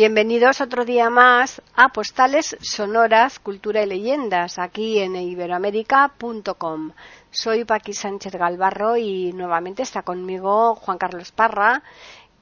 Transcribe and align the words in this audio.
Bienvenidos 0.00 0.62
otro 0.62 0.86
día 0.86 1.10
más 1.10 1.60
a 1.76 1.90
Postales 1.90 2.56
Sonoras, 2.62 3.38
Cultura 3.38 3.82
y 3.82 3.86
Leyendas, 3.86 4.58
aquí 4.58 4.98
en 4.98 5.14
iberoamérica.com. 5.14 6.92
Soy 7.30 7.66
Paqui 7.66 7.92
Sánchez 7.92 8.32
Galvarro 8.32 8.96
y 8.96 9.34
nuevamente 9.34 9.82
está 9.82 10.00
conmigo 10.00 10.74
Juan 10.74 10.96
Carlos 10.96 11.32
Parra, 11.32 11.82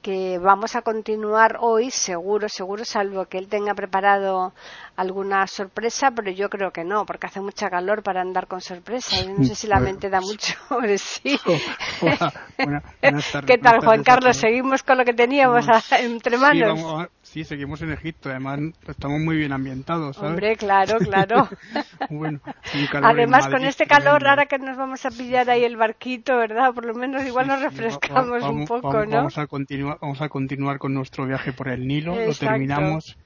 que 0.03 0.39
vamos 0.39 0.77
a 0.77 0.83
continuar 0.83 1.57
hoy, 1.61 1.91
seguro, 1.91 2.49
seguro, 2.49 2.85
salvo 2.85 3.25
que 3.25 3.39
él 3.39 3.49
tenga 3.49 3.75
preparado 3.75 4.53
alguna 4.95 5.45
sorpresa, 5.49 6.13
pero 6.13 6.31
yo 6.31 6.49
creo 6.49 6.71
que 6.71 6.85
no, 6.85 7.05
porque 7.07 7.27
hace 7.27 7.41
mucha 7.41 7.69
calor 7.69 8.05
para 8.05 8.21
andar 8.21 8.47
con 8.47 8.61
sorpresa. 8.61 9.17
No 9.27 9.45
sé 9.45 9.57
si 9.57 9.67
la 9.67 9.81
mente 9.81 10.09
da 10.09 10.21
mucho 10.21 10.55
sí. 10.97 11.39
¿Qué 13.47 13.59
tal, 13.59 13.81
Juan 13.85 14.05
Carlos? 14.05 14.37
¿Seguimos 14.37 14.85
con 14.85 14.99
lo 14.99 15.05
que 15.05 15.15
teníamos 15.15 15.67
entre 15.91 16.39
manos? 16.39 16.79
Sí, 16.79 17.18
seguimos 17.45 17.83
en 17.83 17.93
Egipto, 17.93 18.31
además 18.31 18.61
estamos 18.87 19.21
muy 19.21 19.37
bien 19.37 19.53
ambientados, 19.53 20.17
¿sabes? 20.17 20.31
Hombre, 20.31 20.57
claro, 20.57 20.99
claro. 20.99 21.49
además, 23.03 23.49
con 23.49 23.65
este 23.65 23.87
calor, 23.87 24.27
ahora 24.27 24.47
que 24.47 24.59
nos 24.59 24.77
vamos 24.77 25.05
a 25.07 25.11
pillar 25.11 25.49
ahí 25.51 25.65
el 25.65 25.77
barquito, 25.77 26.37
¿verdad? 26.37 26.73
Por 26.75 26.85
lo 26.85 26.95
menos 26.95 27.25
igual 27.25 27.47
nos 27.47 27.61
refrescamos 27.63 28.43
un 28.43 28.67
poco, 28.67 29.05
¿no? 29.05 29.17
Vamos 29.17 29.39
a, 29.39 29.47
continuar, 29.47 29.99
vamos 30.01 30.21
a 30.21 30.29
continuar 30.29 30.79
con 30.79 30.95
nuestro 30.95 31.27
viaje 31.27 31.53
por 31.53 31.69
el 31.69 31.87
Nilo, 31.87 32.15
lo 32.15 32.35
terminamos 32.35 33.19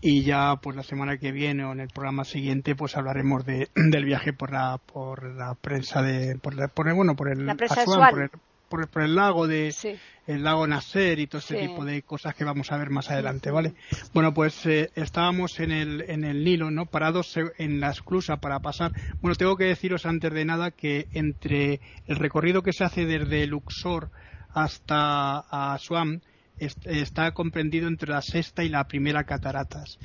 y 0.00 0.22
ya 0.24 0.56
pues 0.56 0.76
la 0.76 0.82
semana 0.82 1.16
que 1.18 1.32
viene 1.32 1.64
o 1.64 1.72
en 1.72 1.80
el 1.80 1.88
programa 1.88 2.24
siguiente 2.24 2.74
pues 2.74 2.96
hablaremos 2.96 3.44
de, 3.46 3.68
del 3.74 4.04
viaje 4.04 4.32
por 4.32 4.52
la 4.52 4.78
por 4.78 5.34
la 5.34 5.54
prensa 5.54 6.02
de 6.02 6.38
por, 6.38 6.54
por 6.70 6.94
bueno 6.94 7.16
por 7.16 7.28
el, 7.28 7.46
por 7.46 8.22
el, 8.22 8.30
lago 9.14 9.46
de 9.46 9.74
el 10.26 10.42
lago 10.42 10.66
Nasser 10.66 11.18
y 11.20 11.26
todo 11.26 11.38
ese 11.38 11.56
tipo 11.56 11.84
de 11.84 12.02
cosas 12.02 12.34
que 12.34 12.44
vamos 12.44 12.72
a 12.72 12.76
ver 12.76 12.90
más 12.90 13.10
adelante, 13.10 13.50
¿vale? 13.50 13.74
Bueno, 14.12 14.34
pues 14.34 14.66
eh, 14.66 14.90
estábamos 14.96 15.60
en 15.60 15.70
el, 15.70 16.04
en 16.08 16.24
el 16.24 16.42
Nilo, 16.42 16.70
¿no? 16.70 16.86
Parados 16.86 17.36
en 17.58 17.80
la 17.80 17.90
esclusa 17.90 18.38
para 18.38 18.60
pasar. 18.60 18.92
Bueno, 19.20 19.36
tengo 19.36 19.56
que 19.56 19.64
deciros 19.64 20.04
antes 20.04 20.32
de 20.32 20.44
nada 20.44 20.72
que 20.72 21.06
entre 21.12 21.80
el 22.06 22.16
recorrido 22.16 22.62
que 22.62 22.72
se 22.72 22.84
hace 22.84 23.06
desde 23.06 23.46
Luxor 23.46 24.10
hasta 24.50 25.38
Aswan 25.74 26.22
está 26.58 27.32
comprendido 27.32 27.86
entre 27.86 28.10
la 28.10 28.22
sexta 28.22 28.64
y 28.64 28.68
la 28.68 28.88
primera 28.88 29.24
cataratas. 29.24 29.98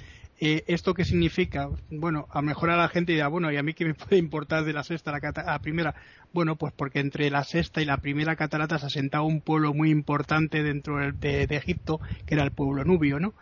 Eh, 0.44 0.64
¿Esto 0.66 0.96
qué 0.96 1.06
significa? 1.06 1.70
Bueno, 1.92 2.26
a 2.32 2.40
lo 2.40 2.48
mejor 2.48 2.72
a 2.72 2.76
la 2.76 2.90
gente 2.90 3.12
dirá, 3.12 3.28
bueno, 3.28 3.52
¿y 3.52 3.58
a 3.58 3.64
mí 3.64 3.76
qué 3.76 3.86
me 3.86 3.94
puede 3.94 4.18
importar 4.18 4.66
de 4.66 4.74
la 4.74 4.84
sexta 4.84 5.12
a 5.12 5.44
la, 5.46 5.60
primera? 5.60 5.94
Bueno, 6.34 6.56
pues 6.56 6.74
porque 6.76 7.00
entre 7.00 7.30
la 7.30 7.44
sexta 7.44 7.80
y 7.80 7.86
la 7.86 7.98
primera 7.98 8.36
catarata 8.36 8.80
se 8.80 8.88
asentaba 8.88 9.24
un 9.24 9.42
pueblo 9.42 9.76
muy 9.76 9.92
importante 9.92 10.64
dentro 10.64 10.98
de, 11.14 11.44
Egipto, 11.44 12.00
que 12.26 12.34
era 12.34 12.44
el 12.44 12.50
pueblo 12.50 12.84
nubio, 12.84 13.20
¿no? 13.20 13.36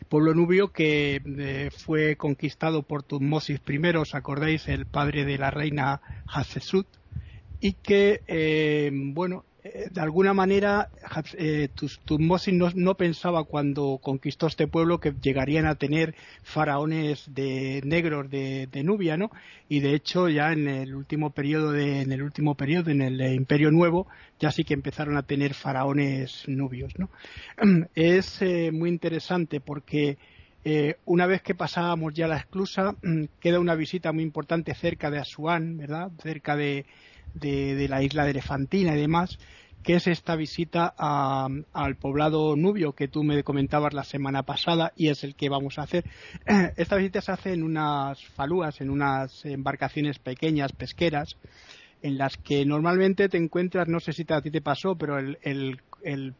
El 0.00 0.06
pueblo 0.06 0.32
nubio 0.32 0.72
que 0.72 1.20
eh, 1.26 1.68
fue 1.76 2.16
conquistado 2.16 2.84
por 2.84 3.02
Tutmosis 3.02 3.60
I, 3.68 3.96
¿os 3.96 4.14
acordáis? 4.14 4.66
El 4.66 4.86
padre 4.86 5.26
de 5.26 5.36
la 5.36 5.50
reina 5.50 6.00
Hatshepsut, 6.26 6.86
y 7.60 7.74
que, 7.74 8.22
eh, 8.28 8.90
bueno, 8.94 9.44
de 9.90 10.00
alguna 10.00 10.34
manera 10.34 10.90
eh, 11.38 11.68
Tutmosis 12.04 12.54
no, 12.74 12.94
pensaba 12.94 13.44
cuando 13.44 13.98
conquistó 14.02 14.46
este 14.46 14.66
pueblo 14.66 15.00
que 15.00 15.14
llegarían 15.20 15.66
a 15.66 15.74
tener 15.74 16.14
faraones 16.42 17.24
de 17.32 17.80
negros 17.84 18.30
de, 18.30 18.68
Nubia, 18.84 19.16
¿no? 19.16 19.30
Y 19.68 19.80
de 19.80 19.94
hecho 19.94 20.28
ya 20.28 20.52
en 20.52 20.68
el 20.68 20.94
último 20.94 21.30
periodo 21.30 21.74
en 21.76 22.12
el 22.12 22.22
último 22.22 22.54
periodo 22.54 22.90
en 22.90 23.02
el 23.02 23.20
Imperio 23.34 23.70
Nuevo 23.70 24.06
ya 24.38 24.50
sí 24.50 24.64
que 24.64 24.74
empezaron 24.74 25.16
a 25.16 25.22
tener 25.22 25.54
faraones 25.54 26.44
nubios, 26.46 26.92
¿no? 26.98 27.10
Es 27.94 28.42
eh, 28.42 28.70
muy 28.72 28.90
interesante 28.90 29.60
porque 29.60 30.18
una 31.04 31.26
vez 31.26 31.42
que 31.42 31.54
pasábamos 31.54 32.12
ya 32.12 32.26
la 32.26 32.38
esclusa, 32.38 32.96
queda 33.38 33.60
una 33.60 33.76
visita 33.76 34.10
muy 34.10 34.24
importante 34.24 34.74
cerca 34.74 35.12
de 35.12 35.20
Asuán, 35.20 35.76
¿verdad? 35.76 36.10
Cerca 36.20 36.56
de, 36.56 36.86
de, 37.34 37.86
la 37.88 38.02
isla 38.02 38.24
de 38.24 38.30
Elefantina 38.30 38.94
y 38.94 39.00
demás, 39.00 39.38
que 39.82 39.94
es 39.94 40.06
esta 40.06 40.34
visita 40.34 40.94
al 40.96 41.96
poblado 41.96 42.56
nubio 42.56 42.92
que 42.92 43.08
tú 43.08 43.22
me 43.22 43.44
comentabas 43.44 43.94
la 43.94 44.04
semana 44.04 44.42
pasada 44.42 44.92
y 44.96 45.08
es 45.08 45.22
el 45.22 45.36
que 45.36 45.48
vamos 45.48 45.78
a 45.78 45.82
hacer. 45.82 46.04
Esta 46.76 46.96
visita 46.96 47.20
se 47.20 47.32
hace 47.32 47.52
en 47.52 47.62
unas 47.62 48.24
falúas, 48.24 48.80
en 48.80 48.90
unas 48.90 49.44
embarcaciones 49.44 50.18
pequeñas, 50.18 50.72
pesqueras, 50.72 51.36
en 52.02 52.18
las 52.18 52.36
que 52.36 52.64
normalmente 52.66 53.28
te 53.28 53.36
encuentras, 53.38 53.88
no 53.88 54.00
sé 54.00 54.12
si 54.12 54.24
a 54.28 54.40
ti 54.40 54.50
te 54.50 54.60
pasó, 54.60 54.96
pero 54.96 55.18
el, 55.18 55.80
el 56.06 56.34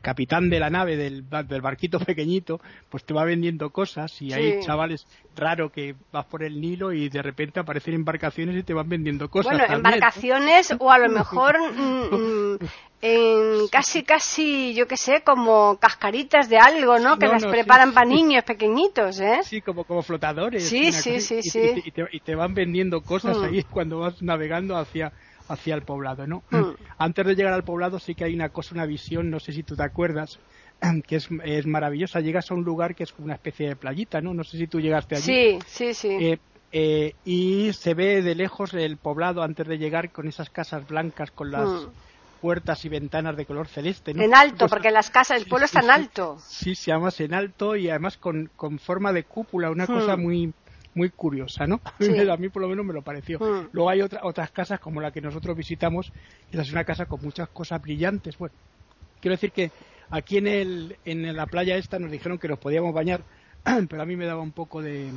capitán 0.00 0.50
de 0.50 0.60
la 0.60 0.70
nave 0.70 0.96
del, 0.96 1.22
barquito 1.22 1.98
pequeñito, 2.06 2.60
pues 2.88 3.04
te 3.04 3.14
va 3.14 3.24
vendiendo 3.24 3.70
cosas 3.70 4.20
y 4.22 4.32
hay 4.32 4.60
chavales 4.60 5.06
raro 5.34 5.70
que 5.70 5.94
vas 6.12 6.26
por 6.26 6.42
el 6.42 6.60
Nilo 6.60 6.92
y 6.92 7.08
de 7.08 7.22
repente 7.22 7.60
aparecen 7.60 7.94
embarcaciones 7.94 8.56
y 8.56 8.62
te 8.62 8.74
van 8.74 8.88
vendiendo 8.88 9.28
cosas. 9.28 9.56
Bueno, 9.56 9.74
embarcaciones 9.74 10.74
o 10.78 10.90
a 10.90 10.98
lo 10.98 11.08
mejor 11.10 11.56
mm, 11.58 12.14
mm, 12.14 12.58
en 13.00 13.68
casi, 13.68 14.02
casi, 14.02 14.74
yo 14.74 14.86
qué 14.86 14.96
sé, 14.96 15.22
como 15.22 15.78
cascaritas 15.78 16.48
de 16.48 16.58
algo, 16.58 16.98
¿no? 16.98 17.18
Que 17.18 17.28
las 17.28 17.46
preparan 17.46 17.92
para 17.92 18.06
niños 18.06 18.44
pequeñitos, 18.44 19.20
¿eh? 19.20 19.40
Sí, 19.44 19.60
como, 19.60 19.84
como 19.84 20.02
flotadores. 20.02 20.68
Sí, 20.68 20.92
sí, 20.92 21.20
sí, 21.20 21.42
sí. 21.42 21.82
Y, 21.84 22.20
te, 22.20 22.34
van 22.34 22.54
vendiendo 22.54 23.00
cosas 23.00 23.36
ahí 23.38 23.62
cuando 23.62 24.00
vas 24.00 24.20
navegando 24.20 24.76
hacia 24.76 25.12
hacia 25.48 25.74
el 25.74 25.82
poblado, 25.82 26.26
¿no? 26.26 26.42
Hmm. 26.50 26.74
Antes 26.98 27.26
de 27.26 27.34
llegar 27.34 27.52
al 27.52 27.64
poblado 27.64 27.98
sí 27.98 28.14
que 28.14 28.24
hay 28.24 28.34
una 28.34 28.50
cosa, 28.50 28.74
una 28.74 28.86
visión, 28.86 29.30
no 29.30 29.40
sé 29.40 29.52
si 29.52 29.62
tú 29.62 29.76
te 29.76 29.82
acuerdas, 29.82 30.38
que 31.06 31.16
es, 31.16 31.28
es 31.44 31.66
maravillosa. 31.66 32.20
Llegas 32.20 32.50
a 32.50 32.54
un 32.54 32.64
lugar 32.64 32.94
que 32.94 33.04
es 33.04 33.14
una 33.18 33.34
especie 33.34 33.68
de 33.68 33.76
playita, 33.76 34.20
¿no? 34.20 34.34
No 34.34 34.44
sé 34.44 34.58
si 34.58 34.66
tú 34.66 34.80
llegaste 34.80 35.16
allí. 35.16 35.24
Sí, 35.24 35.58
sí, 35.66 35.94
sí. 35.94 36.08
Eh, 36.08 36.38
eh, 36.70 37.14
y 37.24 37.72
se 37.72 37.94
ve 37.94 38.22
de 38.22 38.34
lejos 38.34 38.74
el 38.74 38.98
poblado 38.98 39.42
antes 39.42 39.66
de 39.66 39.78
llegar 39.78 40.10
con 40.10 40.28
esas 40.28 40.50
casas 40.50 40.86
blancas 40.86 41.30
con 41.30 41.50
las 41.50 41.66
hmm. 41.66 41.90
puertas 42.42 42.84
y 42.84 42.90
ventanas 42.90 43.36
de 43.36 43.46
color 43.46 43.68
celeste. 43.68 44.12
¿no? 44.12 44.22
En 44.22 44.34
alto, 44.34 44.58
pues 44.58 44.70
porque 44.70 44.90
las 44.90 45.10
casas, 45.10 45.40
el 45.40 45.46
pueblo 45.46 45.64
está 45.64 45.80
en 45.80 45.90
alto. 45.90 46.38
Sí, 46.46 46.74
se 46.74 46.90
llama 46.90 47.10
en 47.18 47.34
alto 47.34 47.74
y 47.74 47.88
además 47.88 48.18
con, 48.18 48.50
con 48.54 48.78
forma 48.78 49.12
de 49.12 49.24
cúpula, 49.24 49.70
una 49.70 49.86
cosa 49.86 50.16
hmm. 50.16 50.22
muy 50.22 50.52
muy 50.98 51.10
curiosa, 51.10 51.66
¿no? 51.66 51.80
A 52.32 52.36
mí 52.36 52.48
por 52.48 52.60
lo 52.60 52.68
menos 52.68 52.84
me 52.84 52.92
lo 52.92 53.02
pareció. 53.02 53.38
Mm. 53.38 53.68
Luego 53.72 53.88
hay 53.88 54.02
otras 54.02 54.50
casas 54.50 54.80
como 54.80 55.00
la 55.00 55.12
que 55.12 55.20
nosotros 55.20 55.56
visitamos, 55.56 56.12
y 56.52 56.58
es 56.58 56.72
una 56.72 56.84
casa 56.84 57.06
con 57.06 57.22
muchas 57.22 57.48
cosas 57.48 57.80
brillantes. 57.80 58.36
Bueno, 58.36 58.54
quiero 59.20 59.34
decir 59.34 59.52
que 59.52 59.70
aquí 60.10 60.38
en, 60.38 60.48
el, 60.48 60.96
en 61.04 61.34
la 61.34 61.46
playa 61.46 61.76
esta 61.76 61.98
nos 61.98 62.10
dijeron 62.10 62.38
que 62.38 62.48
nos 62.48 62.58
podíamos 62.58 62.92
bañar, 62.92 63.22
pero 63.88 64.02
a 64.02 64.04
mí 64.04 64.16
me 64.16 64.26
daba 64.26 64.42
un 64.42 64.52
poco 64.52 64.82
de... 64.82 65.10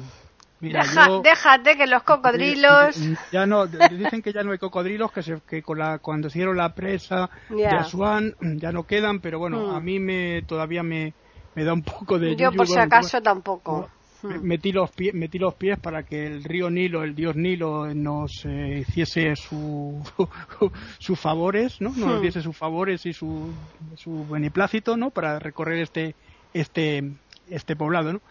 Mira, 0.60 0.84
déjate 1.24 1.76
que 1.76 1.88
los 1.88 2.04
cocodrilos... 2.04 2.96
Ya 3.32 3.48
no, 3.48 3.66
dicen 3.66 4.22
que 4.22 4.32
ya 4.32 4.44
no 4.44 4.52
hay 4.52 4.60
cocodrilos, 4.60 5.12
que, 5.12 5.24
se, 5.24 5.42
que 5.50 5.64
con 5.64 5.80
la, 5.80 5.98
cuando 5.98 6.28
hicieron 6.28 6.56
la 6.56 6.76
presa 6.76 7.32
de 7.50 7.66
Asuán 7.66 8.36
ya 8.40 8.72
no 8.72 8.84
quedan, 8.84 9.22
pero 9.22 9.40
bueno, 9.40 9.72
mm. 9.72 9.76
a 9.76 9.80
mí 9.80 9.98
me 9.98 10.44
todavía 10.44 10.84
me, 10.84 11.16
me 11.56 11.64
da 11.64 11.74
un 11.74 11.82
poco 11.82 12.20
de... 12.20 12.36
Yo 12.36 12.52
por 12.52 12.68
si 12.68 12.78
acaso 12.78 13.22
tampoco. 13.24 13.90
Hmm. 14.24 14.42
metí 14.44 14.72
los, 14.72 14.92
pies, 14.92 15.14
metí 15.14 15.40
los 15.40 15.56
pies 15.56 15.80
para 15.80 16.04
que 16.04 16.28
el 16.28 16.44
río 16.44 16.70
Nilo, 16.70 17.04
el 17.04 17.16
dios 17.16 17.36
Nilo, 17.36 17.94
nos 17.94 18.46
eh, 18.46 18.86
hiciese 18.88 19.36
su, 19.36 20.02
sus 21.00 21.20
favores, 21.20 21.82
¿no? 21.82 21.90
Nos 21.96 22.20
hmm. 22.20 22.22
diese 22.22 22.42
sus 22.42 22.56
favores 22.56 23.06
y 23.06 23.14
su, 23.14 23.52
su 23.96 24.28
beneplácito, 24.28 24.98
¿no? 24.98 25.10
Para 25.10 25.40
recorrer 25.40 25.80
este, 25.80 26.16
este, 26.54 27.12
este 27.50 27.76
poblado, 27.76 28.14
¿no? 28.14 28.22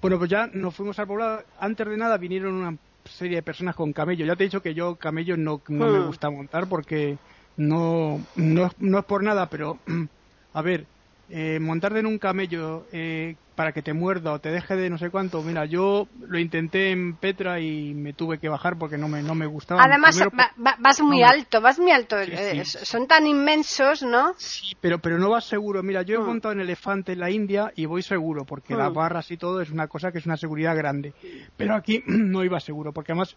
Bueno, 0.00 0.18
pues 0.18 0.30
ya 0.30 0.46
nos 0.46 0.74
fuimos 0.74 0.98
al 0.98 1.06
poblado. 1.06 1.42
Antes 1.58 1.86
de 1.86 1.96
nada 1.96 2.16
vinieron 2.16 2.54
una 2.54 2.76
serie 3.04 3.36
de 3.36 3.42
personas 3.42 3.74
con 3.74 3.92
camello. 3.92 4.24
Ya 4.24 4.36
te 4.36 4.44
he 4.44 4.46
dicho 4.46 4.62
que 4.62 4.74
yo 4.74 4.96
camello 4.96 5.36
no, 5.36 5.60
no 5.68 5.86
me 5.86 5.98
hmm. 5.98 6.06
gusta 6.06 6.30
montar 6.30 6.68
porque 6.68 7.18
no, 7.56 8.20
no, 8.36 8.70
no 8.78 8.98
es 8.98 9.04
por 9.04 9.22
nada, 9.22 9.48
pero 9.50 9.78
a 10.54 10.62
ver, 10.62 10.86
eh, 11.32 11.60
montar 11.60 11.96
en 11.96 12.06
un 12.06 12.18
camello 12.18 12.86
eh, 12.92 13.36
para 13.54 13.70
que 13.70 13.82
te 13.82 13.92
muerda 13.92 14.32
o 14.32 14.40
te 14.40 14.50
deje 14.50 14.74
de 14.74 14.90
no 14.90 14.98
sé 14.98 15.10
cuánto, 15.10 15.40
mira, 15.42 15.64
yo 15.64 16.08
lo 16.18 16.38
intenté 16.40 16.90
en 16.90 17.14
Petra 17.14 17.60
y 17.60 17.94
me 17.94 18.12
tuve 18.12 18.38
que 18.38 18.48
bajar 18.48 18.76
porque 18.76 18.98
no 18.98 19.06
me, 19.06 19.22
no 19.22 19.36
me 19.36 19.46
gustaba. 19.46 19.84
Además, 19.84 20.20
vas 20.56 21.00
muy 21.00 21.22
alto, 21.22 21.60
vas 21.60 21.78
muy 21.78 21.92
alto, 21.92 22.18
eh, 22.18 22.64
son 22.64 23.06
tan 23.06 23.28
inmensos, 23.28 24.02
¿no? 24.02 24.34
Sí, 24.38 24.74
pero, 24.80 24.98
pero 24.98 25.18
no 25.18 25.30
vas 25.30 25.44
seguro. 25.44 25.84
Mira, 25.84 26.02
yo 26.02 26.16
he 26.16 26.18
mm. 26.18 26.26
montado 26.26 26.52
en 26.52 26.62
elefante 26.62 27.12
en 27.12 27.20
la 27.20 27.30
India 27.30 27.72
y 27.76 27.86
voy 27.86 28.02
seguro 28.02 28.44
porque 28.44 28.74
las 28.74 28.90
mm. 28.90 28.94
barras 28.94 29.30
y 29.30 29.36
todo 29.36 29.60
es 29.60 29.70
una 29.70 29.86
cosa 29.86 30.10
que 30.10 30.18
es 30.18 30.26
una 30.26 30.36
seguridad 30.36 30.76
grande. 30.76 31.14
Pero 31.56 31.76
aquí 31.76 32.02
no 32.06 32.42
iba 32.42 32.58
seguro 32.58 32.92
porque 32.92 33.12
además, 33.12 33.36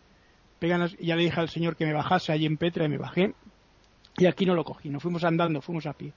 ya 0.99 1.15
le 1.15 1.23
dije 1.23 1.39
al 1.39 1.49
señor 1.49 1.75
que 1.75 1.85
me 1.85 1.93
bajase 1.93 2.31
allí 2.31 2.47
en 2.47 2.57
Petra 2.57 2.85
y 2.85 2.89
me 2.89 2.97
bajé 2.97 3.35
y 4.17 4.25
aquí 4.25 4.45
no 4.45 4.55
lo 4.55 4.63
cogí, 4.63 4.89
nos 4.89 5.01
fuimos 5.01 5.23
andando, 5.23 5.61
fuimos 5.61 5.85
a 5.85 5.93
pie. 5.93 6.13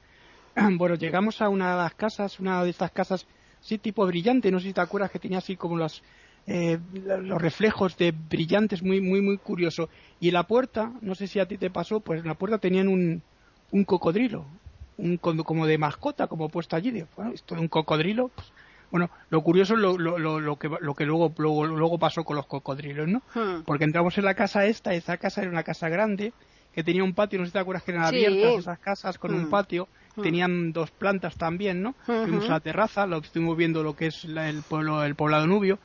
bueno, 0.78 0.94
llegamos 0.94 1.40
a 1.42 1.48
una 1.48 1.72
de 1.72 1.76
las 1.82 1.94
casas, 1.94 2.40
una 2.40 2.64
de 2.64 2.70
estas 2.70 2.90
casas, 2.90 3.26
sí, 3.60 3.78
tipo 3.78 4.06
brillante, 4.06 4.50
no 4.50 4.58
sé 4.58 4.68
si 4.68 4.72
te 4.72 4.80
acuerdas 4.80 5.10
que 5.10 5.18
tenía 5.18 5.38
así 5.38 5.56
como 5.56 5.76
las, 5.76 6.02
eh, 6.46 6.78
los 7.04 7.40
reflejos 7.40 7.96
de 7.96 8.12
brillantes, 8.12 8.82
muy, 8.82 9.00
muy, 9.00 9.20
muy 9.20 9.38
curioso. 9.38 9.88
Y 10.20 10.28
en 10.28 10.34
la 10.34 10.44
puerta, 10.44 10.92
no 11.00 11.14
sé 11.14 11.26
si 11.26 11.40
a 11.40 11.46
ti 11.46 11.58
te 11.58 11.70
pasó, 11.70 12.00
pues 12.00 12.20
en 12.20 12.26
la 12.26 12.34
puerta 12.34 12.58
tenían 12.58 12.88
un, 12.88 13.22
un 13.70 13.84
cocodrilo, 13.84 14.46
un 14.96 15.18
como 15.18 15.66
de 15.66 15.78
mascota, 15.78 16.26
como 16.26 16.48
puesto 16.48 16.76
allí. 16.76 16.90
De, 16.90 17.06
bueno, 17.16 17.32
esto 17.32 17.54
de 17.54 17.60
un 17.60 17.68
cocodrilo, 17.68 18.28
pues, 18.28 18.52
bueno, 18.90 19.10
lo 19.30 19.42
curioso 19.42 19.74
es 19.74 19.80
lo, 19.80 19.98
lo, 19.98 20.18
lo, 20.18 20.56
que, 20.56 20.70
lo 20.80 20.94
que 20.94 21.04
luego, 21.04 21.32
luego, 21.36 21.66
luego 21.66 21.98
pasó 21.98 22.24
con 22.24 22.36
los 22.36 22.46
cocodrilos, 22.46 23.08
¿no? 23.08 23.22
Hmm. 23.34 23.62
Porque 23.64 23.84
entramos 23.84 24.16
en 24.16 24.24
la 24.24 24.34
casa 24.34 24.64
esta, 24.64 24.94
esa 24.94 25.16
casa 25.16 25.42
era 25.42 25.50
una 25.50 25.64
casa 25.64 25.88
grande, 25.88 26.32
que 26.72 26.84
tenía 26.84 27.02
un 27.02 27.14
patio, 27.14 27.38
no 27.38 27.44
sé 27.44 27.48
si 27.48 27.52
te 27.54 27.58
acuerdas 27.58 27.82
que 27.82 27.92
eran 27.92 28.04
abiertas 28.04 28.60
esas 28.60 28.78
casas 28.78 29.18
con 29.18 29.34
un 29.34 29.46
hmm. 29.46 29.50
Tenían 30.22 30.72
dos 30.72 30.90
plantas 30.90 31.36
también, 31.36 31.82
¿no? 31.82 31.94
Fuimos 32.04 32.48
a 32.48 32.54
la 32.54 32.60
terraza, 32.60 33.06
lo 33.06 33.18
estuvimos 33.18 33.56
viendo 33.56 33.82
lo 33.82 33.94
que 33.94 34.06
es 34.06 34.24
el 34.24 34.62
pueblo, 34.62 35.04
el 35.04 35.14
poblado 35.14 35.46
nubio, 35.46 35.78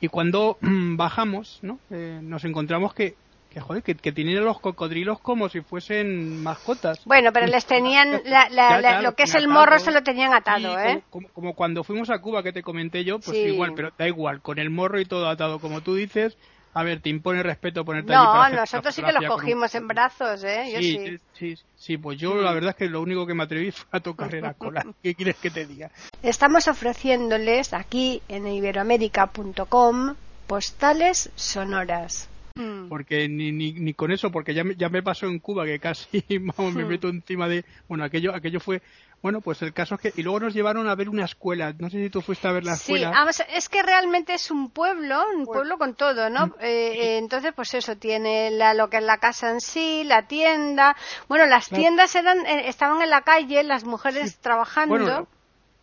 y 0.00 0.08
cuando 0.08 0.58
bajamos, 0.62 1.58
¿no? 1.62 1.78
Eh, 1.90 2.20
nos 2.22 2.44
encontramos 2.44 2.94
que 2.94 3.14
que 3.50 3.60
joder, 3.60 3.82
que, 3.82 3.94
que, 3.94 4.12
tenían 4.12 4.44
los 4.44 4.60
cocodrilos 4.60 5.20
como 5.20 5.48
si 5.48 5.60
fuesen 5.62 6.42
mascotas. 6.42 7.02
Bueno, 7.04 7.32
pero 7.32 7.46
les 7.46 7.64
tenían 7.64 8.10
lo 9.02 9.14
que 9.14 9.22
es 9.22 9.34
el 9.34 9.48
morro 9.48 9.78
se 9.78 9.90
lo 9.90 10.02
tenían 10.02 10.34
atado, 10.34 10.78
¿eh? 10.78 11.02
Como, 11.10 11.54
cuando 11.54 11.82
fuimos 11.84 12.10
a 12.10 12.20
Cuba 12.20 12.42
que 12.42 12.52
te 12.52 12.62
comenté 12.62 13.04
yo, 13.04 13.18
pues 13.18 13.36
igual, 13.36 13.72
pero 13.74 13.90
da 13.96 14.06
igual, 14.06 14.42
con 14.42 14.58
el 14.58 14.70
morro 14.70 15.00
y 15.00 15.06
todo 15.06 15.28
atado 15.28 15.60
como 15.60 15.80
tú 15.80 15.94
dices, 15.94 16.36
a 16.74 16.82
ver, 16.82 17.00
te 17.00 17.08
impone 17.08 17.42
respeto 17.42 17.84
ponerte 17.84 18.12
No, 18.12 18.48
nosotros 18.50 18.94
sí 18.94 19.02
que 19.02 19.12
los 19.12 19.24
cogimos 19.24 19.74
en 19.74 19.88
brazos, 19.88 20.44
¿eh? 20.44 20.70
Yo 20.72 20.78
sí, 20.78 21.18
sí. 21.32 21.54
sí, 21.76 21.98
pues 21.98 22.18
yo 22.18 22.34
la 22.36 22.52
verdad 22.52 22.70
es 22.70 22.76
que 22.76 22.88
lo 22.88 23.00
único 23.00 23.26
que 23.26 23.34
me 23.34 23.44
atreví 23.44 23.70
fue 23.70 23.86
a 23.90 24.00
tocar 24.00 24.32
la 24.34 24.54
cola. 24.54 24.84
¿Qué 25.02 25.14
quieres 25.14 25.36
que 25.36 25.50
te 25.50 25.66
diga? 25.66 25.90
Estamos 26.22 26.68
ofreciéndoles 26.68 27.72
aquí 27.72 28.22
en 28.28 28.46
iberoamérica.com 28.46 30.14
postales 30.46 31.30
sonoras. 31.34 32.28
Mm. 32.58 32.88
Porque 32.88 33.28
ni, 33.28 33.52
ni, 33.52 33.72
ni, 33.72 33.94
con 33.94 34.10
eso, 34.10 34.30
porque 34.30 34.52
ya 34.52 34.64
me, 34.64 34.74
ya 34.74 34.88
me 34.88 35.02
pasó 35.02 35.26
en 35.26 35.38
Cuba 35.38 35.64
que 35.64 35.78
casi 35.78 36.22
vamos, 36.40 36.74
me 36.74 36.84
meto 36.84 37.08
encima 37.08 37.48
de. 37.48 37.64
Bueno, 37.88 38.04
aquello, 38.04 38.34
aquello 38.34 38.60
fue 38.60 38.82
bueno, 39.20 39.40
pues 39.40 39.62
el 39.62 39.72
caso 39.72 39.96
es 39.96 40.00
que. 40.00 40.20
Y 40.20 40.22
luego 40.22 40.40
nos 40.40 40.54
llevaron 40.54 40.88
a 40.88 40.94
ver 40.94 41.08
una 41.08 41.24
escuela. 41.24 41.74
No 41.76 41.90
sé 41.90 42.02
si 42.02 42.10
tú 42.10 42.20
fuiste 42.20 42.46
a 42.46 42.52
ver 42.52 42.64
la 42.64 42.74
escuela. 42.74 43.12
Sí, 43.32 43.42
es 43.52 43.68
que 43.68 43.82
realmente 43.82 44.34
es 44.34 44.50
un 44.50 44.70
pueblo, 44.70 45.24
un 45.34 45.44
pues 45.44 45.56
pueblo 45.56 45.76
con 45.76 45.94
todo, 45.94 46.30
¿no? 46.30 46.46
Mm. 46.46 46.54
Eh, 46.60 46.66
eh, 46.66 47.18
entonces, 47.18 47.52
pues 47.54 47.74
eso, 47.74 47.96
tiene 47.96 48.50
la, 48.52 48.74
lo 48.74 48.88
que 48.88 48.98
es 48.98 49.02
la 49.02 49.18
casa 49.18 49.50
en 49.50 49.60
sí, 49.60 50.04
la 50.04 50.28
tienda. 50.28 50.96
Bueno, 51.28 51.46
las 51.46 51.68
tiendas 51.68 52.14
eran 52.14 52.46
eh, 52.46 52.68
estaban 52.68 53.02
en 53.02 53.10
la 53.10 53.22
calle, 53.22 53.64
las 53.64 53.84
mujeres 53.84 54.38
trabajando. 54.38 54.96
Bueno, 54.96 55.28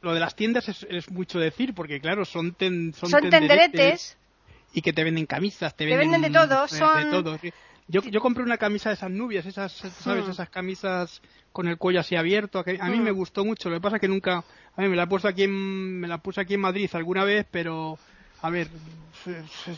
lo 0.01 0.13
de 0.13 0.19
las 0.19 0.35
tiendas 0.35 0.69
es, 0.69 1.11
mucho 1.11 1.39
decir, 1.39 1.73
porque 1.73 1.99
claro, 1.99 2.23
son, 2.25 2.55
son, 2.93 3.29
tenderetes. 3.29 4.17
Y 4.75 4.81
que 4.81 4.93
te 4.93 5.03
venden 5.03 5.25
camisas, 5.25 5.75
te 5.75 5.85
venden, 5.85 6.21
de 6.21 6.29
todo. 6.29 6.67
Son... 6.67 7.03
De 7.03 7.09
todo 7.09 7.39
yo, 7.87 8.01
yo 8.01 8.19
compré 8.19 8.43
una 8.43 8.57
camisa 8.57 8.89
de 8.89 8.95
esas 8.95 9.11
nubias, 9.11 9.45
esas, 9.45 9.71
¿sabes? 9.71 10.27
Esas 10.27 10.49
camisas 10.49 11.21
con 11.51 11.67
el 11.67 11.77
cuello 11.77 11.99
así 11.99 12.15
abierto. 12.15 12.63
A 12.79 12.89
mí 12.89 12.99
me 12.99 13.11
mm. 13.11 13.15
gustó 13.15 13.45
mucho. 13.45 13.69
Lo 13.69 13.77
que 13.77 13.81
pasa 13.81 13.97
es 13.97 14.01
que 14.01 14.07
nunca, 14.07 14.43
a 14.75 14.81
mí 14.81 14.89
me 14.89 14.95
la 14.95 15.03
he 15.03 15.07
puesto 15.07 15.27
aquí 15.27 15.43
en, 15.43 15.99
me 15.99 16.07
la 16.07 16.17
puse 16.17 16.41
aquí 16.41 16.55
en 16.55 16.61
Madrid 16.61 16.89
alguna 16.93 17.23
vez, 17.23 17.45
pero 17.49 17.99
a 18.41 18.49
ver, 18.49 18.69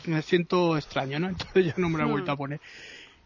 me 0.06 0.22
siento 0.22 0.78
extraño, 0.78 1.20
¿no? 1.20 1.28
Entonces 1.30 1.66
ya 1.66 1.74
no 1.78 1.90
me 1.90 1.98
la 1.98 2.06
he 2.06 2.10
vuelto 2.10 2.32
a 2.32 2.36
mm. 2.36 2.38
poner. 2.38 2.62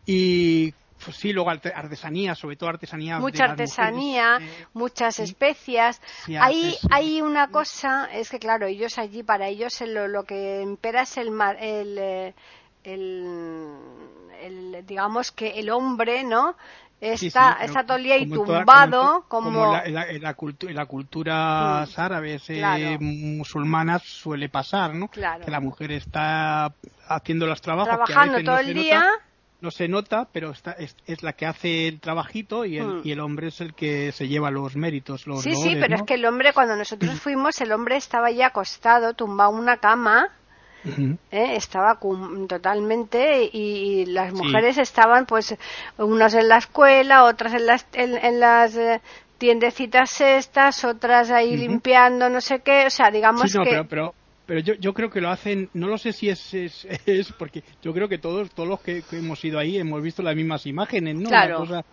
Y 0.07 0.73
pues 1.03 1.17
sí, 1.17 1.33
luego 1.33 1.49
artesanía, 1.49 2.35
sobre 2.35 2.55
todo 2.55 2.69
artesanía. 2.69 3.19
Mucha 3.19 3.45
artesanía, 3.45 4.37
eh, 4.41 4.67
muchas 4.73 5.19
especias. 5.19 6.01
Ahí 6.39 6.75
hay 6.89 7.21
una 7.21 7.47
cosa, 7.47 8.09
es 8.11 8.29
que 8.29 8.39
claro, 8.39 8.67
ellos 8.67 8.97
allí, 8.97 9.23
para 9.23 9.47
ellos 9.47 9.81
lo, 9.81 10.07
lo 10.07 10.23
que 10.23 10.61
impera 10.61 11.01
es 11.03 11.17
el, 11.17 11.29
el, 11.59 11.97
eh, 11.97 12.33
el 12.83 13.77
el, 14.41 14.85
digamos 14.85 15.31
que 15.31 15.59
el 15.59 15.69
hombre, 15.69 16.23
¿no? 16.23 16.55
Está, 16.99 17.57
está 17.63 17.83
todo 17.83 17.97
el 17.97 18.03
día 18.03 18.17
y 18.17 18.29
tumbado, 18.29 19.25
como, 19.27 19.75
en, 19.83 19.93
la, 19.95 20.05
la, 20.11 20.85
cultura 20.85 21.87
mm, 21.87 21.99
árabe, 21.99 22.37
musulmana 22.99 23.97
suele 23.97 24.49
pasar, 24.49 24.93
¿no? 24.93 25.09
Que 25.09 25.49
la 25.49 25.59
mujer 25.59 25.93
está 25.93 26.71
haciendo 27.07 27.47
los 27.47 27.59
trabajos. 27.59 27.87
Trabajando 27.89 28.43
todo 28.43 28.59
el 28.59 28.75
día. 28.75 29.03
No 29.61 29.71
se 29.71 29.87
nota, 29.87 30.27
pero 30.31 30.51
está, 30.51 30.71
es, 30.73 30.95
la 31.23 31.33
que 31.33 31.45
hace 31.45 31.87
el 31.87 31.99
trabajito 31.99 32.65
y 32.65 32.77
el, 32.77 32.87
mm. 32.87 33.01
y 33.03 33.11
el 33.11 33.19
hombre 33.19 33.47
es 33.47 33.61
el 33.61 33.73
que 33.73 34.11
se 34.11 34.27
lleva 34.27 34.51
los 34.51 34.75
méritos. 34.75 35.27
Los 35.27 35.43
sí, 35.43 35.55
sí, 35.55 35.77
pero 35.79 35.95
es 35.95 36.03
que 36.03 36.15
el 36.15 36.25
hombre, 36.25 36.51
cuando 36.53 36.75
nosotros 36.75 37.11
fuimos, 37.21 37.61
el 37.61 37.71
hombre 37.71 37.95
estaba 37.95 38.31
ya 38.31 38.47
acostado, 38.47 39.13
tumbado 39.13 39.53
en 39.53 39.59
una 39.59 39.77
cama 39.77 40.29
¿eh? 40.85 41.55
estaba 41.55 41.99
totalmente 42.47 43.49
y, 43.51 44.05
las 44.07 44.33
mujeres 44.33 44.77
estaban 44.77 45.25
pues 45.25 45.55
unas 45.97 46.33
en 46.33 46.47
la 46.49 46.57
escuela 46.57 47.23
otras 47.25 47.53
en 47.53 47.65
las 47.65 47.85
en, 47.93 48.39
las 48.39 48.75
eh, 48.75 49.01
tiendecitas 49.37 50.21
estas 50.21 50.83
otras 50.83 51.31
ahí 51.31 51.55
limpiando 51.55 52.29
no 52.29 52.41
sé 52.41 52.59
qué 52.59 52.85
o 52.87 52.89
sea 52.89 53.11
digamos 53.11 53.43
que 53.43 53.59
pero, 53.63 53.87
pero, 53.87 54.13
yo, 54.59 54.73
yo 54.75 54.93
creo 54.93 55.09
que 55.09 55.21
lo 55.21 55.29
hacen 55.29 55.69
no 55.73 55.87
lo 55.87 55.97
sé 55.97 56.13
si 56.13 56.29
es, 56.29 56.53
es, 56.53 56.87
porque 57.39 57.63
yo 57.81 57.93
creo 57.93 58.07
que 58.09 58.17
todos 58.17 58.49
todos 58.51 58.67
los 58.67 58.81
que, 58.81 59.03
hemos 59.11 59.43
ido 59.45 59.59
ahí 59.59 59.77
hemos 59.77 60.01
visto 60.01 60.21
las 60.21 60.35
mismas 60.35 60.65
imágenes 60.65 61.15
no 61.15 61.29
claro. 61.29 61.83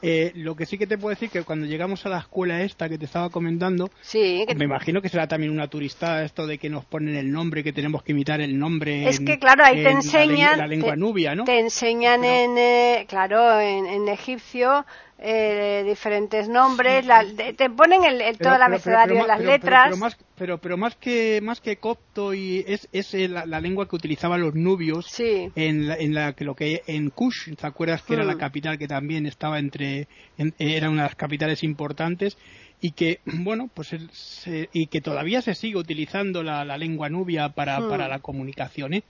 Eh, 0.00 0.30
lo 0.36 0.54
que 0.54 0.64
sí 0.64 0.78
que 0.78 0.86
te 0.86 0.96
puedo 0.96 1.10
decir 1.10 1.28
que 1.28 1.42
cuando 1.42 1.66
llegamos 1.66 2.06
a 2.06 2.08
la 2.08 2.18
escuela 2.18 2.62
esta 2.62 2.88
que 2.88 2.98
te 2.98 3.06
estaba 3.06 3.30
comentando, 3.30 3.90
sí, 4.00 4.44
me 4.56 4.64
imagino 4.64 5.02
que 5.02 5.08
será 5.08 5.26
también 5.26 5.50
una 5.50 5.66
turista 5.66 6.22
esto 6.22 6.46
de 6.46 6.56
que 6.56 6.70
nos 6.70 6.84
ponen 6.84 7.16
el 7.16 7.32
nombre, 7.32 7.64
que 7.64 7.72
tenemos 7.72 8.04
que 8.04 8.12
imitar 8.12 8.40
el 8.40 8.56
nombre. 8.56 9.08
Es 9.08 9.18
que 9.18 9.40
claro, 9.40 9.64
ahí 9.64 9.82
te 9.82 9.90
enseñan 9.90 10.56
la, 10.56 10.68
lengua 10.68 10.94
nubia, 10.94 11.34
¿no? 11.34 11.42
Te 11.42 11.58
enseñan 11.58 12.22
en, 12.22 12.56
eh, 12.58 13.06
claro, 13.08 13.58
en, 13.58 13.86
en 13.86 14.08
egipcio 14.08 14.86
eh, 15.20 15.82
diferentes 15.84 16.48
nombres, 16.48 17.04
te 17.56 17.70
ponen 17.70 18.04
el, 18.04 18.20
el 18.20 18.38
todo 18.38 18.54
el 18.54 18.62
abecedario, 18.62 19.26
las 19.26 19.40
letras. 19.40 19.98
Pero, 20.36 20.58
pero, 20.58 20.76
más 20.76 20.94
que 20.94 21.40
más 21.42 21.60
que 21.60 21.78
copto 21.78 22.32
y 22.32 22.64
es, 22.68 22.88
es 22.92 23.12
la, 23.28 23.60
lengua 23.60 23.88
que 23.88 23.96
utilizaban 23.96 24.40
los 24.40 24.54
nubios 24.54 25.12
en, 25.18 25.88
la, 25.88 25.96
en 25.96 26.14
la 26.14 26.34
que 26.34 26.44
lo 26.44 26.54
que 26.54 26.82
en 26.86 27.10
Kush, 27.10 27.52
¿te 27.56 27.66
acuerdas 27.66 28.02
que 28.02 28.14
era 28.14 28.22
la 28.22 28.36
mm. 28.36 28.38
capital 28.38 28.78
que 28.78 28.86
también 28.86 29.26
estaba 29.26 29.58
entre 29.58 30.06
era 30.58 30.88
una 30.88 31.02
de 31.02 31.08
las 31.08 31.16
capitales 31.16 31.64
importantes 31.64 32.38
y 32.80 32.92
que 32.92 33.18
bueno 33.26 33.68
pues 33.74 33.96
y 34.72 34.86
que 34.86 35.00
todavía 35.00 35.42
se 35.42 35.56
sigue 35.56 35.78
utilizando 35.78 36.44
la, 36.44 36.64
lengua 36.78 37.08
nubia 37.08 37.48
para, 37.48 37.80
mm. 37.80 37.88
para 37.88 38.06
la 38.06 38.20
comunicación 38.20 38.94
¿eh? 38.94 39.02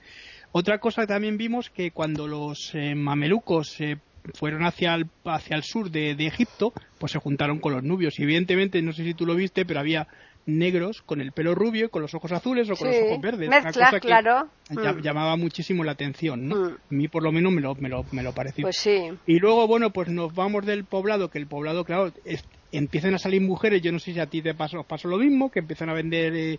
Otra 0.51 0.79
cosa 0.79 1.03
que 1.03 1.09
también 1.09 1.37
vimos 1.37 1.69
que 1.69 1.91
cuando 1.91 2.27
los 2.27 2.75
eh, 2.75 2.95
mamelucos 2.95 3.79
eh, 3.81 3.99
fueron 4.35 4.65
hacia 4.65 4.95
el, 4.95 5.07
hacia 5.25 5.57
el 5.57 5.63
sur 5.63 5.91
de, 5.91 6.13
Egipto, 6.27 6.73
pues 6.99 7.13
se 7.13 7.19
juntaron 7.19 7.59
con 7.59 7.73
los 7.73 7.83
nubios. 7.83 8.19
Y 8.19 8.23
evidentemente, 8.23 8.83
no 8.83 8.93
sé 8.93 9.05
si 9.05 9.15
tú 9.15 9.27
lo 9.27 9.35
viste, 9.35 9.65
pero 9.65 9.81
había 9.81 10.09
negros 10.47 11.03
con 11.03 11.21
el 11.21 11.33
pelo 11.33 11.55
rubio 11.55 11.87
y 11.87 11.89
con 11.91 12.01
los 12.01 12.15
ojos 12.15 12.33
azules 12.33 12.71
o 12.71 12.75
con 12.75 12.89
los 12.89 12.97
ojos 12.97 13.21
verdes. 13.21 13.49
Mezcla, 13.49 14.01
claro. 14.01 14.49
Mm. 14.71 15.01
llamaba 15.03 15.37
muchísimo 15.37 15.85
la 15.85 15.93
atención, 15.93 16.49
¿no? 16.49 16.57
Mm. 16.57 16.67
A 16.69 16.79
mí 16.89 17.09
por 17.09 17.23
lo 17.23 17.33
menos 17.33 17.53
me 17.53 17.61
lo, 17.61 17.75
me 17.75 17.89
lo, 17.89 18.05
me 18.13 18.23
lo 18.23 18.33
pareció. 18.33 18.63
Pues 18.63 18.79
sí. 18.79 19.11
Y 19.27 19.39
luego, 19.39 19.67
bueno, 19.67 19.91
pues 19.91 20.09
nos 20.09 20.35
vamos 20.35 20.65
del 20.65 20.85
poblado, 20.85 21.29
que 21.29 21.39
el 21.39 21.47
poblado, 21.47 21.85
claro, 21.85 22.13
empiezan 22.73 23.15
a 23.15 23.19
salir 23.19 23.41
mujeres, 23.41 23.83
yo 23.83 23.93
no 23.93 23.99
sé 23.99 24.13
si 24.13 24.21
a 24.21 24.27
ti 24.27 24.43
te 24.43 24.55
pasó, 24.55 24.83
pasó 24.83 25.09
lo 25.09 25.19
mismo, 25.19 25.51
que 25.51 25.61
empiezan 25.61 25.89
a 25.91 25.95
vender 25.95 26.35
eh, 26.35 26.59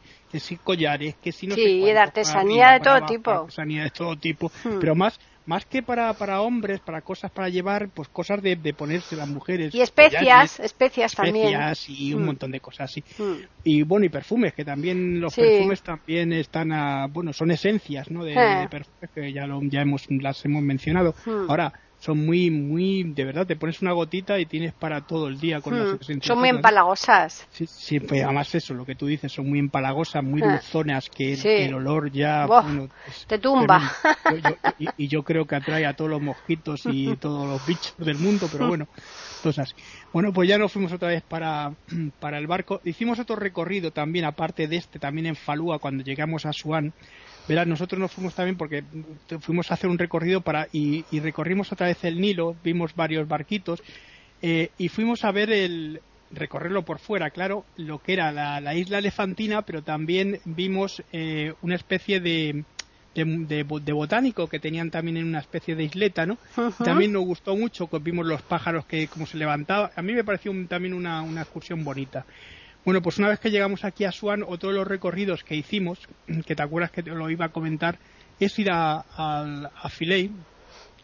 collares, 0.64 1.16
que 1.16 1.32
si 1.32 1.48
no 1.48 1.56
sí, 1.56 1.82
de 1.82 1.98
artesanía 1.98 2.72
de 2.74 2.80
todo 2.80 3.06
tipo. 3.06 3.32
Artesanía 3.32 3.84
de 3.84 3.92
todo 3.92 4.16
tipo, 4.16 4.52
mm. 4.64 4.80
pero 4.80 4.96
más 4.96 5.20
más 5.50 5.66
que 5.66 5.82
para, 5.82 6.14
para 6.14 6.42
hombres, 6.42 6.80
para 6.80 7.02
cosas 7.02 7.32
para 7.32 7.50
llevar, 7.50 7.90
pues 7.90 8.08
cosas 8.08 8.40
de, 8.44 8.56
de 8.56 8.72
ponerse 8.72 9.16
las 9.16 9.28
mujeres. 9.28 9.74
Y 9.74 9.82
especias, 9.82 10.60
especias 10.60 11.16
también. 11.16 11.60
Especias 11.60 11.90
y 11.90 12.14
un 12.14 12.22
mm. 12.22 12.26
montón 12.28 12.52
de 12.52 12.60
cosas 12.60 12.92
así. 12.92 13.04
Mm. 13.18 13.34
Y 13.64 13.82
bueno, 13.82 14.06
y 14.06 14.10
perfumes, 14.10 14.54
que 14.54 14.64
también 14.64 15.20
los 15.20 15.34
perfumes 15.34 15.82
también 15.82 16.34
están 16.34 16.72
a, 16.72 17.08
bueno, 17.08 17.34
son 17.34 17.50
esencias, 17.50 18.12
¿no? 18.12 18.24
De, 18.24 18.34
eh. 18.34 18.68
perfumes 18.70 19.10
que 19.16 19.34
ya, 19.34 19.48
lo, 19.48 19.60
ya 19.64 19.82
hemos, 19.82 20.06
las 20.12 20.46
hemos 20.46 20.62
mencionado. 20.62 21.16
Mm. 21.26 21.50
Ahora, 21.50 21.74
son 22.00 22.26
muy, 22.26 22.50
muy, 22.50 23.04
de 23.04 23.26
verdad, 23.26 23.46
te 23.46 23.58
pones 23.58 23.82
una 23.82 23.92
gotita 23.92 24.40
y 24.40 24.46
tienes 24.46 24.74
para 24.74 25.02
todo 25.02 25.28
el 25.28 25.38
día 25.38 25.60
con 25.60 25.78
las 25.78 26.10
hmm. 26.10 26.22
Son 26.22 26.40
muy 26.40 26.48
empalagosas. 26.48 27.46
Sí, 27.52 27.66
sí 27.68 28.00
pues 28.00 28.24
además 28.24 28.56
eso, 28.56 28.74
lo 28.74 28.86
que 28.86 28.96
tú 28.96 29.06
dices, 29.06 29.32
son 29.32 29.50
muy 29.50 29.60
empalagosas, 29.60 30.24
muy 30.24 30.42
ah. 30.42 30.54
dulzonas, 30.54 31.10
que, 31.10 31.34
el 31.66 31.74
olor 31.74 32.10
ya... 32.12 32.48
te 33.28 33.38
tumba. 33.38 33.92
y, 34.98 35.08
yo 35.10 35.24
creo 35.24 35.46
que 35.46 35.56
atrae 35.56 35.86
a 35.86 35.94
todos 35.94 36.10
los 36.10 36.22
mosquitos 36.22 36.82
y 36.86 37.16
todos 37.18 37.48
los 37.48 37.68
bichos 37.68 37.98
del 37.98 38.18
mundo, 38.18 38.48
pero 38.50 38.68
bueno, 38.70 38.88
cosas. 39.44 39.76
Bueno, 40.14 40.32
pues 40.32 40.48
ya 40.48 40.58
nos 40.58 40.72
fuimos 40.72 40.94
otra 40.94 41.10
vez 41.10 41.22
para, 41.24 41.74
para 42.22 42.38
el 42.38 42.48
barco. 42.48 42.80
Hicimos 42.86 43.20
otro 43.20 43.36
recorrido 43.36 43.92
también, 43.92 44.24
aparte 44.24 44.68
de 44.68 44.78
este, 44.78 45.00
también 45.00 45.28
en 45.28 45.36
Falúa, 45.36 45.80
cuando 45.80 46.04
llegamos 46.04 46.46
a 46.46 46.54
Suán 46.54 46.94
Verás, 47.50 47.66
nosotros 47.66 48.00
nos 48.00 48.12
fuimos 48.12 48.36
también 48.36 48.58
porque 48.58 48.84
fuimos 49.42 49.72
a 49.72 49.74
hacer 49.74 49.90
un 49.90 49.98
recorrido 49.98 50.42
para 50.42 50.68
y, 50.72 51.04
recorrimos 51.20 51.72
otra 51.72 51.88
vez 51.88 52.04
el 52.04 52.22
Nilo, 52.22 52.56
vimos 52.64 52.96
varios 52.96 53.28
barquitos 53.28 53.82
eh, 54.44 54.70
y 54.78 54.88
fuimos 54.90 55.26
a 55.26 55.32
ver 55.32 55.52
el 55.52 56.00
recorrerlo 56.30 56.84
por 56.84 57.00
fuera, 57.00 57.32
claro, 57.32 57.66
lo 57.76 58.04
que 58.04 58.14
era 58.14 58.32
la, 58.32 58.76
isla 58.76 59.00
elefantina, 59.00 59.64
pero 59.64 59.82
también 59.82 60.40
vimos 60.46 61.02
eh, 61.12 61.56
una 61.64 61.74
especie 61.74 62.20
de, 62.20 62.66
de, 63.16 63.64
botánico 63.64 64.46
que 64.48 64.60
tenían 64.60 64.92
también 64.92 65.18
en 65.18 65.26
una 65.26 65.40
especie 65.40 65.76
de 65.76 65.86
isleta, 65.86 66.28
¿no? 66.28 66.38
También 66.84 67.12
nos 67.12 67.26
gustó 67.26 67.56
mucho, 67.56 67.90
vimos 68.00 68.28
los 68.28 68.44
pájaros 68.44 68.86
que 68.86 69.08
como 69.08 69.26
se 69.26 69.38
levantaban. 69.38 69.90
A 69.96 70.04
mí 70.04 70.14
me 70.14 70.24
pareció 70.24 70.54
también 70.68 70.94
una, 70.94 71.24
una 71.24 71.42
excursión 71.42 71.84
bonita. 71.84 72.28
Bueno, 72.90 73.04
pues 73.04 73.20
una 73.20 73.30
vez 73.30 73.40
que 73.40 73.52
llegamos 73.52 73.86
aquí 73.86 74.04
a 74.04 74.12
Swan, 74.12 74.44
otro 74.44 74.70
de 74.70 74.76
los 74.76 74.88
recorridos 74.88 75.44
que 75.44 75.54
hicimos, 75.54 76.00
que 76.48 76.56
te 76.56 76.64
acuerdas 76.64 76.90
que 76.90 77.04
te 77.04 77.12
lo 77.12 77.30
iba 77.30 77.46
a 77.46 77.50
comentar, 77.50 78.00
es 78.40 78.58
ir 78.58 78.72
a, 78.72 79.06
a, 79.16 79.70
a 79.84 79.90
Filey, 79.90 80.32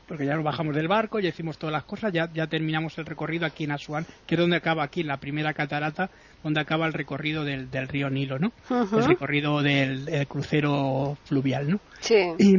porque 0.07 0.25
ya 0.25 0.33
nos 0.33 0.43
bajamos 0.43 0.75
del 0.75 0.87
barco, 0.87 1.19
ya 1.19 1.29
hicimos 1.29 1.59
todas 1.59 1.73
las 1.73 1.83
cosas, 1.83 2.11
ya, 2.11 2.27
ya 2.33 2.47
terminamos 2.47 2.97
el 2.97 3.05
recorrido 3.05 3.45
aquí 3.45 3.65
en 3.65 3.71
Asuán, 3.73 4.07
que 4.25 4.33
es 4.33 4.41
donde 4.41 4.57
acaba 4.57 4.81
aquí, 4.81 5.01
en 5.01 5.07
la 5.09 5.17
primera 5.17 5.53
catarata, 5.53 6.09
donde 6.43 6.59
acaba 6.59 6.87
el 6.87 6.93
recorrido 6.93 7.43
del, 7.43 7.69
del 7.69 7.87
río 7.87 8.09
Nilo, 8.09 8.39
¿no? 8.39 8.51
El 8.67 9.05
recorrido 9.05 9.61
del, 9.61 10.25
crucero 10.27 11.19
fluvial, 11.25 11.69
¿no? 11.69 11.79
Sí. 11.99 12.15
Y, 12.39 12.55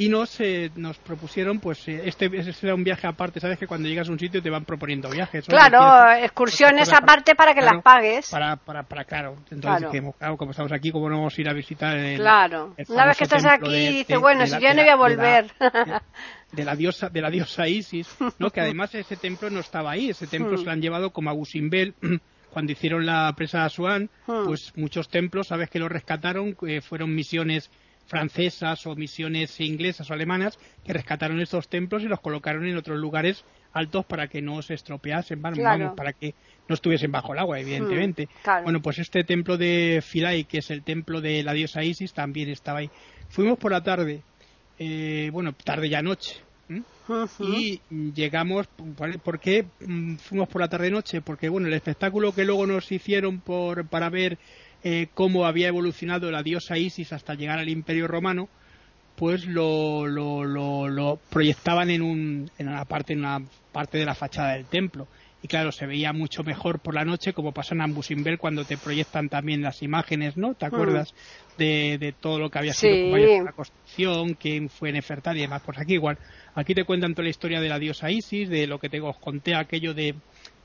y 0.00 0.08
nos, 0.08 0.40
eh, 0.40 0.70
nos 0.76 0.96
propusieron, 0.96 1.60
pues, 1.60 1.86
eh, 1.86 2.00
este, 2.06 2.30
este 2.34 2.66
era 2.66 2.74
un 2.74 2.82
viaje 2.82 3.06
aparte, 3.06 3.38
¿sabes? 3.38 3.58
Que 3.58 3.66
cuando 3.66 3.86
llegas 3.86 4.08
a 4.08 4.12
un 4.12 4.18
sitio 4.18 4.40
te 4.40 4.48
van 4.48 4.64
proponiendo 4.64 5.10
viajes. 5.10 5.44
Claro, 5.44 6.10
excursiones 6.24 6.90
aparte 6.90 7.34
para 7.34 7.52
que 7.52 7.60
las 7.60 7.82
pagues. 7.82 8.30
Para, 8.30 8.56
para, 8.56 8.84
para 8.84 9.04
claro. 9.04 9.36
Entonces, 9.50 10.00
claro. 10.18 10.38
como 10.38 10.52
estamos 10.52 10.72
aquí, 10.72 10.90
¿cómo 10.90 11.10
no 11.10 11.18
vamos 11.18 11.36
a 11.36 11.40
ir 11.42 11.50
a 11.50 11.52
visitar 11.52 11.98
el, 11.98 12.16
Claro, 12.16 12.74
una 12.88 13.08
vez 13.08 13.18
que 13.18 13.24
estás 13.24 13.44
aquí, 13.44 13.88
dices, 13.88 14.18
bueno, 14.18 14.46
si 14.46 14.58
yo 14.58 14.72
no 14.72 14.80
voy 14.80 14.88
a 14.88 14.96
volver. 14.96 15.52
De 16.50 16.64
la, 16.64 16.74
diosa 16.74 17.08
de 17.10 17.20
la 17.20 17.30
diosa 17.30 17.68
Isis, 17.68 18.08
¿no? 18.40 18.50
que 18.50 18.60
además 18.60 18.92
ese 18.96 19.14
templo 19.16 19.50
no 19.50 19.60
estaba 19.60 19.92
ahí, 19.92 20.10
ese 20.10 20.26
templo 20.26 20.54
hmm. 20.54 20.58
se 20.58 20.64
lo 20.64 20.72
han 20.72 20.80
llevado 20.80 21.10
como 21.10 21.30
a 21.30 21.32
Gusimbel 21.32 21.94
cuando 22.50 22.72
hicieron 22.72 23.06
la 23.06 23.32
presa 23.36 23.58
de 23.58 23.64
Asuán, 23.66 24.10
hmm. 24.26 24.46
pues 24.46 24.72
muchos 24.74 25.08
templos, 25.08 25.46
sabes 25.46 25.70
que 25.70 25.78
lo 25.78 25.88
rescataron, 25.88 26.56
eh, 26.66 26.80
fueron 26.80 27.14
misiones 27.14 27.70
francesas 28.10 28.84
o 28.88 28.96
misiones 28.96 29.60
inglesas 29.60 30.10
o 30.10 30.14
alemanas 30.14 30.58
que 30.84 30.92
rescataron 30.92 31.40
estos 31.40 31.68
templos 31.68 32.02
y 32.02 32.06
los 32.06 32.18
colocaron 32.18 32.66
en 32.66 32.76
otros 32.76 32.98
lugares 32.98 33.44
altos 33.72 34.04
para 34.04 34.26
que 34.26 34.42
no 34.42 34.60
se 34.62 34.74
estropeasen, 34.74 35.40
vamos, 35.40 35.94
para 35.96 36.12
que 36.12 36.34
no 36.68 36.74
estuviesen 36.74 37.12
bajo 37.12 37.32
el 37.34 37.38
agua, 37.38 37.60
evidentemente. 37.60 38.28
Mm, 38.44 38.64
bueno, 38.64 38.82
pues 38.82 38.98
este 38.98 39.22
templo 39.22 39.56
de 39.56 40.02
Philae, 40.04 40.42
que 40.42 40.58
es 40.58 40.72
el 40.72 40.82
templo 40.82 41.20
de 41.20 41.44
la 41.44 41.52
diosa 41.52 41.84
Isis, 41.84 42.12
también 42.12 42.48
estaba 42.48 42.80
ahí. 42.80 42.90
Fuimos 43.28 43.58
por 43.58 43.70
la 43.70 43.84
tarde, 43.84 44.22
eh, 44.80 45.30
bueno, 45.32 45.52
tarde 45.52 45.88
ya 45.88 46.02
noche, 46.02 46.42
y 47.40 47.80
llegamos, 48.14 48.68
¿por 49.24 49.40
qué 49.40 49.66
mm, 49.80 50.16
fuimos 50.16 50.48
por 50.48 50.60
la 50.60 50.68
tarde-noche? 50.68 51.20
Porque, 51.20 51.48
bueno, 51.48 51.66
el 51.66 51.74
espectáculo 51.74 52.32
que 52.32 52.44
luego 52.44 52.66
nos 52.66 52.90
hicieron 52.92 53.40
por, 53.40 53.86
para 53.88 54.10
ver 54.10 54.38
eh, 54.82 55.08
cómo 55.14 55.46
había 55.46 55.68
evolucionado 55.68 56.30
la 56.30 56.42
diosa 56.42 56.78
Isis 56.78 57.12
hasta 57.12 57.34
llegar 57.34 57.58
al 57.58 57.68
Imperio 57.68 58.06
Romano, 58.06 58.48
pues 59.16 59.44
lo, 59.46 60.06
lo, 60.06 60.44
lo, 60.44 61.18
proyectaban 61.28 61.90
en, 61.90 62.00
un, 62.00 62.50
en, 62.56 62.68
una 62.68 62.86
parte, 62.86 63.12
en 63.12 63.18
una 63.18 63.42
parte 63.72 63.98
de 63.98 64.06
la 64.06 64.14
fachada 64.14 64.54
del 64.54 64.64
templo. 64.64 65.06
Y 65.42 65.48
claro, 65.48 65.72
se 65.72 65.86
veía 65.86 66.12
mucho 66.12 66.42
mejor 66.42 66.80
por 66.80 66.94
la 66.94 67.04
noche, 67.04 67.32
como 67.32 67.52
pasa 67.52 67.74
en 67.74 67.80
Ambusimbel 67.80 68.38
cuando 68.38 68.64
te 68.64 68.76
proyectan 68.76 69.28
también 69.28 69.62
las 69.62 69.82
imágenes, 69.82 70.36
¿no? 70.36 70.54
¿Te 70.54 70.66
acuerdas 70.66 71.14
de, 71.56 71.96
de, 71.98 72.12
todo 72.12 72.38
lo 72.38 72.50
que 72.50 72.58
había 72.58 72.74
sido 72.74 73.16
la 73.42 73.52
construcción, 73.52 74.34
quién 74.34 74.68
fue 74.68 74.92
Nefertari 74.92 75.38
y 75.38 75.42
demás? 75.42 75.62
Pues 75.64 75.78
aquí 75.78 75.94
igual, 75.94 76.18
aquí 76.54 76.74
te 76.74 76.84
cuentan 76.84 77.14
toda 77.14 77.24
la 77.24 77.30
historia 77.30 77.60
de 77.60 77.70
la 77.70 77.78
diosa 77.78 78.10
Isis, 78.10 78.50
de 78.50 78.66
lo 78.66 78.78
que 78.78 78.90
te 78.90 79.00
os 79.00 79.16
conté, 79.16 79.54
aquello 79.54 79.94
de 79.94 80.14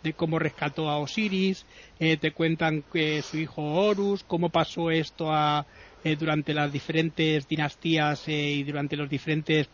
de 0.06 0.14
cómo 0.14 0.40
rescató 0.40 0.90
a 0.90 1.00
Osiris, 1.00 1.66
eh, 2.00 2.16
te 2.18 2.32
cuentan 2.32 2.84
que 2.94 3.22
su 3.22 3.38
hijo 3.38 3.62
Horus, 3.62 4.24
cómo 4.24 4.50
pasó 4.50 4.92
esto 4.92 5.32
a, 5.34 5.66
eh, 6.04 6.16
durante 6.16 6.54
las 6.54 6.72
diferentes 6.72 7.48
dinastías 7.48 8.28
eh, 8.28 8.52
y 8.52 8.64
durante 8.64 8.96
las 8.96 9.10
diferentes 9.10 9.68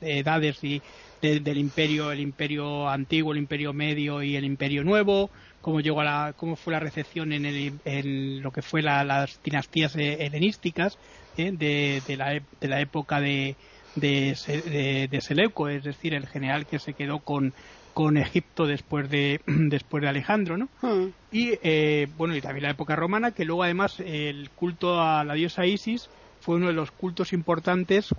edades 0.00 0.62
y 0.62 0.80
del 1.20 1.58
imperio, 1.58 2.12
el 2.12 2.20
imperio 2.20 2.88
antiguo, 2.88 3.32
el 3.32 3.38
imperio 3.38 3.74
medio 3.74 4.22
y 4.22 4.36
el 4.36 4.44
imperio 4.44 4.84
nuevo, 4.84 5.30
cómo 5.60 5.80
llegó 5.80 6.00
a 6.00 6.04
la, 6.04 6.34
cómo 6.34 6.56
fue 6.56 6.72
la 6.72 6.80
recepción 6.80 7.32
en, 7.32 7.44
el, 7.44 8.38
lo 8.38 8.52
que 8.52 8.62
fue 8.62 8.80
las 8.80 9.38
dinastías 9.42 9.96
helenísticas 9.96 10.96
de, 11.36 12.02
de, 12.06 12.16
la, 12.16 12.40
de 12.60 12.68
la 12.68 12.80
época 12.80 13.20
de, 13.20 13.56
de, 13.96 15.08
de, 15.10 15.20
Seleuco, 15.20 15.68
es 15.68 15.84
decir, 15.84 16.14
el 16.14 16.26
general 16.26 16.66
que 16.66 16.78
se 16.78 16.94
quedó 16.94 17.18
con, 17.18 17.52
con 18.00 18.16
Egipto 18.16 18.66
después 18.66 19.10
de 19.10 19.42
después 19.46 20.00
de 20.00 20.08
Alejandro, 20.08 20.56
¿no? 20.56 20.70
Hmm. 20.80 21.08
Y 21.30 21.52
eh, 21.62 22.08
bueno 22.16 22.34
y 22.34 22.40
también 22.40 22.62
la 22.62 22.70
época 22.70 22.96
romana, 22.96 23.32
que 23.32 23.44
luego 23.44 23.62
además 23.62 24.00
el 24.00 24.48
culto 24.56 25.02
a 25.02 25.22
la 25.22 25.34
diosa 25.34 25.66
Isis 25.66 26.08
fue 26.40 26.56
uno 26.56 26.68
de 26.68 26.72
los 26.72 26.90
cultos 26.92 27.34
importantes 27.34 28.14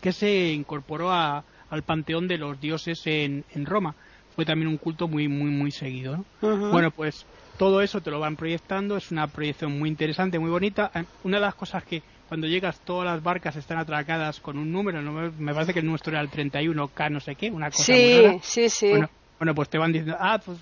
que 0.00 0.12
se 0.12 0.52
incorporó 0.52 1.10
a, 1.10 1.42
al 1.68 1.82
panteón 1.82 2.28
de 2.28 2.38
los 2.38 2.60
dioses 2.60 3.04
en, 3.06 3.44
en, 3.50 3.66
Roma. 3.66 3.96
Fue 4.36 4.44
también 4.44 4.68
un 4.68 4.76
culto 4.76 5.08
muy 5.08 5.26
muy 5.26 5.50
muy 5.50 5.72
seguido, 5.72 6.18
¿no? 6.40 6.70
Bueno 6.70 6.92
pues 6.92 7.26
todo 7.58 7.82
eso 7.82 8.00
te 8.00 8.12
lo 8.12 8.20
van 8.20 8.36
proyectando, 8.36 8.96
es 8.96 9.10
una 9.10 9.26
proyección 9.26 9.76
muy 9.76 9.88
interesante, 9.88 10.38
muy 10.38 10.50
bonita. 10.50 10.92
Una 11.24 11.38
de 11.38 11.42
las 11.42 11.56
cosas 11.56 11.82
que 11.82 12.04
cuando 12.32 12.46
llegas 12.46 12.80
todas 12.80 13.04
las 13.04 13.22
barcas 13.22 13.56
están 13.56 13.76
atracadas 13.76 14.40
con 14.40 14.56
un 14.56 14.72
número, 14.72 15.02
me 15.02 15.52
parece 15.52 15.74
que 15.74 15.80
el 15.80 15.86
nuestro 15.86 16.12
era 16.12 16.22
el 16.22 16.30
31K 16.30 17.10
no 17.10 17.20
sé 17.20 17.34
qué, 17.34 17.50
una 17.50 17.70
cosa 17.70 17.84
Sí, 17.84 18.40
sí, 18.40 18.70
sí. 18.70 18.90
Bueno, 19.38 19.54
pues 19.54 19.68
te 19.68 19.76
van 19.76 19.92
diciendo, 19.92 20.16
ah, 20.18 20.40
pues, 20.42 20.56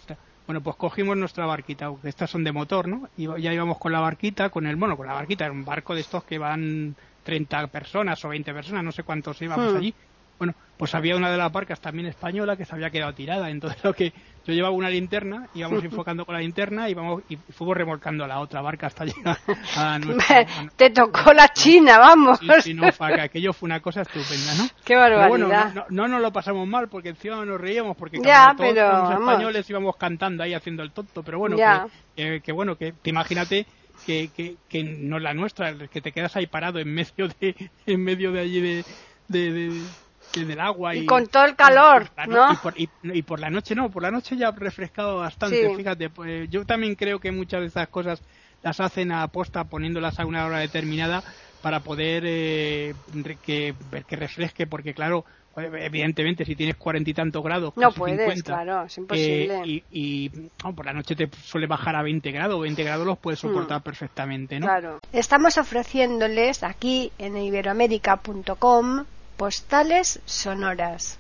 bueno, 0.49 0.61
pues 0.63 0.75
cogimos 0.75 1.17
nuestra 1.17 1.47
barquita, 1.47 1.93
estas 2.03 2.29
son 2.29 2.43
de 2.43 2.51
motor, 2.51 2.89
¿no? 2.89 3.09
Y 3.17 3.29
ya 3.41 3.55
íbamos 3.55 3.79
con 3.79 3.93
la 3.93 4.01
barquita, 4.01 4.51
con 4.51 4.67
el, 4.67 4.75
bueno, 4.75 4.97
con 4.97 5.07
la 5.07 5.13
barquita, 5.13 5.45
era 5.45 5.53
un 5.53 5.65
barco 5.65 5.95
de 5.95 6.01
estos 6.01 6.25
que 6.25 6.39
van 6.39 6.97
30 7.23 7.69
personas 7.69 8.25
o 8.25 8.29
20 8.31 8.53
personas, 8.53 8.83
no 8.83 8.91
sé 8.91 9.05
cuántos 9.05 9.41
íbamos 9.41 9.73
hmm. 9.73 9.77
allí. 9.77 9.95
Bueno, 10.41 10.55
pues 10.79 10.95
había 10.95 11.17
una 11.17 11.31
de 11.31 11.37
las 11.37 11.53
barcas 11.53 11.79
también 11.83 12.07
española 12.07 12.57
que 12.57 12.65
se 12.65 12.75
había 12.75 12.89
quedado 12.89 13.13
tirada. 13.13 13.51
Entonces 13.51 13.79
lo 13.85 13.93
que 13.93 14.11
yo 14.47 14.55
llevaba 14.55 14.75
una 14.75 14.89
linterna, 14.89 15.49
íbamos 15.55 15.85
enfocando 15.85 16.25
con 16.25 16.35
la 16.35 16.41
linterna 16.41 16.89
y, 16.89 16.95
vamos, 16.95 17.23
y 17.29 17.37
fuimos 17.37 17.77
remolcando 17.77 18.27
la 18.27 18.41
otra 18.41 18.63
barca 18.63 18.87
hasta 18.87 19.05
llegar 19.05 19.37
a 19.77 19.99
nuestra... 20.03 20.47
Te 20.77 20.89
tocó 20.89 21.35
la 21.35 21.49
China, 21.49 21.99
vamos. 21.99 22.41
Sí, 22.63 22.73
no, 22.73 22.89
aquello 22.89 23.53
fue 23.53 23.67
una 23.67 23.81
cosa 23.81 24.01
estupenda, 24.01 24.55
¿no? 24.55 24.69
Qué 24.83 24.97
barbaridad. 24.97 25.29
bueno, 25.29 25.87
no, 25.91 26.09
nos 26.09 26.23
lo 26.23 26.33
pasamos 26.33 26.67
mal 26.67 26.89
porque 26.89 27.11
encima 27.11 27.45
nos 27.45 27.61
reíamos 27.61 27.95
porque 27.99 28.19
ya, 28.19 28.55
todos 28.57 28.75
los 28.75 29.11
españoles 29.11 29.69
íbamos 29.69 29.97
cantando 29.97 30.43
ahí 30.43 30.55
haciendo 30.55 30.83
el 30.83 30.93
tonto, 30.93 31.23
pero 31.23 31.39
bueno, 31.39 31.59
que, 32.17 32.41
que, 32.41 32.53
bueno, 32.53 32.77
que 32.77 32.93
te 32.93 33.11
imagínate 33.11 33.67
que, 34.07 34.31
que, 34.35 34.57
que 34.71 34.85
no 34.85 35.19
es 35.19 35.23
la 35.23 35.35
nuestra, 35.35 35.75
que 35.89 36.01
te 36.01 36.13
quedas 36.13 36.35
ahí 36.37 36.47
parado 36.47 36.79
en 36.79 36.95
medio 36.95 37.29
de, 37.39 37.71
en 37.85 38.03
medio 38.03 38.33
de 38.33 38.41
allí 38.41 38.61
de, 38.63 38.85
de 39.29 39.83
en 40.37 40.51
el 40.51 40.61
agua 40.61 40.95
y, 40.95 41.07
con 41.07 41.27
todo 41.27 41.45
el 41.45 41.57
calor, 41.57 42.11
¿no? 42.29 42.51
Y 43.03 43.23
por, 43.23 43.41
la 43.41 43.51
noche 43.51 43.75
no, 43.75 43.91
por 43.91 44.03
la 44.03 44.11
noche 44.11 44.37
ya 44.37 44.49
ha 44.49 44.53
refrescado 44.53 45.19
bastante, 45.19 45.75
fíjate, 45.75 46.11
pues, 46.11 46.49
yo 46.51 46.65
también 46.65 46.95
creo 46.95 47.19
que 47.19 47.33
muchas 47.33 47.61
de 47.61 47.67
estas 47.67 47.89
cosas 47.89 48.23
las 48.63 48.81
hacen 48.81 49.13
a 49.13 49.27
posta 49.29 49.65
poniéndolas 49.65 50.21
a 50.21 50.27
una 50.27 50.47
hora 50.47 50.59
determinada 50.59 51.23
para 51.63 51.81
poder 51.81 52.25
eh, 52.27 52.95
que, 53.45 53.75
que 54.07 54.17
refresque, 54.17 54.67
porque 54.67 54.95
claro, 54.95 55.25
evidentemente 55.57 56.45
si 56.45 56.55
tienes 56.55 56.77
cuarenta 56.77 57.11
y 57.11 57.15
tantos 57.15 57.43
grados 57.43 57.77
no 57.77 57.91
puedes 57.91 58.43
claro 58.43 58.85
es 58.85 58.97
imposible 58.99 59.63
eh, 59.65 59.83
y, 59.91 60.29
por 60.29 60.87
la 60.87 60.93
noche 60.93 61.17
te 61.17 61.29
suele 61.43 61.67
bajar 61.67 61.97
a 61.97 62.03
20 62.03 62.31
grados 62.31 62.61
20 62.61 62.85
grados 62.85 63.07
los 63.07 63.19
puedes 63.19 63.41
soportar 63.41 63.81
hmm. 63.81 63.83
perfectamente 63.83 64.61
¿no? 64.61 64.67
claro 64.67 65.01
estamos 65.13 65.59
ofreciéndoles 65.59 66.63
aquí 66.63 67.11
en 67.19 67.37
iberoamérica.com 67.37 69.05
postales 69.41 70.21
sonoras. 70.27 71.19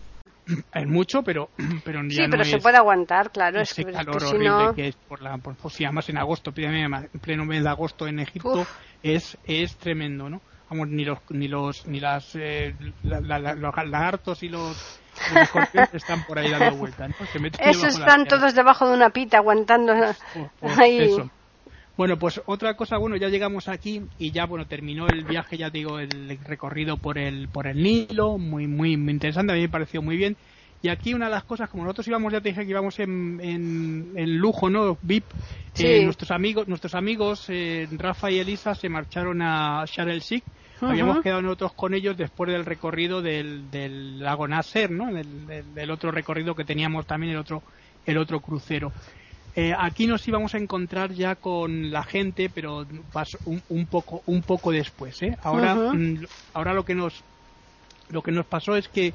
Es 0.74 0.86
mucho, 0.86 1.22
pero, 1.22 1.48
pero 1.86 2.02
Sí, 2.10 2.20
pero 2.30 2.44
se 2.44 2.58
puede 2.58 2.76
aguantar, 2.76 3.30
claro. 3.30 3.62
es 3.62 3.74
calor 3.74 4.22
horrible 4.22 4.74
que 4.76 4.88
es 4.88 4.96
por 4.96 5.22
la, 5.22 5.38
por, 5.38 5.54
pues, 5.54 5.72
si 5.72 5.86
además 5.86 6.06
en 6.10 6.18
agosto, 6.18 6.52
en 6.54 7.08
pleno 7.22 7.46
mes 7.46 7.62
de 7.62 7.70
agosto 7.70 8.06
en 8.06 8.20
Egipto, 8.20 8.66
es, 9.02 9.38
es 9.44 9.74
tremendo, 9.76 10.28
¿no? 10.28 10.42
Vamos, 10.68 10.88
ni 10.88 11.04
los, 11.04 11.18
ni 11.30 11.48
los, 11.48 11.86
ni 11.86 11.98
las, 11.98 12.32
eh, 12.34 12.76
los 13.02 13.76
lagartos 13.88 14.42
y 14.42 14.50
los, 14.50 15.00
escorpiones 15.34 15.94
están 15.94 16.22
por 16.24 16.38
ahí 16.38 16.50
dando 16.50 16.76
vueltas, 16.76 17.08
¿no? 17.08 17.26
Esos 17.60 17.98
están 17.98 18.26
todos 18.26 18.54
debajo 18.54 18.86
de 18.86 18.96
una 18.96 19.10
pita 19.10 19.38
aguantando 19.38 19.94
pues, 20.60 20.78
ahí. 20.78 21.16
Bueno, 22.00 22.18
pues 22.18 22.40
otra 22.46 22.78
cosa, 22.78 22.96
bueno, 22.96 23.16
ya 23.16 23.28
llegamos 23.28 23.68
aquí 23.68 24.00
y 24.16 24.30
ya, 24.30 24.46
bueno, 24.46 24.66
terminó 24.66 25.10
el 25.10 25.22
viaje, 25.26 25.58
ya 25.58 25.68
digo, 25.68 25.98
el 25.98 26.38
recorrido 26.42 26.96
por 26.96 27.18
el, 27.18 27.50
por 27.50 27.66
el 27.66 27.76
Nilo, 27.76 28.38
muy, 28.38 28.66
muy, 28.66 28.96
muy 28.96 29.12
interesante, 29.12 29.52
a 29.52 29.56
mí 29.56 29.60
me 29.60 29.68
pareció 29.68 30.00
muy 30.00 30.16
bien. 30.16 30.38
Y 30.80 30.88
aquí 30.88 31.12
una 31.12 31.26
de 31.26 31.32
las 31.32 31.44
cosas, 31.44 31.68
como 31.68 31.84
nosotros 31.84 32.08
íbamos, 32.08 32.32
ya 32.32 32.40
te 32.40 32.48
dije 32.48 32.64
que 32.64 32.70
íbamos 32.70 32.98
en, 33.00 33.38
en, 33.42 34.38
lujo, 34.38 34.70
¿no? 34.70 34.98
VIP, 35.02 35.26
eh, 35.78 36.02
nuestros 36.02 36.30
amigos, 36.30 36.66
nuestros 36.68 36.94
amigos 36.94 37.44
eh, 37.50 37.86
Rafa 37.92 38.30
y 38.30 38.38
Elisa 38.38 38.74
se 38.74 38.88
marcharon 38.88 39.42
a 39.42 39.84
Sharm 39.84 40.08
el 40.08 40.20
Sheikh. 40.20 40.44
Habíamos 40.80 41.20
quedado 41.20 41.42
nosotros 41.42 41.74
con 41.74 41.92
ellos 41.92 42.16
después 42.16 42.50
del 42.50 42.64
recorrido 42.64 43.20
del, 43.20 43.70
del 43.70 44.20
lago 44.20 44.48
Nasser, 44.48 44.90
¿no? 44.90 45.12
Del, 45.12 45.74
del, 45.74 45.90
otro 45.90 46.10
recorrido 46.10 46.54
que 46.54 46.64
teníamos 46.64 47.06
también, 47.06 47.34
el 47.34 47.38
otro 47.40 47.62
el 48.06 48.16
otro 48.16 48.40
crucero. 48.40 48.90
Eh, 49.56 49.72
aquí 49.76 50.06
nos 50.06 50.26
íbamos 50.28 50.54
a 50.54 50.58
encontrar 50.58 51.12
ya 51.12 51.34
con 51.34 51.90
la 51.90 52.04
gente, 52.04 52.48
pero 52.48 52.86
un, 53.44 53.62
un 53.68 53.86
poco 53.86 54.22
un 54.26 54.42
poco 54.42 54.70
después. 54.70 55.20
¿eh? 55.22 55.36
Ahora, 55.42 55.74
mm, 55.74 56.24
ahora 56.54 56.72
lo 56.72 56.84
que 56.84 56.94
nos 56.94 57.24
lo 58.10 58.22
que 58.22 58.32
nos 58.32 58.46
pasó 58.46 58.76
es 58.76 58.88
que 58.88 59.12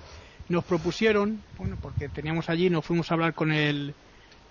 nos 0.49 0.63
propusieron, 0.63 1.41
bueno, 1.57 1.77
porque 1.81 2.09
teníamos 2.09 2.49
allí, 2.49 2.69
nos 2.69 2.85
fuimos 2.85 3.09
a 3.09 3.15
hablar 3.15 3.33
con 3.33 3.51
el 3.51 3.93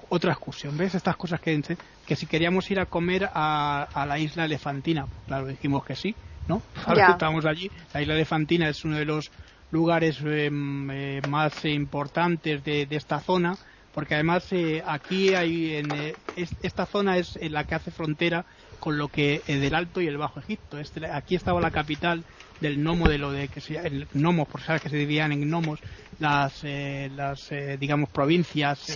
otra 0.08 0.32
excursión, 0.32 0.76
¿ves? 0.76 0.94
Estas 0.94 1.16
cosas 1.16 1.40
que, 1.40 1.60
que 2.06 2.16
si 2.16 2.26
queríamos 2.26 2.70
ir 2.70 2.80
a 2.80 2.86
comer 2.86 3.28
a, 3.32 4.04
la 4.06 4.18
isla 4.18 4.44
Elefantina, 4.44 5.06
claro, 5.26 5.46
dijimos 5.46 5.84
que 5.84 5.96
sí, 5.96 6.14
¿no? 6.48 6.62
Ahora 6.86 7.10
estábamos 7.10 7.46
allí, 7.46 7.70
la 7.92 8.02
isla 8.02 8.14
Elefantina 8.14 8.68
es 8.68 8.84
uno 8.84 8.96
de 8.96 9.04
los 9.04 9.30
lugares 9.70 10.20
em, 10.24 10.90
eh, 10.90 11.22
más 11.28 11.64
importantes 11.64 12.62
de, 12.64 12.86
esta 12.90 13.20
zona, 13.20 13.56
porque 13.94 14.14
además 14.14 14.52
eh, 14.52 14.82
aquí 14.86 15.34
hay, 15.34 15.76
en, 15.76 15.94
eh, 15.94 16.16
esta 16.36 16.84
zona 16.86 17.16
es 17.16 17.38
la 17.50 17.64
que 17.64 17.76
hace 17.76 17.90
frontera 17.90 18.44
con 18.80 18.98
lo 18.98 19.08
que 19.08 19.42
del 19.46 19.74
Alto 19.74 20.00
y 20.00 20.06
el 20.08 20.18
Bajo 20.18 20.40
Egipto. 20.40 20.78
Este, 20.78 21.06
aquí 21.06 21.36
estaba 21.36 21.60
la 21.60 21.70
capital 21.70 22.24
del 22.60 22.78
gnomo 22.78 23.08
de 23.08 23.18
lo 23.18 23.30
de 23.32 23.48
que 23.48 23.60
se 23.60 23.78
el 23.78 24.08
gnomos 24.12 24.48
por 24.48 24.60
sabes 24.60 24.82
que 24.82 24.88
se 24.88 24.96
dividían 24.96 25.32
en 25.32 25.42
gnomos 25.42 25.80
las 26.18 26.62
las 26.64 27.50
digamos 27.78 28.10
provincias 28.10 28.86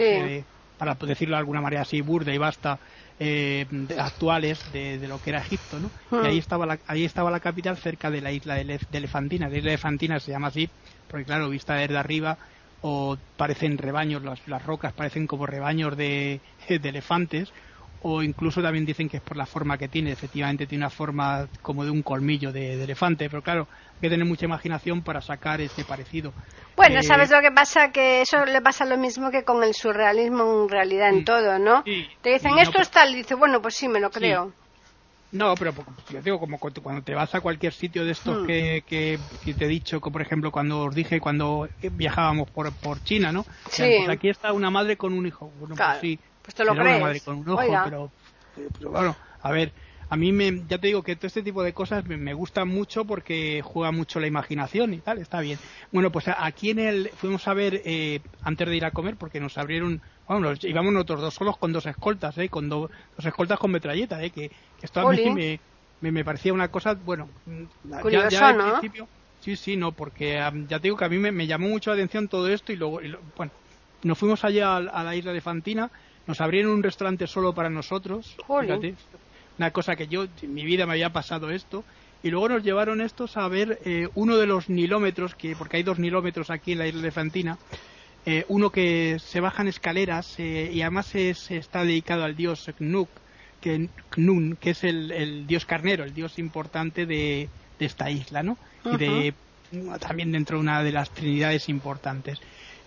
para 0.79 0.95
decirlo 0.95 1.35
de 1.35 1.41
alguna 1.41 1.61
manera 1.61 1.83
así, 1.83 2.01
burda 2.01 2.33
y 2.33 2.39
basta, 2.39 2.79
eh, 3.19 3.67
actuales 3.99 4.71
de, 4.71 5.07
lo 5.09 5.19
que 5.21 5.31
era 5.31 5.41
Egipto, 5.41 5.81
¿no? 5.81 5.91
Y 6.23 6.27
ahí 6.27 6.39
estaba, 6.39 6.65
la, 6.65 6.79
ahí 6.87 7.05
estaba 7.05 7.31
la 7.31 7.41
capital 7.41 7.77
cerca 7.77 8.11
de 8.11 8.21
la 8.21 8.31
isla 8.31 8.55
de, 8.55 8.79
Elefantina. 8.93 9.49
La 9.49 9.57
isla 9.57 9.71
de 9.71 9.75
Elefantina 9.75 10.21
se 10.21 10.31
llama 10.31 10.47
así 10.49 10.71
porque, 11.09 11.25
claro, 11.25 11.49
vista 11.51 11.75
desde 11.75 11.99
arriba, 11.99 12.39
o 12.83 13.17
parecen 13.37 13.79
rebaños, 13.79 14.23
las, 14.23 14.47
las 14.47 14.65
rocas 14.65 14.93
parecen 14.93 15.27
como 15.27 15.47
rebaños 15.47 15.97
de, 15.97 16.41
de 16.69 16.89
elefantes, 16.89 17.53
o 18.01 18.23
incluso 18.23 18.63
también 18.63 18.85
dicen 18.85 19.09
que 19.09 19.17
es 19.17 19.23
por 19.23 19.37
la 19.37 19.47
forma 19.47 19.77
que 19.77 19.89
tiene, 19.89 20.13
efectivamente 20.13 20.67
tiene 20.67 20.85
una 20.85 20.91
forma 20.91 21.49
como 21.63 21.85
de 21.85 21.91
un 21.91 22.03
colmillo 22.03 22.53
de, 22.53 22.83
elefante, 22.83 23.29
pero 23.29 23.43
claro, 23.43 23.67
hay 23.95 24.01
que 24.03 24.11
tener 24.11 24.25
mucha 24.25 24.45
imaginación 24.45 25.03
para 25.03 25.21
sacar 25.21 25.61
ese 25.61 25.85
parecido. 25.85 26.33
Bueno, 26.77 27.01
eh, 27.01 27.03
¿sabes 27.03 27.31
lo 27.31 27.41
que 27.41 27.51
pasa? 27.51 27.91
Que 27.91 28.21
eso 28.23 28.45
le 28.45 28.61
pasa 28.61 28.85
lo 28.85 28.97
mismo 28.97 29.31
que 29.31 29.43
con 29.43 29.65
el 29.65 29.75
surrealismo 29.75 30.63
en 30.63 30.69
realidad 30.69 31.09
en 31.09 31.25
todo, 31.25 31.59
¿no? 31.59 31.83
Te 32.23 32.31
dicen, 32.31 32.59
esto 32.59 32.81
es 32.81 32.91
tal, 32.91 33.13
y 33.13 33.17
dices, 33.17 33.37
bueno, 33.37 33.61
pues 33.61 33.75
sí, 33.75 33.89
me 33.89 33.99
lo 33.99 34.11
creo. 34.11 34.53
No, 35.31 35.55
pero 35.57 35.75
yo 36.11 36.23
digo, 36.23 36.41
como 36.41 36.59
cuando 36.59 37.03
te 37.03 37.15
vas 37.15 37.35
a 37.35 37.41
cualquier 37.41 37.73
sitio 37.73 38.05
de 38.05 38.13
estos 38.13 38.43
hmm. 38.43 38.47
que, 38.47 38.85
que, 38.87 39.55
te 39.55 39.65
he 39.67 39.69
dicho, 39.69 40.01
que 40.01 40.11
por 40.11 40.23
ejemplo 40.23 40.51
cuando 40.51 40.85
os 40.85 40.95
dije 40.95 41.21
cuando 41.21 41.69
viajábamos 41.83 42.51
por, 42.51 42.73
por 42.73 43.03
China, 43.05 43.31
¿no? 43.31 43.45
Sí. 43.71 43.83
Pues 43.99 44.09
aquí 44.09 44.29
está 44.31 44.53
una 44.53 44.71
madre 44.71 44.97
con 44.97 45.13
un 45.13 45.27
hijo. 45.27 45.53
Bueno, 45.59 45.75
pues 45.77 46.01
sí, 46.01 46.19
pues 46.43 46.59
lo 46.67 46.75
crees. 46.75 47.23
con 47.23 47.39
un 47.39 47.49
ojo, 47.49 47.63
pero, 47.85 48.11
bueno, 48.91 49.17
a 49.43 49.53
ver, 49.53 49.73
a 50.11 50.17
mí 50.17 50.33
me, 50.33 50.65
ya 50.69 50.79
te 50.79 50.87
digo 50.87 51.03
que 51.03 51.17
todo 51.17 51.27
este 51.27 51.43
tipo 51.43 51.63
de 51.63 51.75
cosas 51.75 52.05
me, 52.07 52.17
me 52.17 52.33
gustan 52.33 52.69
mucho 52.69 53.05
porque 53.05 53.61
juega 53.63 53.93
mucho 53.93 54.21
la 54.21 54.27
imaginación 54.27 54.95
y 54.95 54.99
tal, 54.99 55.19
está 55.19 55.41
bien. 55.41 55.59
Bueno, 55.93 56.11
pues 56.11 56.27
aquí 56.29 56.71
en 56.71 56.79
el, 56.79 57.11
fuimos 57.11 57.47
a 57.47 57.55
ver, 57.55 57.83
eh, 57.85 58.21
antes 58.43 58.69
de 58.69 58.77
ir 58.77 58.85
a 58.85 58.91
comer, 58.91 59.17
porque 59.17 59.39
nos 59.39 59.59
abrieron, 59.59 60.01
bueno, 60.27 60.53
íbamos 60.63 60.93
nosotros 60.93 61.21
dos 61.21 61.35
solos 61.35 61.59
con 61.59 61.73
dos 61.73 61.85
escoltas, 61.87 62.39
eh, 62.39 62.49
con 62.49 62.69
dos 62.69 62.91
escoltas 63.23 63.59
con 63.59 63.71
metralleta, 63.71 64.23
eh, 64.23 64.31
que, 64.31 64.51
esto 64.81 65.01
a 65.07 65.13
mí 65.13 65.59
me, 66.01 66.11
me, 66.11 66.25
parecía 66.25 66.55
una 66.55 66.69
cosa, 66.69 66.95
bueno, 66.95 67.29
ya, 68.11 68.29
ya 68.31 68.49
al 68.49 68.71
principio, 68.81 69.09
sí, 69.41 69.57
sí, 69.57 69.77
no, 69.77 69.93
porque 69.93 70.41
ya 70.69 70.79
te 70.79 70.85
digo 70.85 70.97
que 70.97 71.05
a 71.05 71.09
mí 71.11 71.19
me, 71.19 71.47
llamó 71.47 71.69
mucho 71.69 71.91
la 71.91 71.97
atención 71.97 72.29
todo 72.29 72.49
esto 72.49 72.73
y 72.73 72.77
luego, 72.77 73.01
bueno, 73.37 73.53
nos 74.05 74.17
fuimos 74.17 74.43
allá 74.45 74.77
a, 74.77 74.77
a 74.79 75.05
la 75.05 75.15
isla 75.17 75.35
de 75.35 75.41
Fantina, 75.43 75.91
nos 76.27 76.41
abrieron 76.41 76.73
un 76.73 76.83
restaurante 76.83 77.27
solo 77.27 77.55
para 77.55 77.71
nosotros. 77.71 78.37
Fíjate, 78.61 78.95
una 79.59 79.71
cosa 79.71 79.97
que 79.97 80.07
yo 80.07 80.27
en 80.43 80.55
mi 80.55 80.65
vida 80.65 80.87
me 80.87 80.93
había 80.93 81.11
pasado 81.11 81.51
esto. 81.51 81.85
Y 82.23 82.31
luego 82.31 82.49
nos 82.49 82.65
llevaron 82.65 83.01
estos 83.01 83.37
a 83.37 83.47
ver 83.49 83.81
eh, 83.85 84.09
uno 84.15 84.37
de 84.37 84.47
los 84.47 84.69
nilómetros, 84.69 85.35
que 85.35 85.55
porque 85.55 85.77
hay 85.77 85.83
dos 85.83 85.99
nilómetros 85.99 86.51
aquí 86.51 86.73
en 86.73 86.79
la 86.79 86.87
isla 86.87 87.03
de 87.03 87.11
Fantina. 87.11 87.59
Eh, 88.27 88.45
uno 88.49 88.71
que 88.71 89.19
se 89.21 89.41
bajan 89.41 89.69
escaleras 89.69 90.35
eh, 90.39 90.71
y 90.73 90.83
además 90.83 91.15
es, 91.15 91.51
está 91.51 91.85
dedicado 91.85 92.25
al 92.25 92.37
dios 92.37 92.71
Knuk, 92.77 93.09
que, 93.61 93.89
Knun, 94.11 94.57
que 94.61 94.71
es 94.71 94.85
el, 94.85 95.47
dios 95.47 95.65
carnero, 95.65 96.05
el 96.05 96.13
dios 96.13 96.39
importante 96.39 97.07
de, 97.07 97.49
esta 97.79 98.11
isla, 98.11 98.43
¿no? 98.43 98.59
Y 98.85 98.97
de, 98.97 99.35
también 100.01 100.33
dentro 100.33 100.57
de 100.57 100.63
una 100.63 100.83
de 100.83 100.93
las 100.93 101.11
trinidades 101.11 101.69
importantes. 101.69 102.41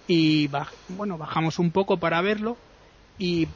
Y 0.07 0.49
bueno, 0.89 1.17
bajamos 1.17 1.59
un 1.59 1.71
poco 1.71 1.97
para 1.97 2.21
verlo 2.21 2.57
y 3.17 3.47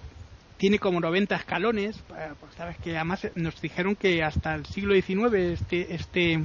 tiene 0.57 0.79
como 0.79 0.99
90 0.99 1.35
escalones, 1.35 2.01
pues 2.07 2.53
sabes 2.55 2.77
que 2.77 2.95
además 2.95 3.27
nos 3.35 3.59
dijeron 3.61 3.95
que 3.95 4.23
hasta 4.23 4.55
el 4.55 4.65
siglo 4.65 4.93
XIX 4.93 5.33
este, 5.33 5.93
este, 5.93 6.39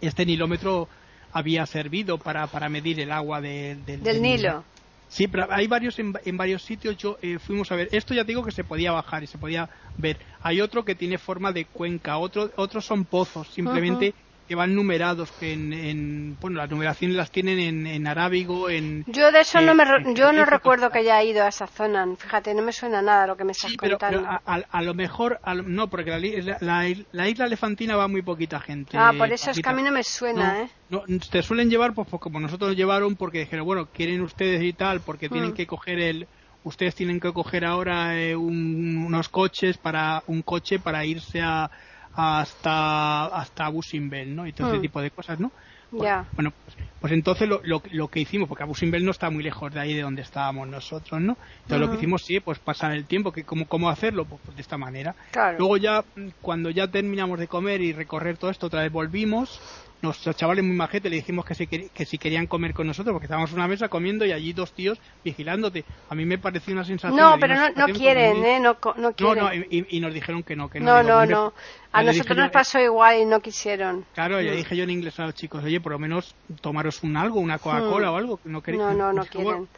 este 0.00 0.26
nilómetro 0.26 0.88
había 1.32 1.66
servido 1.66 2.18
para, 2.18 2.46
para 2.46 2.68
medir 2.68 3.00
el 3.00 3.12
agua 3.12 3.40
del, 3.40 3.84
Nilo. 4.20 4.64
Sí, 5.08 5.26
pero 5.26 5.48
hay 5.50 5.66
varios 5.66 5.98
en, 5.98 6.12
varios 6.36 6.62
sitios. 6.62 6.96
Yo 6.96 7.18
eh, 7.20 7.38
fuimos 7.40 7.70
a 7.72 7.76
ver. 7.76 7.88
Esto 7.90 8.14
ya 8.14 8.22
digo 8.22 8.44
que 8.44 8.52
se 8.52 8.62
podía 8.62 8.92
bajar 8.92 9.24
y 9.24 9.26
se 9.26 9.38
podía 9.38 9.68
ver. 9.98 10.18
Hay 10.40 10.60
otro 10.60 10.84
que 10.84 10.94
tiene 10.94 11.18
forma 11.18 11.50
de 11.50 11.64
cuenca. 11.64 12.18
Otro, 12.18 12.50
otros 12.56 12.86
son 12.86 13.04
pozos. 13.04 13.48
Simplemente 13.48 14.14
que 14.50 14.56
van 14.56 14.74
numerados, 14.74 15.30
que 15.30 15.52
en, 15.52 16.36
bueno, 16.40 16.58
las 16.58 16.68
numeraciones 16.68 17.16
las 17.16 17.30
tienen 17.30 17.60
en, 17.60 17.86
en 17.86 18.08
arábigo, 18.08 18.68
en... 18.68 19.04
Yo 19.06 19.30
de 19.30 19.42
eso 19.42 19.60
no 19.60 19.76
me, 19.76 19.84
yo 20.16 20.32
no 20.32 20.44
recuerdo 20.44 20.90
que 20.90 20.98
haya 20.98 21.22
ido 21.22 21.44
a 21.44 21.50
esa 21.50 21.68
zona, 21.68 22.04
fíjate, 22.18 22.52
no 22.52 22.60
me 22.60 22.72
suena 22.72 23.00
nada 23.00 23.28
lo 23.28 23.36
que 23.36 23.44
me 23.44 23.52
estás 23.52 23.76
contando. 23.76 24.26
a, 24.26 24.82
lo 24.82 24.94
mejor, 24.94 25.38
no, 25.66 25.88
porque 25.88 26.10
la, 26.10 26.88
la, 27.12 27.28
isla 27.28 27.46
elefantina 27.46 27.94
va 27.94 28.08
muy 28.08 28.22
poquita 28.22 28.58
gente. 28.58 28.98
Ah, 28.98 29.12
por 29.16 29.30
eso 29.30 29.52
es 29.52 29.60
que 29.60 29.68
a 29.68 29.72
mí 29.72 29.84
no 29.84 29.92
me 29.92 30.02
suena, 30.02 30.62
¿eh? 30.62 30.68
No, 30.88 31.04
te 31.30 31.44
suelen 31.44 31.70
llevar, 31.70 31.94
pues, 31.94 32.08
pues, 32.10 32.20
como 32.20 32.40
nosotros 32.40 32.74
llevaron, 32.74 33.14
porque 33.14 33.38
dijeron, 33.38 33.64
bueno, 33.64 33.86
quieren 33.94 34.20
ustedes 34.20 34.64
y 34.64 34.72
tal, 34.72 34.98
porque 35.00 35.28
tienen 35.28 35.50
mm. 35.50 35.54
que 35.54 35.68
coger 35.68 36.00
el 36.00 36.26
ustedes 36.64 36.96
tienen 36.96 37.20
que 37.20 37.32
coger 37.32 37.64
ahora 37.64 38.20
eh, 38.20 38.34
unos 38.34 39.28
coches 39.28 39.78
para 39.78 40.24
un 40.26 40.42
coche 40.42 40.80
para 40.80 41.06
irse 41.06 41.40
a, 41.40 41.70
hasta 42.12 43.26
hasta 43.26 43.68
Busimbel, 43.68 44.34
¿no? 44.34 44.46
Y 44.46 44.52
todo 44.52 44.68
ese 44.68 44.78
hmm. 44.78 44.82
tipo 44.82 45.00
de 45.00 45.10
cosas, 45.10 45.38
¿no? 45.40 45.52
Pues, 45.90 46.12
bueno, 46.36 46.52
pues, 46.64 46.76
pues, 47.00 47.12
entonces 47.12 47.48
lo, 47.48 47.60
lo, 47.64 48.08
que 48.08 48.20
hicimos, 48.20 48.48
porque 48.48 48.62
Busimbel 48.62 49.04
no 49.04 49.10
está 49.10 49.28
muy 49.28 49.42
lejos 49.42 49.74
de 49.74 49.80
ahí 49.80 49.94
de 49.94 50.02
donde 50.02 50.22
estábamos 50.22 50.68
nosotros, 50.68 51.20
¿no? 51.20 51.36
Entonces 51.62 51.80
lo 51.80 51.90
que 51.90 51.96
hicimos 51.96 52.22
sí, 52.24 52.38
pues 52.38 52.60
pasar 52.60 52.92
el 52.92 53.06
tiempo, 53.06 53.32
que 53.32 53.42
cómo, 53.42 53.66
cómo 53.66 53.90
hacerlo, 53.90 54.24
pues, 54.24 54.40
pues 54.44 54.56
de 54.56 54.62
esta 54.62 54.78
manera. 54.78 55.16
Luego 55.58 55.76
ya, 55.78 56.04
cuando 56.40 56.70
ya 56.70 56.88
terminamos 56.88 57.40
de 57.40 57.48
comer 57.48 57.80
y 57.80 57.92
recorrer 57.92 58.36
todo 58.36 58.50
esto, 58.50 58.66
otra 58.66 58.82
vez 58.82 58.92
volvimos, 58.92 59.60
nuestros 60.02 60.36
chavales 60.36 60.64
muy 60.64 60.76
majetes 60.76 61.10
le 61.10 61.16
dijimos 61.16 61.44
que 61.44 61.54
si, 61.54 61.66
que 61.66 62.04
si 62.06 62.18
querían 62.18 62.46
comer 62.46 62.72
con 62.72 62.86
nosotros, 62.86 63.12
porque 63.12 63.26
estábamos 63.26 63.50
en 63.50 63.56
una 63.56 63.68
mesa 63.68 63.88
comiendo 63.88 64.24
y 64.24 64.32
allí 64.32 64.52
dos 64.52 64.72
tíos 64.72 64.98
vigilándote. 65.24 65.84
A 66.08 66.14
mí 66.14 66.24
me 66.24 66.38
pareció 66.38 66.72
una 66.72 66.84
sensación. 66.84 67.18
No, 67.18 67.36
pero 67.38 67.54
no, 67.76 67.86
quieren, 67.86 68.44
¿eh? 68.44 68.60
No, 68.60 68.76
no 68.96 69.12
quieren. 69.12 69.44
No, 69.44 69.50
y, 69.52 70.00
nos 70.00 70.14
dijeron 70.14 70.42
que 70.42 70.56
no, 70.56 70.68
que 70.68 70.80
no. 70.80 71.02
No, 71.02 71.02
no, 71.02 71.26
no. 71.26 71.54
A 71.92 72.02
nosotros 72.02 72.36
nos 72.36 72.50
pasó 72.50 72.80
igual 72.80 73.18
y 73.20 73.24
no 73.24 73.40
quisieron. 73.40 74.04
Claro, 74.14 74.40
ya 74.40 74.52
dije 74.52 74.76
yo 74.76 74.84
en 74.84 74.90
inglés 74.90 75.18
a 75.20 75.26
los 75.26 75.34
chicos, 75.34 75.64
oye, 75.64 75.80
por 75.80 75.92
lo 75.92 75.98
menos 75.98 76.34
tomaros 76.60 77.02
un 77.02 77.16
algo, 77.16 77.40
una 77.40 77.58
Coca-Cola 77.58 78.10
hmm. 78.10 78.14
o 78.14 78.16
algo. 78.16 78.40
No, 78.44 78.62
no, 78.62 78.94
no, 78.94 79.12
no 79.12 79.24
quieren. 79.26 79.68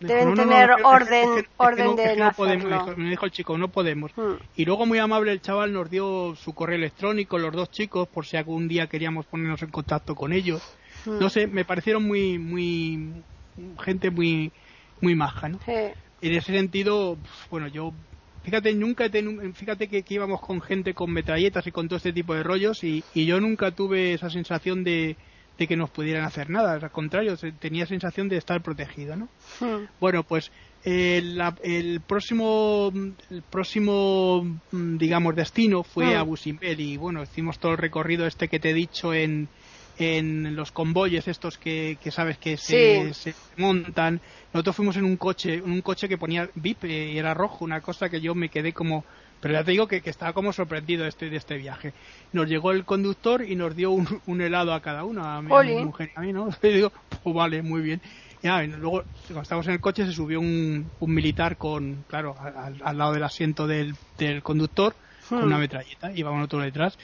Deben 0.00 0.34
tener 0.34 0.70
orden, 0.84 1.46
orden 1.56 1.96
de 1.96 2.16
no, 2.16 2.32
podemos, 2.32 2.96
me 2.96 3.10
dijo 3.10 3.24
el 3.24 3.32
chico, 3.32 3.58
no 3.58 3.68
podemos. 3.68 4.12
Hmm. 4.16 4.34
Y 4.54 4.64
luego 4.64 4.86
muy 4.86 4.98
amable 4.98 5.32
el 5.32 5.40
chaval 5.40 5.72
nos 5.72 5.90
dio 5.90 6.36
su 6.36 6.54
correo 6.54 6.76
electrónico, 6.76 7.38
los 7.38 7.52
dos 7.52 7.70
chicos, 7.70 8.06
por 8.08 8.24
si 8.24 8.36
algún 8.36 8.68
día 8.68 8.86
queríamos 8.86 9.26
ponernos 9.26 9.62
en 9.62 9.70
contacto 9.70 10.14
con 10.14 10.32
ellos. 10.32 10.62
Hmm. 11.04 11.18
No 11.18 11.28
sé, 11.28 11.48
me 11.48 11.64
parecieron 11.64 12.06
muy, 12.06 12.38
muy, 12.38 13.12
gente 13.80 14.10
muy, 14.10 14.52
muy 15.00 15.16
maja, 15.16 15.48
¿no? 15.48 15.58
En 15.66 16.34
ese 16.34 16.52
sentido, 16.52 17.16
bueno, 17.50 17.66
yo, 17.66 17.92
fíjate, 18.44 18.72
nunca 18.74 19.06
he 19.06 19.52
fíjate 19.52 19.88
que, 19.88 20.04
íbamos 20.08 20.40
con 20.40 20.60
gente 20.60 20.94
con 20.94 21.12
metralletas 21.12 21.66
y 21.66 21.72
con 21.72 21.88
todo 21.88 21.96
este 21.96 22.12
tipo 22.12 22.34
de 22.34 22.44
rollos 22.44 22.84
y 22.84 23.02
yo 23.14 23.40
nunca 23.40 23.72
tuve 23.72 24.14
esa 24.14 24.30
sensación 24.30 24.84
de, 24.84 25.16
de 25.58 25.66
que 25.66 25.76
nos 25.76 25.90
pudieran 25.90 26.24
hacer 26.24 26.48
nada, 26.48 26.74
al 26.74 26.90
contrario, 26.90 27.36
tenía 27.58 27.84
sensación 27.86 28.28
de 28.28 28.36
estar 28.36 28.62
protegido, 28.62 29.16
¿no? 29.16 29.28
Hmm. 29.60 29.86
Bueno, 30.00 30.22
pues 30.22 30.52
el, 30.84 32.00
próximo 32.06 32.92
el 33.30 33.42
próximo 33.42 34.60
mm, 34.70 34.96
digamos 34.96 35.34
destino 35.34 35.82
fue 35.82 36.14
hmm. 36.14 36.18
a 36.18 36.22
Busimbel 36.22 36.80
y 36.80 36.96
bueno, 36.96 37.22
hicimos 37.22 37.58
todo 37.58 37.72
el 37.72 37.78
recorrido 37.78 38.26
este 38.26 38.48
que 38.48 38.60
te 38.60 38.70
he 38.70 38.74
dicho 38.74 39.12
en 39.12 39.48
en 39.98 40.54
los 40.54 40.70
convoyes 40.70 41.26
estos 41.26 41.58
que, 41.58 41.98
que 42.00 42.12
sabes 42.12 42.38
que 42.38 42.56
se, 42.56 43.12
se, 43.14 43.34
montan. 43.56 44.20
Nosotros 44.52 44.76
fuimos 44.76 44.96
en 44.96 45.04
un 45.04 45.16
coche, 45.16 45.60
un 45.60 45.80
coche 45.80 46.08
que 46.08 46.16
ponía 46.16 46.48
VIP 46.54 46.84
y 46.84 47.18
era 47.18 47.34
rojo, 47.34 47.64
una 47.64 47.80
cosa 47.80 48.08
que 48.08 48.20
yo 48.20 48.34
me 48.34 48.48
quedé 48.48 48.72
como 48.72 49.04
pero 49.40 49.54
ya 49.54 49.64
te 49.64 49.70
digo 49.70 49.86
que, 49.86 50.00
que 50.00 50.10
estaba 50.10 50.32
como 50.32 50.52
sorprendido 50.52 51.06
este, 51.06 51.30
de 51.30 51.36
este 51.36 51.56
viaje. 51.56 51.92
Nos 52.32 52.48
llegó 52.48 52.72
el 52.72 52.84
conductor 52.84 53.44
y 53.44 53.56
nos 53.56 53.76
dio 53.76 53.90
un, 53.90 54.40
helado 54.40 54.72
a 54.74 54.80
cada 54.82 55.04
uno, 55.04 55.24
a 55.24 55.40
mi, 55.42 55.74
mujer 55.84 56.10
y 56.14 56.18
a 56.18 56.22
mí, 56.22 56.32
¿no? 56.32 56.48
Y 56.62 56.68
digo, 56.68 56.92
pues 57.22 57.34
vale, 57.34 57.62
muy 57.62 57.82
bien. 57.82 58.00
Ya, 58.42 58.62
luego, 58.62 59.02
cuando 59.26 59.42
estábamos 59.42 59.66
en 59.66 59.72
el 59.74 59.80
coche, 59.80 60.06
se 60.06 60.12
subió 60.12 60.40
un, 60.40 60.90
un 61.00 61.14
militar 61.14 61.56
con, 61.56 62.04
claro, 62.08 62.36
al, 62.38 62.98
lado 62.98 63.12
del 63.12 63.24
asiento 63.24 63.66
del, 63.66 63.94
del 64.16 64.42
conductor, 64.42 64.94
con 65.28 65.42
una 65.42 65.56
hmm. 65.56 65.60
metralleta, 65.60 66.12
íbamos 66.12 66.38
nosotros 66.38 66.62
detrás. 66.62 66.98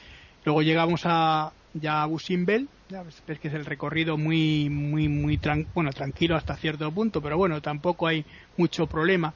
Luego 0.45 0.63
llegamos 0.63 1.03
a, 1.05 1.53
ya 1.73 2.03
a 2.03 2.07
Busimbel, 2.07 2.69
ya 2.89 3.03
ves, 3.03 3.23
que 3.41 3.49
es 3.49 3.55
el 3.55 3.65
recorrido 3.65 4.17
muy, 4.17 4.69
muy, 4.71 5.09
muy 5.09 5.41
bueno, 5.75 5.91
tranquilo 5.91 6.37
hasta 6.37 6.57
cierto 6.57 6.91
punto, 6.93 7.21
pero 7.21 7.37
bueno, 7.37 7.61
tampoco 7.61 8.07
hay 8.07 8.25
mucho 8.57 8.87
problema. 8.87 9.35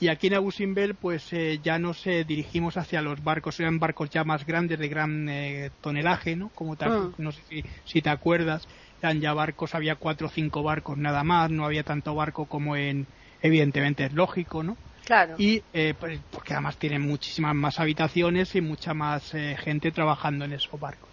Y 0.00 0.08
aquí 0.08 0.28
en 0.28 0.34
Abusimbel, 0.34 0.94
pues 0.94 1.32
eh, 1.32 1.58
ya 1.62 1.78
nos 1.78 2.06
eh, 2.06 2.24
dirigimos 2.24 2.76
hacia 2.76 3.02
los 3.02 3.22
barcos, 3.24 3.58
eran 3.58 3.80
barcos 3.80 4.10
ya 4.10 4.22
más 4.22 4.46
grandes, 4.46 4.78
de 4.78 4.88
gran 4.88 5.28
eh, 5.28 5.70
tonelaje, 5.80 6.36
¿no? 6.36 6.50
Como 6.50 6.76
tal, 6.76 6.90
hmm. 6.90 7.14
no 7.18 7.32
sé 7.32 7.42
si, 7.48 7.64
si, 7.84 8.00
te 8.00 8.10
acuerdas, 8.10 8.68
eran 9.02 9.20
ya 9.20 9.32
barcos, 9.32 9.74
había 9.74 9.96
cuatro 9.96 10.28
o 10.28 10.30
cinco 10.30 10.62
barcos 10.62 10.96
nada 10.98 11.24
más, 11.24 11.50
no 11.50 11.64
había 11.64 11.82
tanto 11.82 12.14
barco 12.14 12.46
como 12.46 12.76
en, 12.76 13.06
evidentemente 13.42 14.04
es 14.04 14.12
lógico, 14.12 14.62
¿no? 14.62 14.76
Claro. 15.04 15.34
Y 15.38 15.62
pues, 15.98 16.20
porque 16.30 16.52
además 16.52 16.76
tienen 16.76 17.00
muchísimas 17.00 17.54
más 17.54 17.80
habitaciones 17.80 18.54
y 18.54 18.60
mucha 18.60 18.92
más 18.92 19.32
gente 19.56 19.90
trabajando 19.90 20.44
en 20.44 20.52
esos 20.52 20.78
barcos. 20.78 21.08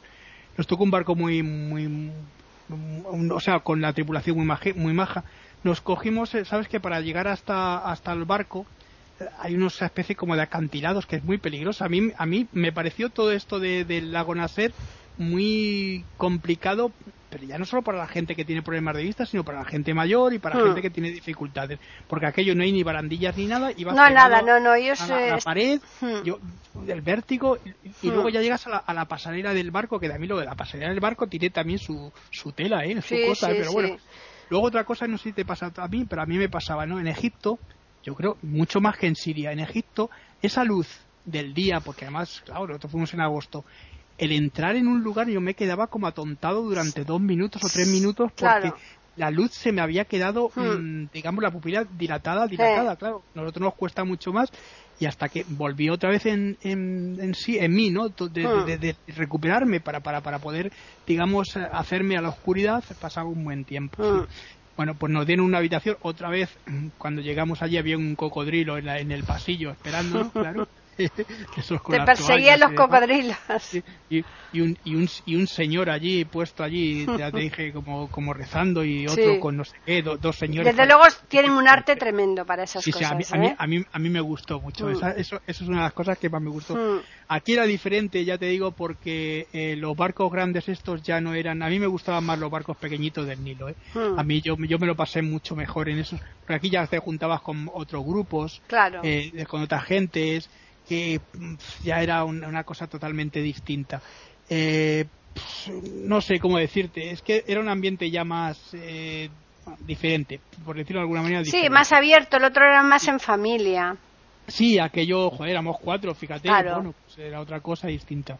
Nos 0.57 0.67
tocó 0.67 0.83
un 0.83 0.91
barco 0.91 1.15
muy, 1.15 1.43
muy, 1.43 2.11
o 3.29 3.39
sea, 3.39 3.59
con 3.59 3.81
la 3.81 3.93
tripulación 3.93 4.37
muy, 4.37 4.47
muy 4.75 4.93
maja. 4.93 5.23
Nos 5.63 5.81
cogimos, 5.81 6.33
eh, 6.35 6.45
sabes 6.45 6.67
que 6.67 6.79
para 6.79 7.01
llegar 7.01 7.27
hasta, 7.27 7.77
hasta 7.77 8.13
el 8.13 8.25
barco 8.25 8.65
eh, 8.65 8.74
hay 9.39 9.55
una 9.55 9.67
especie 9.67 10.15
como 10.15 10.35
de 10.35 10.41
acantilados 10.41 11.05
que 11.05 11.17
es 11.17 11.23
muy 11.23 11.37
peligroso. 11.37 11.85
A 11.85 11.89
mí, 11.89 12.11
a 12.17 12.25
mí 12.25 12.47
me 12.51 12.71
pareció 12.71 13.09
todo 13.09 13.31
esto 13.31 13.59
del 13.59 14.11
lago 14.11 14.35
Nasser 14.35 14.73
muy 15.17 16.03
complicado 16.17 16.91
pero 17.35 17.47
ya 17.47 17.57
no 17.57 17.65
solo 17.65 17.81
para 17.81 17.97
la 17.97 18.07
gente 18.07 18.33
que 18.33 18.45
tiene 18.45 18.61
problemas 18.61 18.95
de 18.95 19.03
vista, 19.03 19.25
sino 19.25 19.43
para 19.43 19.59
la 19.59 19.65
gente 19.65 19.93
mayor 19.93 20.33
y 20.33 20.39
para 20.39 20.55
la 20.55 20.61
hmm. 20.61 20.65
gente 20.67 20.81
que 20.83 20.89
tiene 20.89 21.11
dificultades, 21.11 21.79
porque 22.07 22.27
aquello 22.27 22.55
no 22.55 22.63
hay 22.63 22.71
ni 22.71 22.81
barandillas 22.81 23.35
ni 23.35 23.45
nada, 23.45 23.73
y 23.75 23.83
vas 23.83 23.93
no, 23.93 24.09
nada, 24.09 24.41
no, 24.41 24.57
no, 24.61 24.77
yo 24.77 24.93
a, 24.97 25.07
la, 25.07 25.37
pared, 25.39 25.81
hmm. 25.99 26.23
yo, 26.23 26.39
el 26.87 27.01
vértigo, 27.01 27.57
y, 28.01 28.07
luego 28.07 28.29
hmm. 28.29 28.31
ya 28.31 28.41
llegas 28.41 28.67
a 28.67 28.93
la, 28.93 29.05
pasarela 29.05 29.53
del 29.53 29.69
barco, 29.69 29.99
que 29.99 30.07
de 30.07 30.15
a 30.15 30.17
mí 30.17 30.27
lo 30.27 30.39
de 30.39 30.45
la 30.45 30.55
pasarela 30.55 30.91
del 30.91 31.01
barco 31.01 31.27
tiene 31.27 31.49
también 31.49 31.77
su, 31.77 32.09
su 32.31 32.53
tela, 32.53 32.85
¿eh? 32.85 33.01
su 33.01 33.15
cosa, 33.27 33.49
pero 33.49 33.73
bueno. 33.73 33.97
Luego 34.49 34.67
otra 34.67 34.85
cosa, 34.85 35.05
no 35.05 35.17
sé 35.17 35.23
si 35.25 35.33
te 35.33 35.43
pasa 35.43 35.73
a 35.75 35.87
mí, 35.89 36.05
pero 36.07 36.21
a 36.21 36.25
mí 36.25 36.37
me 36.37 36.47
pasaba, 36.47 36.85
¿no? 36.85 37.01
En 37.01 37.07
Egipto, 37.07 37.59
yo 38.05 38.13
creo, 38.13 38.37
mucho 38.43 38.79
más 38.79 38.97
que 38.97 39.07
en 39.07 39.15
Siria, 39.15 39.51
en 39.51 39.59
Egipto, 39.59 40.09
esa 40.41 40.63
luz 40.63 40.87
del 41.25 41.53
día, 41.53 41.79
porque 41.79 42.05
además, 42.05 42.43
claro, 42.45 42.67
nosotros 42.67 42.91
fuimos 42.91 43.13
en 43.13 43.21
agosto, 43.21 43.65
el 44.17 44.31
entrar 44.31 44.75
en 44.75 44.87
un 44.87 45.03
lugar 45.03 45.27
yo 45.27 45.41
me 45.41 45.55
quedaba 45.55 45.87
como 45.87 46.07
atontado 46.07 46.61
durante 46.61 47.03
dos 47.03 47.19
minutos 47.19 47.63
o 47.63 47.67
tres 47.67 47.87
minutos 47.87 48.31
porque 48.31 48.71
la 49.17 49.31
luz 49.31 49.51
se 49.51 49.71
me 49.71 49.81
había 49.81 50.05
quedado, 50.05 50.51
hmm. 50.55 50.61
mm, 50.61 51.09
digamos, 51.13 51.43
la 51.43 51.51
pupila 51.51 51.85
dilatada, 51.97 52.47
dilatada, 52.47 52.95
claro. 52.95 53.23
Nosotros 53.33 53.63
nos 53.63 53.73
cuesta 53.73 54.03
mucho 54.03 54.31
más 54.31 54.51
y 54.99 55.05
hasta 55.05 55.27
que 55.27 55.45
volví 55.49 55.89
otra 55.89 56.09
vez 56.09 56.25
en, 56.25 56.57
en, 56.61 57.33
sí, 57.33 57.57
en 57.57 57.73
mí, 57.73 57.89
¿no? 57.89 58.07
Hmm. 58.07 58.65
De, 58.65 58.95
recuperarme 59.07 59.79
para, 59.79 60.01
para, 60.01 60.21
para 60.21 60.39
poder, 60.39 60.71
digamos, 61.07 61.57
hacerme 61.57 62.17
a 62.17 62.21
la 62.21 62.29
oscuridad, 62.29 62.83
pasaba 63.01 63.27
un 63.27 63.43
buen 63.43 63.65
tiempo. 63.65 64.03
Hmm. 64.03 64.25
Bueno, 64.77 64.93
pues 64.95 65.11
nos 65.11 65.25
dieron 65.25 65.45
una 65.45 65.59
habitación. 65.59 65.97
Otra 66.01 66.29
vez, 66.29 66.49
cuando 66.97 67.21
llegamos 67.21 67.61
allí, 67.61 67.77
había 67.77 67.97
un 67.97 68.15
cocodrilo 68.15 68.77
en, 68.77 68.89
en 68.89 69.11
el 69.11 69.23
pasillo 69.23 69.71
esperando, 69.71 70.29
claro. 70.31 70.67
Te 70.97 72.01
perseguían 72.05 72.59
los 72.59 72.71
cocodrilos. 72.71 73.37
Y, 74.09 74.61
un, 74.61 74.77
y, 74.85 74.95
un, 74.95 75.09
y 75.25 75.35
un 75.35 75.47
señor 75.47 75.89
allí, 75.89 76.23
puesto 76.23 76.63
allí, 76.63 77.05
ya 77.17 77.29
te 77.29 77.39
dije, 77.39 77.73
como, 77.73 78.09
como 78.09 78.33
rezando 78.33 78.85
y 78.85 79.05
otro 79.05 79.39
con 79.41 79.57
no 79.57 79.65
sé 79.65 79.75
qué, 79.85 80.01
dos 80.01 80.37
señores. 80.37 80.73
Desde 80.73 80.87
luego 80.87 81.03
tienen 81.27 81.51
un 81.51 81.67
arte 81.67 81.97
tremendo 81.97 82.45
para 82.45 82.63
esas 82.63 82.85
cosas. 82.85 83.11
a, 83.11 83.15
mí, 83.15 83.47
¿eh? 83.47 83.55
a, 83.57 83.67
mí, 83.67 83.83
a, 83.91 83.99
mí, 83.99 84.09
me 84.09 84.21
gustó 84.21 84.61
mucho. 84.61 84.87
Mm. 84.87 84.91
eso, 85.17 85.17
eso 85.17 85.41
es 85.45 85.61
una 85.61 85.77
de 85.77 85.83
las 85.83 85.93
cosas 85.93 86.17
que 86.17 86.29
más 86.29 86.41
me 86.41 86.49
gustó. 86.49 86.75
Mm. 86.75 87.01
Aquí 87.27 87.53
era 87.53 87.65
diferente, 87.65 88.23
ya 88.23 88.37
te 88.37 88.45
digo, 88.45 88.71
porque 88.71 89.47
eh, 89.51 89.75
los 89.75 89.97
barcos 89.97 90.31
grandes 90.31 90.69
estos 90.69 91.03
ya 91.03 91.19
no 91.19 91.33
eran. 91.33 91.61
A 91.61 91.67
mí 91.67 91.77
me 91.77 91.87
gustaban 91.87 92.23
más 92.23 92.39
los 92.39 92.49
barcos 92.49 92.77
pequeñitos 92.77 93.27
del 93.27 93.43
Nilo. 93.43 93.67
¿eh? 93.67 93.75
Mm. 93.93 94.19
A 94.19 94.23
mí 94.23 94.41
yo, 94.41 94.55
yo 94.55 94.79
me 94.79 94.87
lo 94.87 94.95
pasé 94.95 95.21
mucho 95.21 95.55
mejor 95.55 95.89
en 95.89 95.99
esos. 95.99 96.21
Porque 96.39 96.55
aquí 96.55 96.69
ya 96.69 96.87
te 96.87 96.99
juntabas 96.99 97.41
con 97.41 97.69
otros 97.73 98.05
grupos, 98.05 98.61
claro. 98.67 99.01
con 99.49 99.63
otras 99.63 99.83
gentes 99.83 100.49
que 100.87 101.19
ya 101.83 102.01
era 102.01 102.23
una 102.23 102.63
cosa 102.63 102.87
totalmente 102.87 103.41
distinta. 103.41 104.01
Eh, 104.49 105.05
no 106.05 106.21
sé 106.21 106.39
cómo 106.39 106.57
decirte, 106.57 107.11
es 107.11 107.21
que 107.21 107.43
era 107.47 107.59
un 107.59 107.69
ambiente 107.69 108.09
ya 108.09 108.23
más 108.23 108.57
eh, 108.73 109.29
diferente, 109.81 110.39
por 110.63 110.77
decirlo 110.77 110.99
de 110.99 111.03
alguna 111.03 111.21
manera. 111.21 111.43
Sí, 111.43 111.69
más 111.69 111.91
abierto, 111.91 112.37
el 112.37 112.45
otro 112.45 112.63
era 112.63 112.83
más 112.83 113.07
en 113.07 113.19
familia. 113.19 113.95
Sí, 114.47 114.79
aquello, 114.79 115.31
joder, 115.31 115.51
éramos 115.51 115.77
cuatro, 115.81 116.13
fíjate, 116.13 116.49
bueno, 116.49 116.93
pues 117.03 117.17
era 117.17 117.41
otra 117.41 117.59
cosa 117.59 117.87
distinta. 117.87 118.37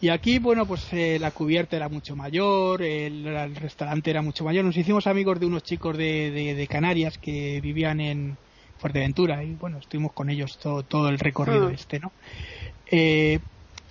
Y 0.00 0.10
aquí, 0.10 0.38
bueno, 0.38 0.64
pues 0.64 0.92
eh, 0.92 1.18
la 1.18 1.32
cubierta 1.32 1.74
era 1.74 1.88
mucho 1.88 2.14
mayor, 2.14 2.82
el, 2.82 3.56
restaurante 3.56 4.10
era 4.10 4.22
mucho 4.22 4.44
mayor. 4.44 4.64
Nos 4.64 4.76
hicimos 4.76 5.08
amigos 5.08 5.40
de 5.40 5.46
unos 5.46 5.64
chicos 5.64 5.96
de 5.96 6.68
Canarias 6.70 7.18
que 7.18 7.60
vivían 7.60 8.00
en, 8.00 8.36
Fuerteventura 8.78 9.42
y 9.42 9.54
bueno, 9.54 9.78
estuvimos 9.78 10.12
con 10.12 10.30
ellos 10.30 10.58
todo, 10.58 10.82
todo 10.82 11.08
el 11.08 11.18
recorrido 11.18 11.68
mm. 11.68 11.74
este, 11.74 11.98
¿no? 11.98 12.12
Eh, 12.90 13.38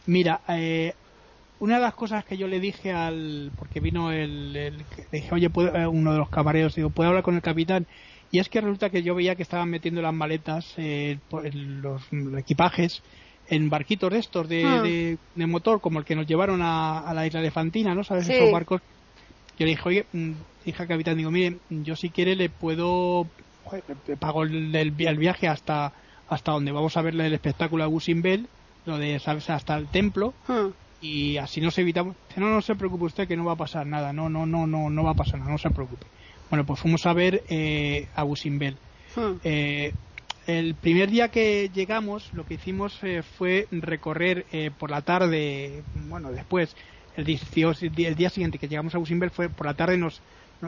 mira, 0.05 0.41
eh, 0.47 0.93
una 1.59 1.75
de 1.75 1.81
las 1.81 1.93
cosas 1.93 2.23
que 2.25 2.37
yo 2.37 2.47
le 2.47 2.59
dije 2.59 2.93
al, 2.93 3.51
porque 3.57 3.79
vino 3.79 4.11
el, 4.11 4.53
le 4.53 4.71
dije, 5.11 5.33
oye, 5.33 5.47
eh, 5.47 5.87
uno 5.87 6.13
de 6.13 6.17
los 6.17 6.29
camareros, 6.29 6.75
digo, 6.75 6.89
¿puedo 6.89 7.09
hablar 7.09 7.23
con 7.23 7.35
el 7.35 7.41
capitán? 7.41 7.85
Y 8.31 8.39
es 8.39 8.49
que 8.49 8.61
resulta 8.61 8.89
que 8.89 9.03
yo 9.03 9.15
veía 9.15 9.35
que 9.35 9.43
estaban 9.43 9.69
metiendo 9.69 10.01
las 10.01 10.13
maletas, 10.13 10.75
los, 10.77 12.01
equipajes, 12.37 13.01
en 13.49 13.69
barquitos 13.69 14.11
de 14.11 14.19
estos 14.19 14.49
de, 14.49 15.17
mm. 15.35 15.39
de, 15.39 15.47
motor, 15.47 15.79
como 15.79 15.99
el 15.99 16.05
que 16.05 16.15
nos 16.15 16.27
llevaron 16.27 16.61
a, 16.61 17.11
la 17.13 17.25
isla 17.25 17.41
de 17.41 17.51
Fantina, 17.51 17.95
¿no? 17.95 18.03
¿Sabes? 18.03 18.27
Esos 18.29 18.51
barcos. 18.51 18.81
Yo 19.57 19.65
le 19.65 19.71
dije, 19.71 19.83
oye, 19.85 20.05
mm", 20.11 20.31
dije 20.65 20.81
al 20.81 20.87
capitán, 20.87 21.17
digo, 21.17 21.31
mire, 21.31 21.57
yo 21.69 21.95
si 21.95 22.09
quiere 22.09 22.35
le 22.35 22.49
puedo 22.49 23.27
pago 24.19 24.43
el, 24.43 24.91
viaje 24.91 25.47
hasta 25.47 25.93
hasta 26.29 26.51
donde 26.51 26.71
vamos 26.71 26.97
a 26.97 27.01
ver 27.01 27.13
el 27.13 27.33
espectáculo 27.33 27.83
de 27.83 27.89
Gusimbel, 27.89 28.47
lo 28.85 28.97
de 28.97 29.15
hasta 29.15 29.77
el 29.77 29.87
templo 29.87 30.33
hmm. 30.47 30.67
y 31.01 31.37
así 31.37 31.61
nos 31.61 31.77
evitamos. 31.77 32.15
No, 32.35 32.49
no 32.49 32.61
se 32.61 32.75
preocupe 32.75 33.05
usted 33.05 33.27
que 33.27 33.37
no 33.37 33.45
va 33.45 33.53
a 33.53 33.57
pasar 33.57 33.85
nada, 33.87 34.11
no, 34.13 34.29
no, 34.29 34.45
no, 34.45 34.67
no, 34.67 34.89
no 34.89 35.03
va 35.03 35.11
a 35.11 35.15
pasar 35.15 35.39
nada, 35.39 35.51
no 35.51 35.57
se 35.57 35.69
preocupe. 35.69 36.05
Bueno, 36.49 36.65
pues 36.65 36.79
fuimos 36.79 37.05
a 37.05 37.13
ver 37.13 37.43
eh, 37.49 38.07
a 38.15 38.23
Gusimbel. 38.23 38.77
Hmm. 39.15 39.33
Eh, 39.43 39.93
el 40.47 40.75
primer 40.75 41.09
día 41.09 41.29
que 41.29 41.69
llegamos, 41.73 42.31
lo 42.33 42.45
que 42.45 42.55
hicimos 42.55 42.97
eh, 43.03 43.21
fue 43.21 43.67
recorrer 43.71 44.45
por 44.77 44.91
la 44.91 45.01
tarde, 45.01 45.83
bueno, 46.07 46.31
después, 46.31 46.75
el, 47.17 47.27
el 47.29 48.15
día 48.15 48.29
siguiente 48.29 48.57
que 48.57 48.69
llegamos 48.69 48.95
a 48.95 48.97
Gusimbel 48.97 49.29
fue 49.29 49.49
por 49.49 49.65
la 49.65 49.73
tarde 49.73 49.97
nos 49.97 50.21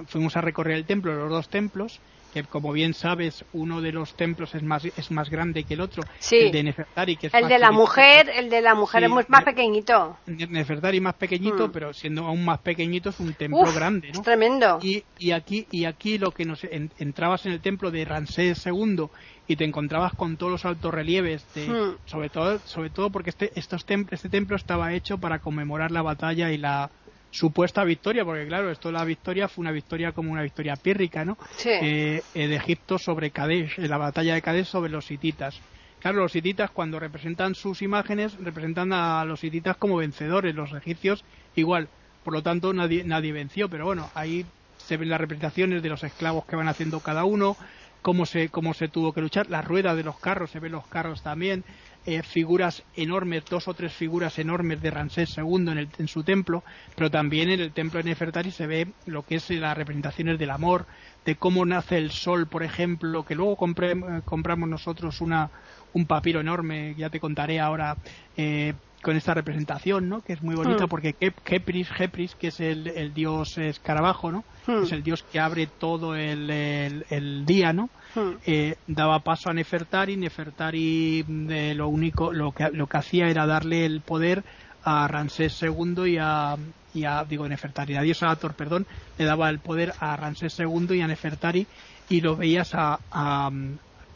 fuimos 0.08 0.36
a 0.36 0.42
recorrer 0.42 0.76
el 0.76 0.86
templo, 0.86 1.16
los 1.16 1.30
dos 1.30 1.50
templos, 1.50 2.00
que 2.34 2.44
como 2.44 2.72
bien 2.72 2.94
sabes 2.94 3.46
uno 3.54 3.82
de 3.82 3.92
los 3.92 4.16
templos 4.16 4.56
es 4.56 4.64
más 4.64 4.86
es 4.86 5.12
más 5.12 5.30
grande 5.30 5.64
que 5.64 5.74
el 5.74 5.82
otro 5.82 6.04
el 6.32 6.52
de 6.52 6.64
Nefertari 6.64 7.16
que 7.16 7.28
es 7.28 7.34
el 7.34 7.48
de 7.48 7.60
la 7.60 7.72
mujer 7.72 8.30
el 8.36 8.50
de 8.50 8.62
la 8.62 8.76
mujer 8.76 9.04
es 9.04 9.30
más 9.30 9.44
pequeñito 9.44 10.18
Nefertari 10.28 11.00
más 11.00 11.16
pequeñito 11.16 11.68
mm. 11.68 11.72
pero 11.72 11.94
siendo 11.94 12.26
aún 12.26 12.46
más 12.46 12.60
pequeñito 12.60 13.10
es 13.10 13.20
un 13.20 13.34
templo 13.34 13.72
grande 13.74 14.12
¿no? 14.14 14.22
tremendo 14.22 14.80
y, 14.82 15.04
y 15.18 15.32
aquí 15.32 15.68
y 15.72 15.86
aquí 15.86 16.18
lo 16.18 16.32
que 16.32 16.46
nos 16.46 16.64
entrabas 16.64 17.46
en 17.46 17.54
el 17.54 17.62
templo 17.62 17.92
de 17.92 18.06
Ramsés 18.06 18.66
II 18.66 19.08
y 19.48 19.56
te 19.56 19.66
encontrabas 19.66 20.14
con 20.14 20.38
todos 20.38 20.52
los 20.52 20.66
altos 20.66 20.94
relieves 20.94 21.44
de, 21.56 21.68
mm. 21.68 21.98
sobre 22.06 22.30
todo 22.30 22.60
sobre 22.60 22.90
todo 22.90 23.10
porque 23.10 23.32
este 23.32 23.52
estos 23.56 23.86
este 24.12 24.30
templo 24.30 24.56
estaba 24.56 24.94
hecho 24.94 25.18
para 25.18 25.40
conmemorar 25.40 25.92
la 25.92 26.04
batalla 26.04 26.52
y 26.52 26.58
la 26.58 26.92
supuesta 27.32 27.84
victoria, 27.84 28.26
porque 28.26 28.48
claro, 28.48 28.72
esto 28.72 28.92
la 28.92 29.04
victoria 29.06 29.48
fue 29.48 29.62
una 29.62 29.72
victoria 29.72 30.12
como 30.12 30.32
una 30.32 30.42
victoria 30.42 30.76
pírrica, 30.76 31.26
¿no? 31.26 31.38
Eh, 31.66 32.24
eh, 32.34 32.48
de 32.48 32.56
Egipto 32.56 32.98
sobre 32.98 33.32
Kadesh, 33.32 33.80
en 33.80 33.90
la 33.90 33.98
batalla 33.98 34.34
de 34.34 34.42
Kadesh 34.42 34.68
sobre 34.68 34.92
los 34.92 35.10
hititas. 35.12 35.60
Claro, 36.00 36.20
los 36.20 36.36
hititas 36.36 36.72
cuando 36.72 37.00
representan 37.00 37.56
sus 37.56 37.82
imágenes 37.82 38.34
representan 38.40 38.94
a 38.94 39.24
los 39.26 39.44
hititas 39.44 39.78
como 39.78 39.98
vencedores, 39.98 40.56
los 40.56 40.74
egipcios 40.74 41.26
igual. 41.56 41.90
Por 42.24 42.34
lo 42.34 42.42
tanto, 42.42 42.74
nadie, 42.74 43.04
nadie 43.04 43.32
venció, 43.32 43.70
pero 43.70 43.86
bueno, 43.86 44.10
ahí 44.14 44.46
se 44.78 44.98
ven 44.98 45.10
las 45.10 45.20
representaciones 45.20 45.84
de 45.84 45.90
los 45.90 46.04
esclavos 46.04 46.46
que 46.46 46.56
van 46.56 46.68
haciendo 46.68 47.00
cada 47.02 47.26
uno, 47.26 47.58
cómo 48.02 48.26
se, 48.26 48.50
cómo 48.50 48.74
se 48.74 48.88
tuvo 48.88 49.14
que 49.14 49.22
luchar, 49.22 49.50
las 49.50 49.66
ruedas 49.66 49.96
de 49.96 50.04
los 50.04 50.18
carros, 50.20 50.52
se 50.52 50.60
ven 50.60 50.72
los 50.72 50.88
carros 50.88 51.22
también, 51.22 51.64
eh, 52.10 52.24
figuras 52.24 52.82
enormes, 52.96 53.46
dos 53.46 53.68
o 53.68 53.76
tres 53.76 53.94
figuras 53.94 54.40
enormes 54.40 54.82
de 54.82 54.90
Ramsés 54.90 55.38
II 55.38 55.58
en, 55.58 55.78
el, 55.78 55.90
en, 56.00 56.08
su 56.08 56.24
templo, 56.24 56.64
pero 56.96 57.12
también 57.12 57.52
en 57.52 57.60
el 57.60 57.72
templo 57.72 58.00
de 58.00 58.10
Nefertari 58.10 58.50
se 58.50 58.66
ve 58.66 58.88
lo 59.06 59.22
que 59.22 59.36
es 59.36 59.48
las 59.52 59.78
representaciones 59.78 60.40
del 60.40 60.50
amor, 60.50 60.88
de 61.24 61.36
cómo 61.36 61.64
nace 61.68 62.00
el 62.00 62.10
sol, 62.10 62.48
por 62.48 62.64
ejemplo, 62.64 63.24
que 63.26 63.36
luego 63.36 63.56
eh, 63.84 64.22
compramos 64.26 64.68
nosotros 64.68 65.22
una, 65.22 65.52
un 65.94 66.08
papiro 66.08 66.40
enorme, 66.40 66.96
ya 66.98 67.12
te 67.12 67.20
contaré 67.20 67.60
ahora, 67.60 67.96
eh, 68.36 68.74
con 69.02 69.16
esta 69.16 69.34
representación, 69.34 70.10
¿no? 70.10 70.22
Que 70.22 70.34
es 70.34 70.42
muy 70.42 70.56
bonita 70.56 70.86
mm. 70.86 70.90
porque 70.90 71.14
Kepris, 71.14 71.90
Kepris, 71.90 72.36
que 72.36 72.48
es 72.48 72.60
el, 72.60 73.14
dios 73.14 73.58
escarabajo, 73.58 74.32
¿no? 74.32 74.44
Hmm. 74.70 74.84
es 74.84 74.92
el 74.92 75.04
dios 75.04 75.24
que 75.24 75.40
abre 75.40 75.68
todo 75.68 76.16
el, 76.16 76.50
el, 76.50 77.46
día, 77.46 77.74
¿no? 77.74 77.90
Hmm. 78.16 78.34
Eh, 78.46 78.76
daba 78.88 79.20
paso 79.20 79.50
a 79.50 79.54
Nefertari. 79.54 80.18
Nefertari 80.18 81.24
de 81.28 81.76
lo 81.76 81.88
único, 81.88 82.32
lo 82.32 82.52
que, 82.52 82.70
lo 82.72 82.88
que 82.88 82.98
hacía 82.98 83.30
era 83.30 83.46
darle 83.46 83.86
el 83.86 84.02
poder 84.02 84.44
a 84.84 85.08
Ramsés 85.08 85.62
II 85.62 86.12
y 86.12 86.18
a, 86.18 86.56
y 86.94 87.06
a 87.06 87.24
digo 87.24 87.48
Nefertari, 87.48 87.96
a 87.96 88.02
Dios 88.02 88.24
Ator, 88.24 88.54
perdón, 88.54 88.88
le 89.18 89.26
daba 89.26 89.50
el 89.50 89.60
poder 89.60 89.94
a 90.00 90.16
Ramsés 90.16 90.58
II 90.60 90.98
y 90.98 91.02
a 91.02 91.08
Nefertari 91.08 91.68
y 92.10 92.22
lo 92.22 92.36
veías 92.36 92.74
a, 92.74 93.00
a 93.12 93.52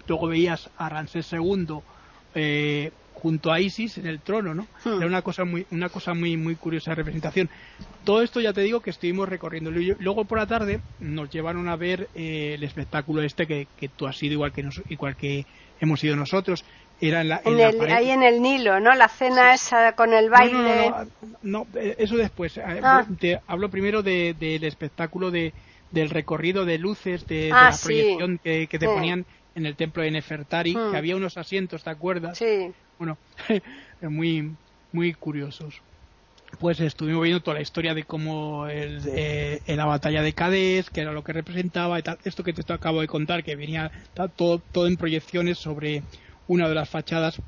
luego 0.08 0.28
veías 0.28 0.70
a 0.78 0.90
Ramsés 0.90 1.32
II 1.34 1.80
eh, 2.36 2.92
junto 3.24 3.54
a 3.54 3.62
Isis 3.62 3.98
en 3.98 4.06
el 4.06 4.20
trono, 4.20 4.54
¿no? 4.54 4.68
Hmm. 4.84 4.98
Era 4.98 5.08
una 5.08 5.22
cosa 5.22 5.46
muy, 5.46 5.66
una 5.72 5.88
cosa 5.88 6.14
muy, 6.14 6.36
muy 6.36 6.56
curiosa 6.56 6.92
de 6.92 6.96
representación. 6.96 7.50
Todo 8.04 8.22
esto 8.22 8.42
ya 8.42 8.52
te 8.52 8.60
digo 8.60 8.82
que 8.82 8.90
estuvimos 8.90 9.30
recorriendo. 9.30 9.72
Luego 9.72 10.26
por 10.26 10.38
la 10.38 10.46
tarde 10.46 10.82
nos 11.00 11.30
llevaron 11.30 11.70
a 11.70 11.78
ver 11.78 12.10
eh, 12.16 12.56
el 12.56 12.64
espectáculo 12.66 13.22
este 13.24 13.48
que, 13.48 13.70
que, 13.80 13.88
tú 13.88 14.08
has 14.08 14.18
sido 14.18 14.34
igual 14.34 14.52
que 14.52 14.68
igual 14.90 15.16
que 15.16 15.46
hemos 15.80 16.04
ido 16.04 16.18
nosotros. 16.18 16.66
Era 17.00 17.22
en 17.22 17.30
la, 17.30 17.42
ahí 17.96 18.10
en 18.10 18.24
el 18.24 18.42
Nilo, 18.42 18.82
¿no? 18.82 18.94
La 18.94 19.08
cena 19.08 19.54
esa 19.54 19.94
con 19.94 20.14
el 20.14 20.30
baile. 20.30 20.92
No, 21.42 21.66
eh, 21.76 21.96
eso 21.98 22.18
después. 22.18 22.58
Ah. 22.58 23.06
Te 23.20 23.40
hablo 23.48 23.70
primero 23.70 24.04
del 24.04 24.64
espectáculo 24.66 25.32
de, 25.32 25.54
del 25.92 26.10
recorrido 26.10 26.66
de 26.66 26.78
luces, 26.78 27.26
de, 27.26 27.52
ah, 27.54 27.72
la 27.72 27.78
proyección 27.82 28.38
que, 28.38 28.68
te 28.68 28.86
ponían 28.86 29.26
en 29.56 29.66
el 29.66 29.76
templo 29.78 30.04
de 30.04 30.12
Nefertari, 30.12 30.74
que 30.74 30.80
hmm. 30.80 30.96
había 30.96 31.16
unos 31.16 31.38
asientos, 31.38 31.84
¿te 31.84 31.90
acuerdas? 31.90 32.38
Sí. 32.38 32.74
Bueno, 32.98 33.18
muy, 34.02 34.56
muy 34.92 35.14
curiosos. 35.14 35.82
Pues 36.60 36.80
estuvimos 36.80 37.24
viendo 37.24 37.42
toda 37.42 37.56
la 37.56 37.62
historia 37.62 37.96
de 37.96 38.04
cómo 38.04 38.68
el, 38.68 39.02
eh, 39.08 39.62
la 39.68 39.86
batalla 39.86 40.22
de 40.22 40.34
Cádiz, 40.34 40.90
que 40.90 41.02
era 41.02 41.12
lo 41.12 41.24
que 41.24 41.34
representaba, 41.34 41.98
y 41.98 42.04
tal. 42.04 42.20
esto 42.26 42.44
que 42.44 42.54
te 42.54 42.72
acabo 42.72 43.02
de 43.02 43.08
contar, 43.08 43.44
que 43.44 43.56
venía 43.56 43.92
todo, 44.36 44.60
todo 44.60 44.88
en 44.88 44.96
proyecciones 44.96 45.58
sobre 45.58 46.04
una 46.48 46.70
de 46.70 46.76
las 46.76 46.90
fachadas 46.90 47.42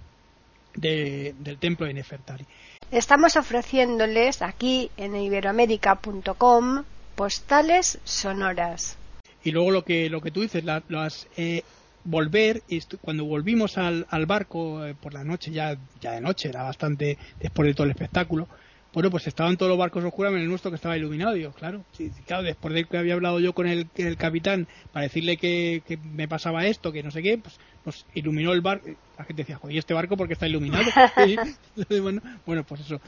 del 0.76 1.58
templo 1.60 1.86
de 1.86 1.94
Nefertari. 1.94 2.46
Estamos 2.92 3.36
ofreciéndoles 3.36 4.42
aquí 4.42 4.92
en 4.98 5.16
iberoamérica.com 5.16 6.84
postales 7.16 8.00
sonoras. 8.04 8.98
Y 9.44 9.52
luego 9.52 9.72
lo 9.72 9.84
que, 9.84 10.10
lo 10.10 10.22
que 10.22 10.32
tú 10.32 10.42
dices, 10.42 10.64
las, 10.64 11.28
eh, 11.38 11.64
volver, 12.06 12.64
cuando 13.02 13.26
volvimos 13.26 13.78
al, 13.78 14.08
al 14.10 14.26
barco 14.26 14.86
eh, 14.86 14.96
por 14.96 15.14
la 15.14 15.24
noche, 15.24 15.52
ya, 15.52 15.78
ya 16.00 16.12
de 16.12 16.22
noche, 16.22 16.50
era 16.50 16.64
bastante 16.64 17.18
después 17.40 17.68
de 17.68 17.74
todo 17.74 17.86
el 17.86 17.92
espectáculo, 17.92 18.48
bueno, 18.96 19.12
pues 19.12 19.28
estaban 19.28 19.58
todos 19.58 19.70
los 19.70 19.78
barcos 19.78 20.06
oscuros, 20.06 20.32
menos 20.32 20.46
el 20.46 20.50
nuestro 20.50 20.72
que 20.72 20.76
estaba 20.76 20.96
iluminado. 20.96 21.34
Digo, 21.34 21.52
claro, 21.52 21.84
sí, 21.92 22.14
claro, 22.26 22.44
después 22.44 22.74
de 22.74 22.86
que 22.86 22.98
había 22.98 23.16
hablado 23.16 23.42
yo 23.42 23.52
con 23.52 23.68
el, 23.68 23.90
el 23.98 24.16
capitán 24.16 24.70
para 24.94 25.04
decirle 25.04 25.36
que, 25.36 25.84
que, 25.86 25.98
me 25.98 26.30
pasaba 26.30 26.66
esto, 26.66 26.94
que 26.94 27.04
no 27.04 27.12
sé 27.12 27.22
qué, 27.22 27.38
pues 27.38 27.60
nos 27.84 28.06
iluminó 28.14 28.54
el 28.54 28.62
barco. 28.62 28.88
La 29.18 29.26
gente 29.26 29.42
decía, 29.42 29.58
joder, 29.58 29.76
¿y 29.76 29.80
este 29.80 29.94
barco 29.94 30.16
porque 30.16 30.32
está 30.32 30.48
iluminado? 30.48 30.86
bueno, 32.02 32.22
bueno, 32.46 32.64
pues 32.64 32.82
eso. 32.82 33.02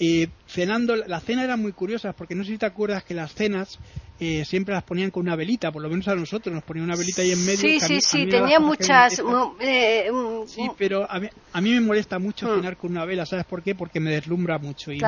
Eh, 0.00 0.28
cenando, 0.46 0.96
la 0.96 1.20
cena 1.20 1.44
era 1.44 1.56
muy 1.56 1.72
curiosa 1.72 2.12
porque 2.12 2.34
no 2.34 2.44
sé 2.44 2.52
si 2.52 2.58
te 2.58 2.66
acuerdas 2.66 3.04
que 3.04 3.14
las 3.14 3.32
cenas 3.34 3.78
eh, 4.18 4.44
siempre 4.44 4.74
las 4.74 4.82
ponían 4.82 5.10
con 5.10 5.22
una 5.22 5.36
velita, 5.36 5.70
por 5.70 5.82
lo 5.82 5.88
menos 5.88 6.08
a 6.08 6.14
nosotros 6.14 6.54
nos 6.54 6.64
ponían 6.64 6.86
una 6.86 6.96
velita 6.96 7.22
ahí 7.22 7.32
en 7.32 7.44
medio. 7.44 7.58
Sí, 7.58 7.78
sí, 7.78 8.00
sí, 8.00 8.26
tenía 8.26 8.58
muchas. 8.58 9.22
Eh, 9.60 10.10
sí, 10.46 10.62
pero 10.76 11.10
a 11.10 11.20
mí, 11.20 11.28
a 11.52 11.60
mí, 11.60 11.70
me 11.70 11.80
molesta 11.80 12.18
mucho 12.18 12.46
mm. 12.46 12.56
cenar 12.56 12.76
con 12.76 12.90
una 12.92 13.04
vela, 13.04 13.26
¿sabes 13.26 13.44
por 13.44 13.62
qué? 13.62 13.74
Porque 13.74 14.00
me 14.00 14.10
deslumbra 14.10 14.58
mucho 14.58 14.92
y 14.92 15.00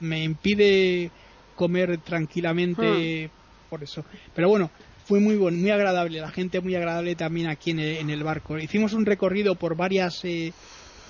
me, 0.00 0.22
impide 0.22 1.10
comer 1.54 1.98
tranquilamente 1.98 3.26
mm. 3.28 3.70
por 3.70 3.82
eso. 3.82 4.04
Pero 4.34 4.48
bueno, 4.48 4.70
fue 5.06 5.18
muy 5.18 5.36
bueno, 5.36 5.58
muy 5.58 5.70
agradable, 5.70 6.20
la 6.20 6.30
gente 6.30 6.60
muy 6.60 6.74
agradable 6.76 7.16
también 7.16 7.48
aquí 7.48 7.70
en 7.70 7.80
el, 7.80 7.96
en 7.96 8.10
el 8.10 8.22
barco. 8.22 8.58
Hicimos 8.58 8.92
un 8.92 9.06
recorrido 9.06 9.54
por 9.54 9.74
varias 9.74 10.22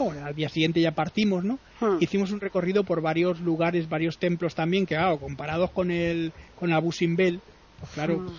bueno, 0.04 0.24
al 0.24 0.34
día 0.34 0.48
siguiente 0.48 0.80
ya 0.80 0.92
partimos, 0.92 1.44
¿no? 1.44 1.58
Hmm. 1.80 1.98
Hicimos 2.00 2.30
un 2.30 2.40
recorrido 2.40 2.84
por 2.84 3.00
varios 3.00 3.40
lugares, 3.40 3.88
varios 3.88 4.18
templos 4.18 4.54
también, 4.54 4.86
que 4.86 4.94
claro, 4.94 5.18
comparados 5.18 5.70
con 5.70 5.90
el 5.90 6.32
con 6.58 6.72
Abu 6.72 6.92
Simbel, 6.92 7.40
pues 7.80 7.92
claro, 7.92 8.18
hmm. 8.18 8.32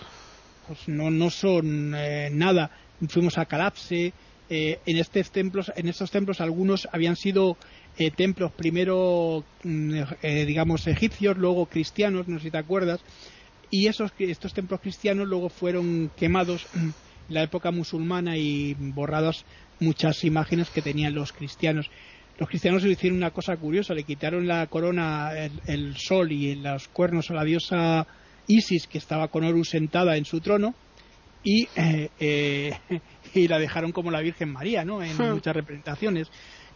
pues 0.68 0.88
no, 0.88 1.10
no 1.12 1.30
son 1.30 1.94
eh, 1.96 2.30
nada. 2.32 2.72
Fuimos 3.10 3.38
a 3.38 3.46
Calapse, 3.46 4.14
eh, 4.50 4.80
en 4.86 4.98
estos 4.98 5.32
templos, 5.32 5.72
en 5.76 5.88
estos 5.88 6.10
templos 6.10 6.42
algunos 6.42 6.88
habían 6.92 7.16
sido 7.16 7.58
eh, 7.98 8.12
templos 8.12 8.52
primero, 8.52 9.44
mm, 9.64 10.02
digamos, 10.22 10.88
egipcios, 10.88 11.38
luego 11.38 11.66
cristianos, 11.66 12.28
no 12.28 12.38
sé 12.38 12.46
si 12.46 12.52
te 12.52 12.58
acuerdas, 12.58 13.02
y 13.70 13.88
esos, 13.88 14.14
estos 14.20 14.54
templos 14.54 14.80
cristianos 14.82 15.28
luego 15.28 15.50
fueron 15.50 16.12
quemados 16.16 16.66
en 16.76 16.94
la 17.30 17.44
época 17.44 17.72
musulmana 17.72 18.38
y 18.38 18.76
borrados 18.76 19.46
muchas 19.80 20.24
imágenes 20.24 20.70
que 20.70 20.82
tenían 20.82 21.14
los 21.14 21.32
cristianos. 21.32 21.90
Los 22.40 22.50
cristianos 22.50 22.86
hicieron 22.86 23.18
una 23.18 23.32
cosa 23.32 23.58
curiosa, 23.58 23.94
le 23.94 24.04
quitaron 24.04 24.48
la 24.48 24.68
corona, 24.68 25.32
el, 25.66 25.96
sol 25.98 26.32
y 26.32 26.56
los 26.56 26.88
cuernos 26.88 27.32
a 27.32 27.34
la 27.34 27.44
diosa 27.44 28.06
Isis, 28.48 28.88
que 28.88 29.00
estaba 29.00 29.28
con 29.30 29.44
Horus 29.44 29.70
sentada 29.70 30.18
en 30.18 30.26
su 30.26 30.40
trono, 30.40 30.76
y, 31.44 31.68
eh, 31.76 32.10
eh, 32.20 32.78
y 33.34 33.48
la 33.48 33.58
dejaron 33.58 33.92
como 33.92 34.12
la 34.12 34.22
Virgen 34.22 34.52
María, 34.52 34.86
¿no? 34.86 35.02
En 35.02 35.18
hmm. 35.18 35.34
muchas 35.34 35.56
representaciones. 35.56 36.30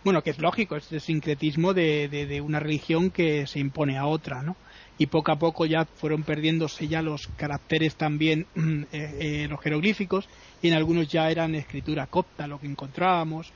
Bueno, 0.03 0.23
que 0.23 0.31
es 0.31 0.39
lógico, 0.39 0.75
es 0.75 0.91
el 0.91 0.99
sincretismo 0.99 1.75
de, 1.75 2.07
de, 2.07 2.41
una 2.41 2.59
religión 2.59 3.11
que 3.11 3.45
se 3.45 3.59
impone 3.59 3.99
a 3.99 4.07
otra, 4.07 4.41
¿no? 4.41 4.55
Y 4.97 5.07
poco 5.07 5.31
a 5.31 5.39
poco 5.39 5.65
ya 5.65 5.85
fueron 5.95 6.23
perdiéndose 6.23 6.87
ya 6.87 7.01
los 7.01 7.27
caracteres 7.35 7.95
también, 7.95 8.47
eh, 8.91 9.47
los 9.49 9.59
jeroglíficos, 9.61 10.27
y 10.61 10.67
en 10.67 10.73
algunos 10.75 11.07
ya 11.07 11.29
eran 11.31 11.55
escritura 11.55 12.07
copta 12.07 12.47
lo 12.47 12.59
que 12.59 12.67
encontrábamos. 12.67 13.51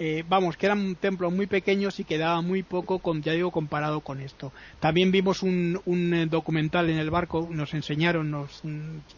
Eh, 0.00 0.24
vamos, 0.28 0.56
que 0.56 0.66
eran 0.66 0.94
templos 0.94 1.32
muy 1.32 1.46
pequeños 1.46 1.98
y 1.98 2.04
quedaba 2.04 2.40
muy 2.40 2.62
poco, 2.62 3.00
con, 3.00 3.20
ya 3.22 3.32
digo, 3.32 3.50
comparado 3.50 4.00
con 4.00 4.20
esto. 4.20 4.52
También 4.78 5.10
vimos 5.10 5.42
un, 5.42 5.80
un 5.86 6.14
eh, 6.14 6.26
documental 6.26 6.88
en 6.88 6.98
el 6.98 7.10
barco, 7.10 7.48
nos 7.50 7.74
enseñaron, 7.74 8.30
nos, 8.30 8.62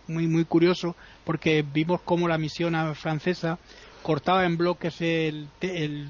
muy, 0.06 0.26
muy 0.26 0.44
curioso, 0.46 0.96
porque 1.24 1.62
vimos 1.62 2.00
cómo 2.02 2.28
la 2.28 2.38
misión 2.38 2.74
francesa 2.94 3.58
cortaba 4.02 4.46
en 4.46 4.56
bloques 4.56 5.00
el, 5.02 5.48
el, 5.60 6.08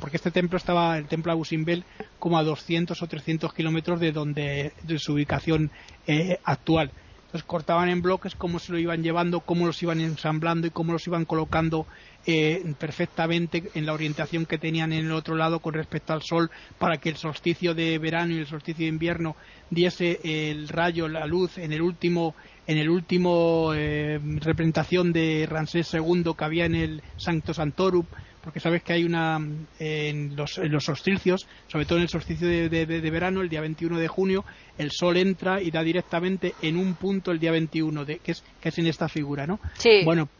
porque 0.00 0.16
este 0.16 0.32
templo 0.32 0.56
estaba 0.56 0.98
el 0.98 1.06
templo 1.06 1.30
Abu 1.30 1.44
Simbel 1.44 1.84
como 2.18 2.36
a 2.36 2.42
200 2.42 3.00
o 3.00 3.06
300 3.06 3.54
kilómetros 3.54 4.00
de 4.00 4.10
donde 4.10 4.72
de 4.82 4.98
su 4.98 5.12
ubicación 5.12 5.70
eh, 6.08 6.40
actual 6.42 6.90
los 7.32 7.42
cortaban 7.42 7.88
en 7.88 8.02
bloques, 8.02 8.34
cómo 8.34 8.58
se 8.58 8.72
lo 8.72 8.78
iban 8.78 9.02
llevando, 9.02 9.40
cómo 9.40 9.66
los 9.66 9.82
iban 9.82 10.00
ensamblando 10.00 10.66
y 10.66 10.70
cómo 10.70 10.92
los 10.92 11.06
iban 11.06 11.24
colocando 11.24 11.86
eh, 12.26 12.74
perfectamente 12.78 13.70
en 13.74 13.86
la 13.86 13.92
orientación 13.92 14.46
que 14.46 14.58
tenían 14.58 14.92
en 14.92 15.06
el 15.06 15.12
otro 15.12 15.34
lado 15.34 15.60
con 15.60 15.74
respecto 15.74 16.12
al 16.12 16.22
sol 16.22 16.50
para 16.78 16.98
que 16.98 17.10
el 17.10 17.16
solsticio 17.16 17.74
de 17.74 17.98
verano 17.98 18.32
y 18.32 18.38
el 18.38 18.46
solsticio 18.46 18.84
de 18.84 18.90
invierno 18.90 19.36
diese 19.70 20.20
el 20.22 20.68
rayo, 20.68 21.08
la 21.08 21.26
luz 21.26 21.58
en 21.58 21.72
el 21.72 21.82
último 21.82 22.34
en 22.66 22.76
el 22.76 22.90
último 22.90 23.72
eh, 23.74 24.20
representación 24.40 25.12
de 25.12 25.46
Ramsés 25.48 25.94
II 25.94 26.34
que 26.36 26.44
había 26.44 26.66
en 26.66 26.74
el 26.74 27.02
Sancto 27.16 27.54
Santorum 27.54 28.04
porque 28.48 28.60
sabes 28.60 28.82
que 28.82 28.94
hay 28.94 29.04
una 29.04 29.38
en 29.78 30.34
los, 30.34 30.56
en 30.56 30.72
los 30.72 30.82
solsticios, 30.82 31.46
sobre 31.66 31.84
todo 31.84 31.98
en 31.98 32.04
el 32.04 32.08
solsticio 32.08 32.48
de, 32.48 33.10
verano, 33.10 33.42
el 33.42 33.50
día 33.50 33.60
21 33.60 33.98
de 33.98 34.08
junio, 34.08 34.42
el 34.78 34.90
sol 34.90 35.18
entra 35.18 35.60
y 35.60 35.70
da 35.70 35.82
directamente 35.82 36.54
en 36.62 36.78
un 36.78 36.94
punto 36.94 37.30
el 37.30 37.38
día 37.38 37.50
21, 37.50 38.06
de, 38.06 38.20
que, 38.20 38.32
es, 38.32 38.42
que 38.58 38.70
es 38.70 38.78
en 38.78 38.86
esta 38.86 39.06
figura, 39.06 39.46
¿no? 39.46 39.60
Sí. 39.76 40.00
Bueno, 40.02 40.30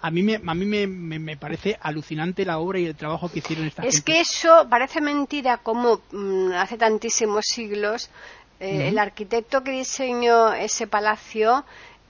a 0.00 0.10
mí 0.10 0.24
me, 0.24 0.40
a 0.44 0.54
mí 0.54 0.64
me, 0.64 0.88
me, 0.88 1.36
parece 1.36 1.78
alucinante 1.80 2.44
la 2.44 2.58
obra 2.58 2.80
y 2.80 2.86
el 2.86 2.96
trabajo 2.96 3.30
que 3.30 3.38
hicieron 3.38 3.64
esta 3.64 3.84
Es 3.84 4.00
que 4.00 4.18
eso 4.18 4.66
parece 4.68 5.00
mentira 5.00 5.58
como 5.58 6.00
mm, 6.10 6.54
hace 6.54 6.76
tantísimos 6.76 7.44
siglos 7.46 8.10
eh, 8.58 8.88
el 8.88 8.98
arquitecto 8.98 9.62
que 9.62 9.70
diseñó 9.70 10.52
ese 10.52 10.88
palacio 10.88 11.64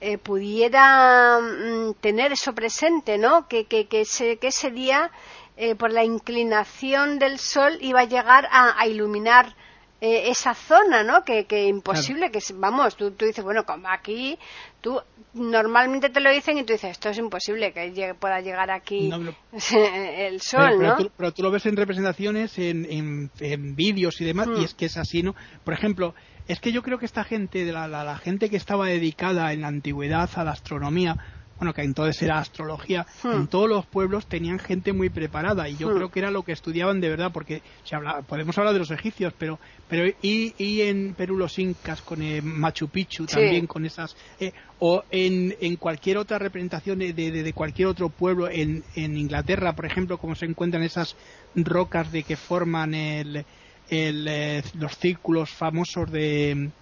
eh, 0.05 0.19
pudiera 0.19 1.39
mm, 1.39 1.95
tener 2.01 2.33
eso 2.33 2.53
presente, 2.53 3.19
¿no? 3.19 3.47
Que, 3.47 3.67
que, 3.67 3.87
que, 3.87 4.01
ese, 4.01 4.37
que 4.39 4.49
ese 4.49 4.73
día 4.73 5.13
eh, 5.57 5.75
por 5.75 5.93
la 5.93 6.05
inclinación 6.05 7.19
del 7.19 7.39
sol 7.39 7.79
iba 7.81 8.01
a 8.01 8.05
llegar 8.05 8.49
a, 8.51 8.87
iluminar 8.87 9.55
eh, 10.01 10.31
esa 10.31 10.55
zona, 10.55 11.03
¿no? 11.03 11.25
Que, 11.25 11.45
que 11.45 11.69
imposible, 11.69 12.31
que 12.31 12.41
vamos, 12.55 12.97
tú, 12.97 13.11
tú 13.13 13.27
dices, 13.27 13.45
bueno, 13.45 13.65
como 13.65 13.89
aquí, 13.89 14.39
tú 14.81 15.01
normalmente 15.35 16.11
te 16.11 16.21
lo 16.21 16.31
dicen 16.31 16.59
y 16.59 16.65
tú 16.65 16.73
dices, 16.73 16.91
esto 16.93 17.09
es 17.11 17.19
imposible 17.19 17.73
que 17.73 18.15
pueda 18.19 18.41
llegar 18.41 18.71
aquí 18.71 19.11
el 19.79 20.41
sol, 20.41 20.77
pero, 20.79 20.99
¿no? 20.99 21.11
Pero 21.17 21.33
tú, 21.33 21.43
lo 21.43 21.51
ves 21.51 21.67
en 21.67 21.77
representaciones, 21.77 22.59
en, 22.59 23.31
en, 23.39 23.77
vídeos 23.77 24.21
y 24.21 24.25
demás, 24.25 24.49
y 24.49 24.61
hmm. 24.61 24.65
es 24.65 24.75
que 24.75 24.87
es 24.87 24.97
así, 24.97 25.23
¿no? 25.23 25.35
Por 25.65 25.75
ejemplo, 25.75 26.15
es 26.49 26.61
que 26.61 26.73
yo 26.73 26.83
creo 26.83 26.99
que 26.99 27.07
esta 27.07 27.25
gente, 27.25 27.65
la, 27.71 27.89
la, 27.89 28.05
la 28.05 28.17
gente 28.17 28.51
que 28.51 28.57
estaba 28.57 28.87
dedicada 28.87 29.53
en 29.53 29.61
la 29.61 29.69
antigüedad 29.69 30.29
a 30.35 30.45
la 30.45 30.51
astronomía, 30.51 31.42
bueno, 31.63 31.75
que 31.75 31.83
entonces 31.83 32.21
era 32.21 32.41
astrología, 32.41 33.07
hmm. 33.23 33.31
en 33.31 33.47
todos 33.47 33.69
los 33.69 33.87
pueblos 33.87 34.27
tenían 34.27 34.59
gente 34.59 34.93
muy 34.93 35.11
preparada 35.11 35.69
y 35.69 35.77
yo 35.77 35.91
hmm. 35.91 35.95
creo 35.95 36.11
que 36.11 36.19
era 36.19 36.33
lo 36.33 36.43
que 36.43 36.51
estudiaban 36.51 37.01
de 37.01 37.09
verdad, 37.09 37.31
porque 37.33 37.63
se 37.85 37.95
habla, 37.95 38.23
podemos 38.23 38.59
hablar 38.59 38.73
de 38.73 38.81
los 38.81 38.91
egipcios, 38.91 39.33
pero, 39.39 39.61
pero 39.89 40.13
y, 40.23 40.55
y 40.59 40.81
en 40.81 41.15
Perú 41.15 41.37
los 41.37 41.57
incas 41.61 42.03
con 42.03 42.21
eh, 42.21 42.43
Machu 42.43 42.89
Picchu 42.89 43.27
también 43.27 43.69
con 43.69 43.87
esas, 43.87 44.17
eh, 44.41 44.53
o 44.81 45.05
en, 45.13 45.55
en 45.61 45.77
cualquier 45.77 46.19
otra 46.19 46.37
representación 46.37 46.99
de, 46.99 47.13
de, 47.13 47.53
cualquier 47.53 47.87
otro 47.87 48.09
pueblo, 48.09 48.51
en, 48.51 48.83
en 48.97 49.17
Inglaterra, 49.17 49.73
por 49.77 49.87
ejemplo, 49.87 50.19
como 50.19 50.35
se 50.35 50.47
encuentran 50.47 50.83
esas 50.83 51.15
rocas 51.55 52.11
de 52.11 52.25
que 52.25 52.35
forman 52.35 52.93
el, 52.93 53.45
el, 53.89 54.27
eh, 54.27 54.63
los 54.75 54.97
círculos 54.97 55.49
famosos 55.51 56.11
de 56.11 56.73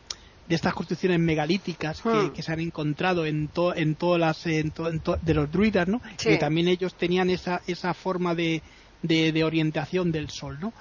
de 0.51 0.57
estas 0.57 0.75
construcciones 0.75 1.21
megalíticas 1.21 2.03
que, 2.03 2.09
hmm. 2.09 2.35
se 2.43 2.53
han 2.53 2.59
encontrado 2.59 3.25
en, 3.25 3.49
en 3.77 3.95
todas 3.95 4.21
las 4.21 4.43
de 4.43 5.35
los 5.35 5.53
druidas, 5.53 5.87
¿no? 5.87 6.03
Que 6.21 6.39
también 6.39 6.67
ellos 6.67 6.95
tenían 6.95 7.31
esa, 7.31 7.63
esa 7.69 7.95
forma 7.95 8.35
de, 8.35 8.61
de, 9.01 9.45
orientación 9.45 10.11
del 10.11 10.29
sol, 10.29 10.59
¿no? 10.61 10.73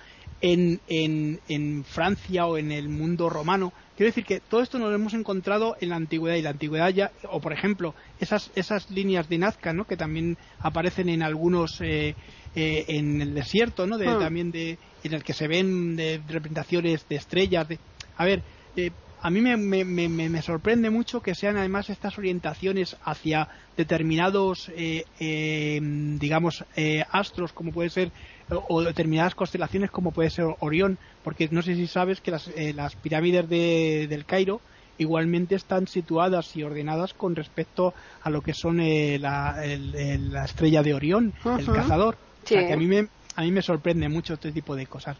En, 0.41 0.81
en, 0.87 1.39
en, 1.49 1.83
Francia 1.83 2.47
o 2.47 2.57
en 2.57 2.71
el 2.71 2.89
mundo 2.89 3.29
romano. 3.29 3.71
Quiero 3.95 4.09
decir 4.09 4.25
que 4.25 4.39
todo 4.39 4.63
esto 4.63 4.79
nos 4.79 4.89
lo 4.89 4.95
hemos 4.95 5.13
encontrado 5.13 5.75
en 5.81 5.89
la 5.89 5.97
antigüedad 5.97 6.37
y 6.37 6.41
la 6.41 6.49
antigüedad 6.49 6.89
ya, 6.89 7.11
o 7.29 7.39
por 7.39 7.53
ejemplo, 7.53 7.93
esas, 8.19 8.49
esas 8.55 8.89
líneas 8.89 9.29
de 9.29 9.37
Nazca, 9.37 9.71
¿no? 9.71 9.85
Que 9.85 9.97
también 9.97 10.35
aparecen 10.61 11.09
en 11.09 11.21
algunos, 11.21 11.79
eh, 11.81 12.15
eh, 12.55 12.85
en 12.87 13.21
el 13.21 13.35
desierto, 13.35 13.85
¿no? 13.85 13.99
De, 13.99 14.07
hmm. 14.07 14.19
También 14.19 14.51
de, 14.51 14.79
en 15.03 15.13
el 15.13 15.23
que 15.23 15.33
se 15.33 15.47
ven 15.47 15.95
de 15.95 16.19
representaciones 16.27 17.07
de 17.07 17.17
estrellas. 17.17 17.67
De, 17.67 17.77
a 18.17 18.25
ver, 18.25 18.41
eh, 18.75 18.89
a 19.21 19.29
mí 19.29 19.41
me, 19.41 19.57
me, 19.57 19.83
me, 20.09 20.41
sorprende 20.41 20.89
mucho 20.89 21.21
que 21.21 21.35
sean 21.35 21.57
además 21.57 21.89
estas 21.89 22.17
orientaciones 22.17 22.95
hacia 23.03 23.49
determinados, 23.75 24.71
eh, 24.75 25.05
eh, 25.19 25.79
digamos, 25.81 26.63
eh, 26.75 27.03
astros, 27.11 27.51
como 27.51 27.71
puede 27.71 27.89
ser, 27.89 28.11
o, 28.49 28.81
determinadas 28.81 29.35
constelaciones, 29.35 29.91
como 29.91 30.11
puede 30.11 30.29
ser 30.29 30.45
Orión, 30.59 30.97
porque 31.23 31.49
no 31.51 31.61
sé 31.61 31.75
si 31.75 31.87
sabes 31.87 32.21
que 32.21 32.31
las, 32.31 32.49
las 32.75 32.95
pirámides 32.95 33.49
de, 33.49 34.07
del 34.09 34.25
Cairo 34.25 34.61
igualmente 34.97 35.55
están 35.55 35.87
situadas 35.87 36.55
y 36.55 36.63
ordenadas 36.63 37.13
con 37.13 37.35
respecto 37.35 37.93
a 38.21 38.29
lo 38.29 38.41
que 38.41 38.53
son 38.53 38.77
la, 38.77 39.61
la, 39.61 40.45
estrella 40.45 40.81
de 40.81 40.93
Orión, 40.93 41.33
el 41.57 41.65
cazador. 41.65 42.17
O 42.43 42.47
sea, 42.47 42.65
que 42.65 42.73
a 42.73 42.77
mí, 42.77 42.87
me, 42.87 43.07
a 43.35 43.41
mí 43.41 43.51
me 43.51 43.61
sorprende 43.61 44.09
mucho 44.09 44.33
este 44.33 44.51
tipo 44.51 44.75
de 44.75 44.87
cosas. 44.87 45.17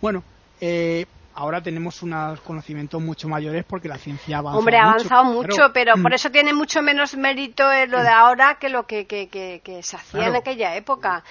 Bueno, 0.00 0.24
eh, 0.60 1.06
ahora 1.34 1.62
tenemos 1.62 2.02
unos 2.02 2.40
conocimientos 2.40 3.00
mucho 3.00 3.28
mayores 3.28 3.64
porque 3.64 3.88
la 3.88 3.98
ciencia 3.98 4.36
ha 4.36 4.38
avanzado 4.40 4.58
Hombre, 4.58 4.76
ha 4.78 4.82
avanzado 4.82 5.24
mucho, 5.24 5.72
pero 5.72 5.94
por 6.00 6.12
eso 6.12 6.30
tiene 6.30 6.52
mucho 6.52 6.82
menos 6.82 7.16
mérito 7.16 7.64
lo 7.88 8.02
de 8.02 8.08
ahora 8.08 8.58
que 8.58 8.68
lo 8.68 8.86
que, 8.86 9.60
se 9.82 9.96
hacía 9.96 10.28
en 10.28 10.36
aquella 10.36 10.76
época. 10.76 11.24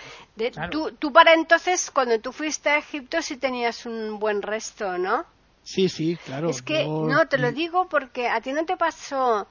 tú, 1.00 1.12
para 1.12 1.34
entonces, 1.34 1.92
cuando 1.92 2.20
tú 2.20 2.32
fuiste 2.32 2.70
a 2.70 2.78
Egipto, 2.78 3.22
sí 3.22 3.38
tenías 3.38 3.86
un 3.86 4.20
buen 4.20 4.42
resto, 4.42 4.98
¿no? 4.98 5.26
Sí, 5.64 5.90
sí, 5.90 6.18
claro. 6.26 6.50
Es 6.50 6.62
que, 6.62 6.86
no, 6.86 7.28
te 7.28 7.38
lo 7.38 7.52
digo 7.52 7.88
porque 7.90 8.28
a 8.28 8.42
ti 8.42 8.54
no 8.54 8.66
te 8.66 8.76
pasó 8.76 9.48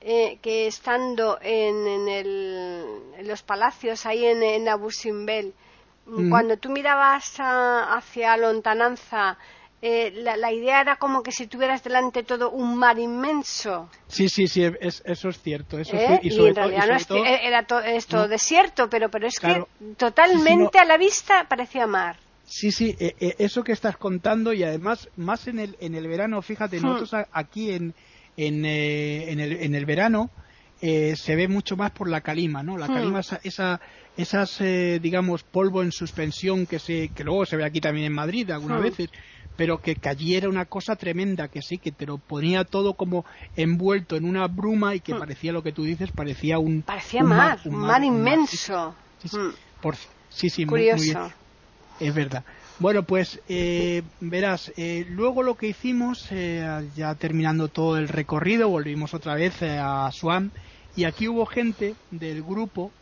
eh, 0.00 0.38
que 0.40 0.68
estando 0.68 1.38
en, 1.40 2.08
en, 2.08 3.26
los 3.26 3.42
palacios, 3.42 4.06
ahí 4.06 4.24
en, 4.24 4.42
en 4.42 4.68
Abu 4.68 4.90
Simbel, 4.90 5.54
mm. 6.06 6.30
cuando 6.30 6.56
tú 6.58 6.70
mirabas 6.70 7.34
hacia 7.38 8.36
lontananza 8.36 9.38
eh, 9.88 10.12
la, 10.16 10.52
idea 10.52 10.80
era 10.80 10.96
como 10.96 11.22
que 11.22 11.30
si 11.30 11.46
tuvieras 11.46 11.84
delante 11.84 12.24
todo 12.24 12.50
un 12.50 12.76
mar 12.76 12.98
inmenso. 12.98 13.88
Sí, 14.08 14.28
sí, 14.28 14.48
sí, 14.48 14.64
eso 14.80 15.28
es 15.28 15.40
cierto. 15.40 15.78
Eso 15.78 15.94
¿Eh? 15.94 16.18
y, 16.24 16.34
en 16.34 16.56
realidad 16.56 16.88
no 17.08 17.24
era 17.24 17.60
esto 17.94 18.26
desierto, 18.26 18.90
pero, 18.90 19.08
pero 19.10 19.28
es 19.28 19.38
que 19.38 19.64
totalmente 19.96 20.80
a 20.80 20.84
la 20.84 20.96
vista 20.96 21.46
parecía 21.48 21.86
mar. 21.86 22.16
Sí, 22.46 22.72
sí, 22.72 22.96
eh, 22.98 23.36
eso 23.38 23.62
que 23.62 23.70
estás 23.70 23.96
contando 23.96 24.52
y 24.52 24.64
además 24.64 25.08
más 25.16 25.46
en 25.46 25.60
el, 25.60 25.76
en 25.78 25.94
el 25.94 26.08
verano, 26.08 26.42
fíjate, 26.42 26.80
hmm. 26.80 26.82
nosotros 26.82 27.24
aquí 27.30 27.70
en, 27.70 27.94
en, 28.36 28.64
en, 28.64 29.38
el, 29.38 29.52
en 29.52 29.76
el 29.76 29.86
verano 29.86 30.30
se 30.80 31.36
ve 31.36 31.46
mucho 31.46 31.76
más 31.76 31.92
por 31.92 32.08
la 32.08 32.22
calima, 32.22 32.64
¿no? 32.64 32.76
La 32.76 32.88
hmm. 32.88 32.94
calima, 32.94 33.20
esa, 33.20 33.38
esa 33.44 33.80
esas, 34.16 34.58
digamos, 35.00 35.44
polvo 35.44 35.82
en 35.82 35.92
suspensión 35.92 36.66
que, 36.66 36.80
se, 36.80 37.10
que 37.10 37.22
luego 37.22 37.44
se 37.44 37.56
ve 37.56 37.64
aquí 37.64 37.80
también 37.80 38.06
en 38.06 38.14
Madrid 38.14 38.50
algunas 38.50 38.80
hmm. 38.80 38.82
veces, 38.82 39.10
pero 39.56 39.80
que 39.80 39.96
cayera 39.96 40.48
una 40.48 40.66
cosa 40.66 40.96
tremenda, 40.96 41.48
que 41.48 41.62
sí, 41.62 41.78
que 41.78 41.92
te 41.92 42.06
lo 42.06 42.18
ponía 42.18 42.64
todo 42.64 42.94
como 42.94 43.24
envuelto 43.56 44.16
en 44.16 44.24
una 44.24 44.46
bruma 44.46 44.94
y 44.94 45.00
que 45.00 45.14
mm. 45.14 45.18
parecía 45.18 45.52
lo 45.52 45.62
que 45.62 45.72
tú 45.72 45.84
dices, 45.84 46.10
parecía 46.12 46.58
un... 46.58 46.82
Parecía 46.82 47.22
mar, 47.22 47.58
un 47.64 47.76
mar, 47.76 48.04
inmenso. 48.04 48.94
Sí, 49.22 49.28
sí, 49.28 49.38
mm. 49.38 49.52
por, 49.80 49.96
sí, 50.28 50.50
sí 50.50 50.66
Curioso. 50.66 51.30
es 51.98 52.14
verdad. 52.14 52.44
Bueno, 52.78 53.04
pues 53.04 53.40
eh, 53.48 54.02
verás, 54.20 54.70
eh, 54.76 55.06
luego 55.08 55.42
lo 55.42 55.54
que 55.54 55.68
hicimos, 55.68 56.26
eh, 56.30 56.86
ya 56.94 57.14
terminando 57.14 57.68
todo 57.68 57.96
el 57.96 58.06
recorrido, 58.06 58.68
volvimos 58.68 59.14
otra 59.14 59.34
vez 59.34 59.62
a 59.62 60.10
Swan 60.12 60.52
y 60.94 61.04
aquí 61.04 61.26
hubo 61.26 61.46
gente 61.46 61.94
del 62.10 62.42
grupo 62.42 62.92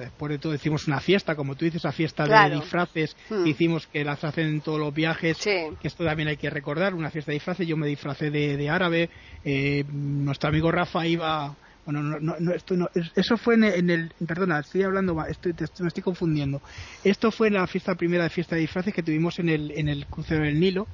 después 0.00 0.30
de 0.30 0.38
todo 0.38 0.54
hicimos 0.54 0.86
una 0.88 1.00
fiesta, 1.00 1.34
como 1.34 1.54
tú 1.54 1.64
dices, 1.64 1.84
la 1.84 1.92
fiesta 1.92 2.24
de 2.24 2.56
disfraces 2.56 3.16
hmm. 3.30 3.46
hicimos 3.46 3.86
que 3.86 4.04
las 4.04 4.22
hacen 4.24 4.46
en 4.46 4.60
todos 4.60 4.78
los 4.78 4.92
viajes, 4.94 5.38
que 5.38 5.76
esto 5.82 6.04
también 6.04 6.28
hay 6.28 6.36
que 6.36 6.50
recordar, 6.50 6.94
una 6.94 7.10
fiesta 7.10 7.30
de 7.30 7.34
disfraces, 7.34 7.66
yo 7.66 7.76
me 7.76 7.86
disfracé 7.86 8.30
de, 8.30 8.70
árabe, 8.70 9.10
eh, 9.44 9.84
nuestro 9.92 10.48
amigo 10.48 10.70
Rafa 10.70 11.06
iba 11.06 11.56
bueno, 11.84 12.00
no, 12.02 12.36
no, 12.38 12.52
esto 12.52 12.76
no, 12.76 12.88
eso 12.94 13.36
fue 13.36 13.54
en 13.54 13.90
el, 13.90 14.12
perdona, 14.24 14.60
estoy 14.60 14.84
hablando, 14.84 15.20
estoy, 15.26 15.52
me 15.80 15.88
estoy 15.88 16.02
confundiendo. 16.02 16.62
Esto 17.02 17.32
fue 17.32 17.48
en 17.48 17.54
la 17.54 17.66
fiesta 17.66 17.96
primera 17.96 18.22
de 18.22 18.30
fiesta 18.30 18.54
de 18.54 18.60
disfraces 18.60 18.94
que 18.94 19.02
tuvimos 19.02 19.40
en 19.40 19.48
el, 19.48 19.72
en 19.72 19.88
el 19.88 20.06
crucero 20.06 20.44
del 20.44 20.60
Nilo. 20.60 20.86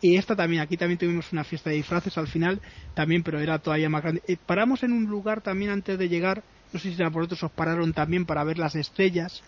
Y 0.00 0.16
esta 0.16 0.34
también, 0.34 0.62
aquí 0.62 0.78
también 0.78 0.98
tuvimos 0.98 1.30
una 1.32 1.44
fiesta 1.44 1.68
de 1.68 1.76
disfraces 1.76 2.16
al 2.16 2.26
final, 2.26 2.58
también, 2.94 3.22
pero 3.22 3.38
era 3.38 3.58
todavía 3.58 3.90
más 3.90 4.02
grande. 4.02 4.22
Eh, 4.26 4.38
paramos 4.46 4.82
en 4.82 4.92
un 4.92 5.04
lugar 5.04 5.42
también 5.42 5.72
antes 5.72 5.98
de 5.98 6.08
llegar 6.08 6.42
no 6.72 6.78
sé 6.78 6.94
si 6.94 7.02
por 7.10 7.22
otros 7.22 7.42
os 7.42 7.52
pararon 7.52 7.92
también 7.92 8.26
para 8.26 8.44
ver 8.44 8.58
las 8.58 8.74
estrellas 8.74 9.42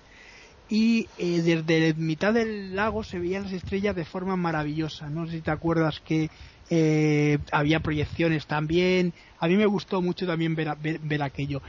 y 0.68 1.06
eh, 1.18 1.42
desde 1.42 1.92
mitad 1.94 2.32
del 2.32 2.74
lago 2.74 3.04
se 3.04 3.18
veían 3.18 3.44
las 3.44 3.52
estrellas 3.52 3.94
de 3.94 4.06
forma 4.06 4.36
maravillosa. 4.36 5.10
No 5.10 5.26
sé 5.26 5.32
si 5.32 5.42
te 5.42 5.50
acuerdas 5.50 6.00
que 6.00 6.30
eh, 6.70 7.38
había 7.50 7.80
proyecciones 7.80 8.46
también. 8.46 9.12
A 9.38 9.48
mí 9.48 9.56
me 9.56 9.66
gustó 9.66 10.00
mucho 10.00 10.26
también 10.26 10.54
ver, 10.54 10.68
ver, 10.80 11.22
aquello. 11.22 11.60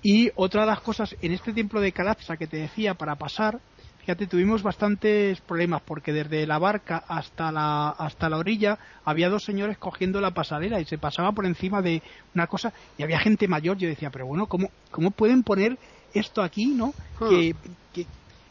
Y 0.00 0.30
otra 0.36 0.60
de 0.60 0.68
las 0.68 0.80
cosas, 0.80 1.16
en 1.20 1.32
este 1.32 1.52
templo 1.52 1.80
de 1.80 1.90
Calapsa 1.90 2.36
que 2.36 2.46
te 2.46 2.58
decía, 2.58 2.94
para 2.94 3.16
pasar, 3.16 3.58
fíjate, 4.02 4.26
tuvimos 4.26 4.62
bastantes 4.62 5.40
problemas 5.40 5.80
porque 5.82 6.12
desde 6.12 6.46
la 6.46 6.58
barca 6.58 7.04
hasta 7.08 7.50
la, 7.52 7.90
hasta 7.90 8.28
la 8.28 8.38
orilla 8.38 8.78
había 9.04 9.28
dos 9.30 9.44
señores 9.44 9.78
cogiendo 9.78 10.20
la 10.20 10.32
pasarela 10.32 10.80
y 10.80 10.84
se 10.84 10.98
pasaba 10.98 11.32
por 11.32 11.46
encima 11.46 11.80
de 11.82 12.02
una 12.34 12.46
cosa 12.48 12.72
y 12.98 13.02
había 13.02 13.20
gente 13.20 13.48
mayor. 13.48 13.76
Yo 13.78 13.88
decía, 13.88 14.10
pero 14.10 14.26
bueno, 14.26 14.46
¿cómo, 14.46 14.70
cómo 14.90 15.12
pueden 15.12 15.42
poner 15.42 15.78
esto 16.12 16.42
aquí, 16.42 16.66
no? 16.66 16.94
Hmm. 17.20 17.28
Que, 17.30 17.54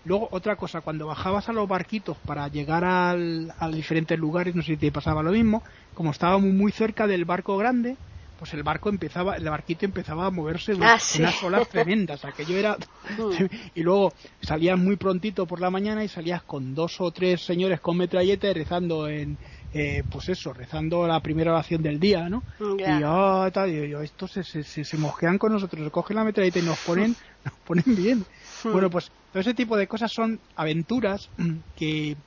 Luego, 0.04 0.30
otra 0.32 0.56
cosa, 0.56 0.82
cuando 0.82 1.06
bajabas 1.06 1.48
a 1.48 1.54
los 1.54 1.68
barquitos 1.70 2.18
para 2.26 2.48
llegar 2.48 2.84
al, 2.84 3.54
a 3.60 3.70
diferentes 3.70 4.18
lugares, 4.18 4.56
no 4.56 4.64
sé 4.64 4.70
si 4.70 4.78
te 4.78 4.92
pasaba 4.92 5.22
lo 5.22 5.32
mismo, 5.32 5.62
como 5.94 6.10
estábamos 6.10 6.52
muy 6.52 6.72
cerca 6.72 7.06
del 7.06 7.24
barco 7.24 7.56
grande, 7.56 7.98
pues 8.42 8.56
el 8.56 8.64
barco 8.64 8.90
empezaba, 8.90 9.36
el 9.36 9.48
barquito 9.48 9.86
empezaba 9.86 10.26
a 10.26 10.32
moverse 10.32 10.72
ah, 10.82 10.98
unas 11.20 11.44
olas 11.44 11.70
tremendas, 11.70 12.26
aquello 12.26 12.58
era 12.58 12.76
mm. 13.20 13.46
y 13.76 13.84
luego 13.84 14.14
salías 14.42 14.80
muy 14.80 14.96
prontito 14.96 15.46
por 15.46 15.62
la 15.62 15.70
mañana 15.70 16.04
y 16.04 16.08
salías 16.08 16.42
con 16.42 16.74
dos 16.74 17.00
o 17.02 17.12
tres 17.12 17.46
señores 17.46 17.80
con 17.82 17.98
metralleta 17.98 18.52
rezando 18.52 19.08
en 19.08 19.38
eh, 19.76 20.04
pues 20.10 20.30
eso, 20.30 20.54
rezando 20.54 21.06
la 21.06 21.20
primera 21.20 21.52
oración 21.52 21.84
del 21.84 22.00
día, 22.00 22.30
¿no? 22.30 22.42
Y 22.60 22.82
ah, 23.06 23.48
tal, 23.54 23.70
y 23.70 23.90
yo, 23.90 24.02
estos 24.02 24.32
se, 24.32 24.44
se, 24.44 24.64
se, 24.64 24.98
mosquean 24.98 25.38
con 25.38 25.52
nosotros, 25.52 25.92
cogen 25.92 26.18
la 26.18 26.24
metralleta 26.24 26.58
y 26.58 26.64
nos 26.64 26.80
ponen, 26.80 27.16
nos 27.46 27.54
ponen 27.60 27.96
bien. 27.96 28.26
Mm. 28.64 28.72
Bueno, 28.72 28.90
pues 28.90 29.12
todo 29.32 29.40
ese 29.40 29.54
tipo 29.54 29.78
de 29.78 29.86
cosas 29.86 30.12
son 30.12 30.40
aventuras 30.56 31.30
que 31.78 32.18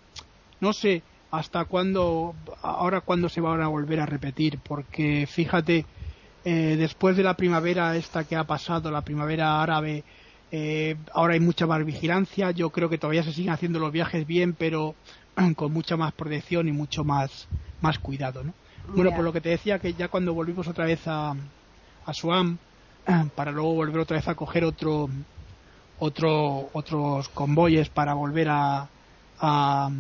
no 0.61 0.73
sé 0.73 1.03
hasta 1.33 1.65
cuándo, 1.65 2.37
ahora 2.63 3.01
cuándo 3.01 3.29
se 3.29 3.41
van 3.41 3.61
a 3.61 3.67
volver 3.67 3.99
a 3.99 4.07
repetir, 4.07 4.61
porque 4.61 5.27
fíjate, 5.27 5.85
eh, 6.45 6.77
después 6.77 7.17
de 7.17 7.23
la 7.23 7.35
primavera 7.35 7.97
esta 7.97 8.25
que 8.25 8.37
ha 8.37 8.45
pasado, 8.45 8.91
la 8.91 9.01
primavera 9.01 9.63
árabe, 9.63 10.05
eh, 10.53 10.97
ahora 11.13 11.35
hay 11.35 11.41
mucha 11.41 11.67
más 11.67 11.85
vigilancia. 11.85 12.51
Yo 12.51 12.71
creo 12.71 12.89
que 12.89 12.99
todavía 12.99 13.23
se 13.23 13.33
siguen 13.33 13.53
haciendo 13.53 13.79
los 13.79 13.91
viajes 13.91 14.27
bien, 14.27 14.53
pero 14.53 14.95
con 15.57 15.73
mucha 15.73 15.97
más 15.97 16.13
protección 16.13 16.69
y 16.69 16.73
mucho 16.73 17.03
más, 17.03 17.49
más 17.81 17.99
cuidado. 17.99 18.45
¿no? 18.45 18.53
Bueno, 18.89 19.13
por 19.15 19.25
lo 19.25 19.33
que 19.33 19.41
te 19.41 19.49
decía 19.49 19.79
que 19.79 19.95
ya 19.95 20.09
cuando 20.09 20.35
volvimos 20.35 20.69
otra 20.69 20.85
vez 20.85 21.01
a, 21.07 21.35
a 22.05 22.13
Suam, 22.13 22.59
para 23.35 23.51
luego 23.51 23.75
volver 23.75 24.01
otra 24.01 24.19
vez 24.19 24.29
a 24.29 24.35
coger 24.35 24.65
otro, 24.65 25.09
otro, 25.99 26.69
otros 26.75 27.29
convoyes 27.31 27.89
para 27.89 28.13
volver 28.13 28.51
a, 28.51 28.87
a, 29.41 29.91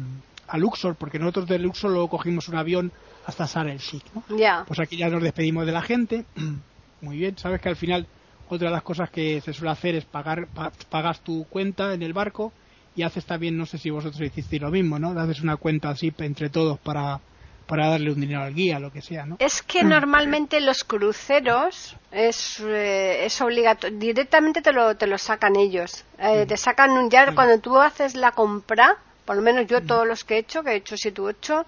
a 0.49 0.59
Luxor, 0.59 0.95
porque 0.97 1.18
nosotros 1.18 1.49
de 1.49 1.59
Luxor 1.59 1.90
luego 1.90 2.09
cogimos 2.11 2.49
un 2.49 2.57
avión 2.57 2.92
hasta 3.26 3.46
Sar 3.46 3.68
el 3.68 3.78
Sheikh, 3.78 4.04
¿no? 4.14 4.22
Pues 4.66 4.80
aquí 4.80 4.96
ya 4.96 5.08
nos 5.08 5.22
despedimos 5.22 5.66
de 5.66 5.72
la 5.72 5.82
gente. 5.82 6.24
Muy 7.00 7.18
bien, 7.18 7.36
sabes 7.36 7.60
que 7.60 7.68
al 7.68 7.76
final 7.76 8.06
otra 8.48 8.68
de 8.68 8.74
las 8.74 8.82
cosas 8.82 9.10
que 9.10 9.40
se 9.40 9.52
suele 9.52 9.70
hacer 9.72 9.94
es 9.94 10.04
pagar, 10.04 10.48
pagas 10.90 11.20
tu 11.20 11.44
cuenta 11.48 11.94
en 11.94 12.02
el 12.02 12.12
barco 12.12 12.52
y 12.96 13.02
haces 13.02 13.24
también, 13.24 13.56
no 13.56 13.66
sé 13.66 13.78
si 13.78 13.90
vosotros 13.90 14.20
hicisteis 14.20 14.62
lo 14.62 14.70
mismo, 14.70 14.98
¿no? 14.98 15.18
Haces 15.18 15.40
una 15.40 15.56
cuenta 15.56 15.90
así 15.90 16.12
entre 16.18 16.48
todos 16.48 16.78
para, 16.78 17.20
para 17.66 17.88
darle 17.88 18.12
un 18.12 18.20
dinero 18.20 18.42
al 18.42 18.54
guía, 18.54 18.78
lo 18.78 18.92
que 18.92 19.02
sea, 19.02 19.26
¿no? 19.26 19.36
Es 19.38 19.62
que 19.62 19.82
normalmente 19.84 20.60
los 20.60 20.84
cruceros 20.84 21.96
es, 22.12 22.60
eh, 22.60 23.24
es 23.24 23.40
obligatorio, 23.40 23.98
directamente 23.98 24.62
te 24.62 24.72
lo, 24.72 24.96
te 24.96 25.06
lo 25.06 25.18
sacan 25.18 25.56
ellos. 25.56 26.04
Eh, 26.18 26.46
te 26.46 26.56
sacan 26.56 26.90
un, 26.92 27.10
ya 27.10 27.34
cuando 27.34 27.58
tú 27.58 27.78
haces 27.78 28.14
la 28.14 28.32
compra, 28.32 28.96
por 29.24 29.36
lo 29.36 29.42
menos 29.42 29.66
yo 29.66 29.82
todos 29.82 30.06
los 30.06 30.22
que 30.24 30.34
he 30.34 30.38
hecho, 30.38 30.62
que 30.62 30.72
he 30.72 30.76
hecho 30.76 30.96
7 30.96 31.20
u 31.20 31.26
8, 31.26 31.66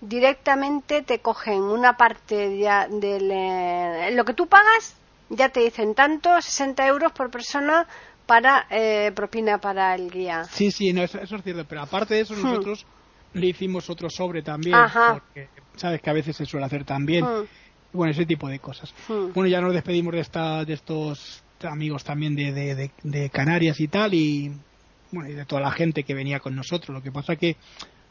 directamente 0.00 1.02
te 1.02 1.20
cogen 1.20 1.62
una 1.62 1.96
parte 1.96 2.48
del... 2.48 3.30
Eh, 3.30 4.10
lo 4.12 4.24
que 4.24 4.34
tú 4.34 4.46
pagas, 4.46 4.96
ya 5.30 5.48
te 5.48 5.60
dicen 5.60 5.94
tanto, 5.94 6.40
60 6.40 6.86
euros 6.86 7.12
por 7.12 7.30
persona 7.30 7.86
para 8.26 8.66
eh, 8.70 9.12
propina 9.14 9.58
para 9.58 9.94
el 9.94 10.10
guía. 10.10 10.44
Sí, 10.44 10.70
sí, 10.70 10.92
no, 10.92 11.02
eso, 11.02 11.18
es 11.20 11.42
cierto, 11.42 11.64
pero 11.68 11.82
aparte 11.82 12.14
de 12.14 12.20
eso 12.20 12.34
hmm. 12.34 12.42
nosotros 12.42 12.86
le 13.32 13.46
hicimos 13.46 13.88
otro 13.88 14.10
sobre 14.10 14.42
también, 14.42 14.76
porque 14.92 15.48
sabes 15.76 16.00
que 16.00 16.10
a 16.10 16.14
veces 16.14 16.36
se 16.36 16.46
suele 16.46 16.66
hacer 16.66 16.84
también. 16.84 17.24
Hmm. 17.24 17.46
Bueno, 17.92 18.10
ese 18.10 18.26
tipo 18.26 18.48
de 18.48 18.58
cosas. 18.58 18.92
Hmm. 19.08 19.32
Bueno, 19.32 19.48
ya 19.48 19.60
nos 19.60 19.72
despedimos 19.72 20.12
de, 20.12 20.20
esta, 20.20 20.64
de 20.64 20.74
estos 20.74 21.42
amigos 21.62 22.04
también 22.04 22.34
de, 22.34 22.52
de, 22.52 22.90
de, 23.02 23.30
Canarias 23.30 23.80
y 23.80 23.88
tal, 23.88 24.12
y 24.12 24.52
bueno, 25.12 25.30
y 25.30 25.34
de 25.34 25.44
toda 25.46 25.62
la 25.62 25.70
gente 25.70 26.02
que 26.02 26.14
venía 26.14 26.40
con 26.40 26.54
nosotros. 26.54 26.94
Lo 26.94 27.02
que 27.02 27.12
pasa 27.12 27.36
que, 27.36 27.56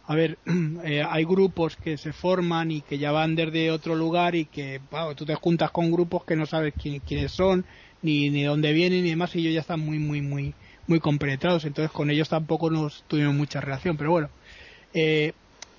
a 0.08 0.16
ver, 0.16 0.38
eh, 0.84 1.04
hay 1.08 1.24
grupos 1.26 1.76
que 1.76 1.98
se 1.98 2.14
forman 2.14 2.72
y 2.72 2.82
que 2.82 2.98
ya 2.98 3.12
van 3.12 3.36
desde 3.36 3.72
otro 3.72 3.96
lugar 3.96 4.36
y 4.36 4.46
que, 4.46 4.80
wow, 4.92 5.16
tú 5.16 5.26
te 5.26 5.36
juntas 5.36 5.72
con 5.72 5.92
grupos 5.92 6.24
que 6.26 6.36
no 6.36 6.46
sabes 6.46 6.74
quiénes 6.76 7.32
son, 7.32 7.66
ni, 8.02 8.30
ni 8.30 8.44
dónde 8.44 8.72
vienen 8.74 9.06
y 9.06 9.10
demás, 9.10 9.36
y 9.36 9.40
ellos 9.40 9.54
ya 9.54 9.62
están 9.62 9.80
muy, 9.80 10.00
muy, 10.00 10.22
muy, 10.22 10.54
muy 10.88 11.00
compenetrados, 11.00 11.66
entonces 11.66 11.92
con 11.92 12.10
ellos 12.10 12.30
tampoco 12.30 12.70
nos 12.70 13.04
tuvimos 13.08 13.34
mucha 13.34 13.62
relación, 13.62 13.98
pero 13.98 14.12
bueno. 14.12 14.30
Eh, 14.94 15.34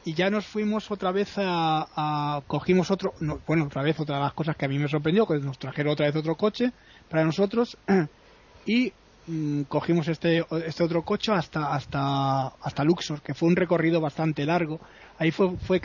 y 0.05 0.15
ya 0.15 0.31
nos 0.31 0.47
fuimos 0.47 0.89
otra 0.93 1.11
vez 1.11 1.33
a, 1.37 2.41
cogimos 2.47 2.93
otro, 2.93 3.13
bueno, 3.47 3.65
otra 3.65 3.83
vez 3.83 3.99
otra 3.99 4.17
de 4.17 4.23
las 4.23 4.35
cosas 4.35 4.57
que 4.57 4.65
a 4.65 4.69
mí 4.69 4.79
me 4.79 4.89
sorprendió, 4.89 5.27
que 5.27 5.39
nos 5.39 5.59
trajeron 5.59 5.93
otra 5.93 6.07
vez 6.07 6.15
otro 6.15 6.37
coche 6.37 6.71
para 7.09 7.25
nosotros 7.25 7.77
y 8.67 8.93
mm, 9.27 9.63
cogimos 9.63 10.09
este, 10.09 10.45
este 10.67 10.85
otro 10.85 11.03
coche 11.03 11.33
hasta, 11.33 11.75
hasta, 11.75 12.49
hasta 12.49 12.85
Luxor, 12.85 13.23
que 13.23 13.35
fue 13.35 13.49
un 13.49 13.57
recorrido 13.57 14.01
bastante 14.01 14.45
largo. 14.45 14.81
Ahí 15.19 15.31
fue, 15.31 15.57
fue, 15.59 15.81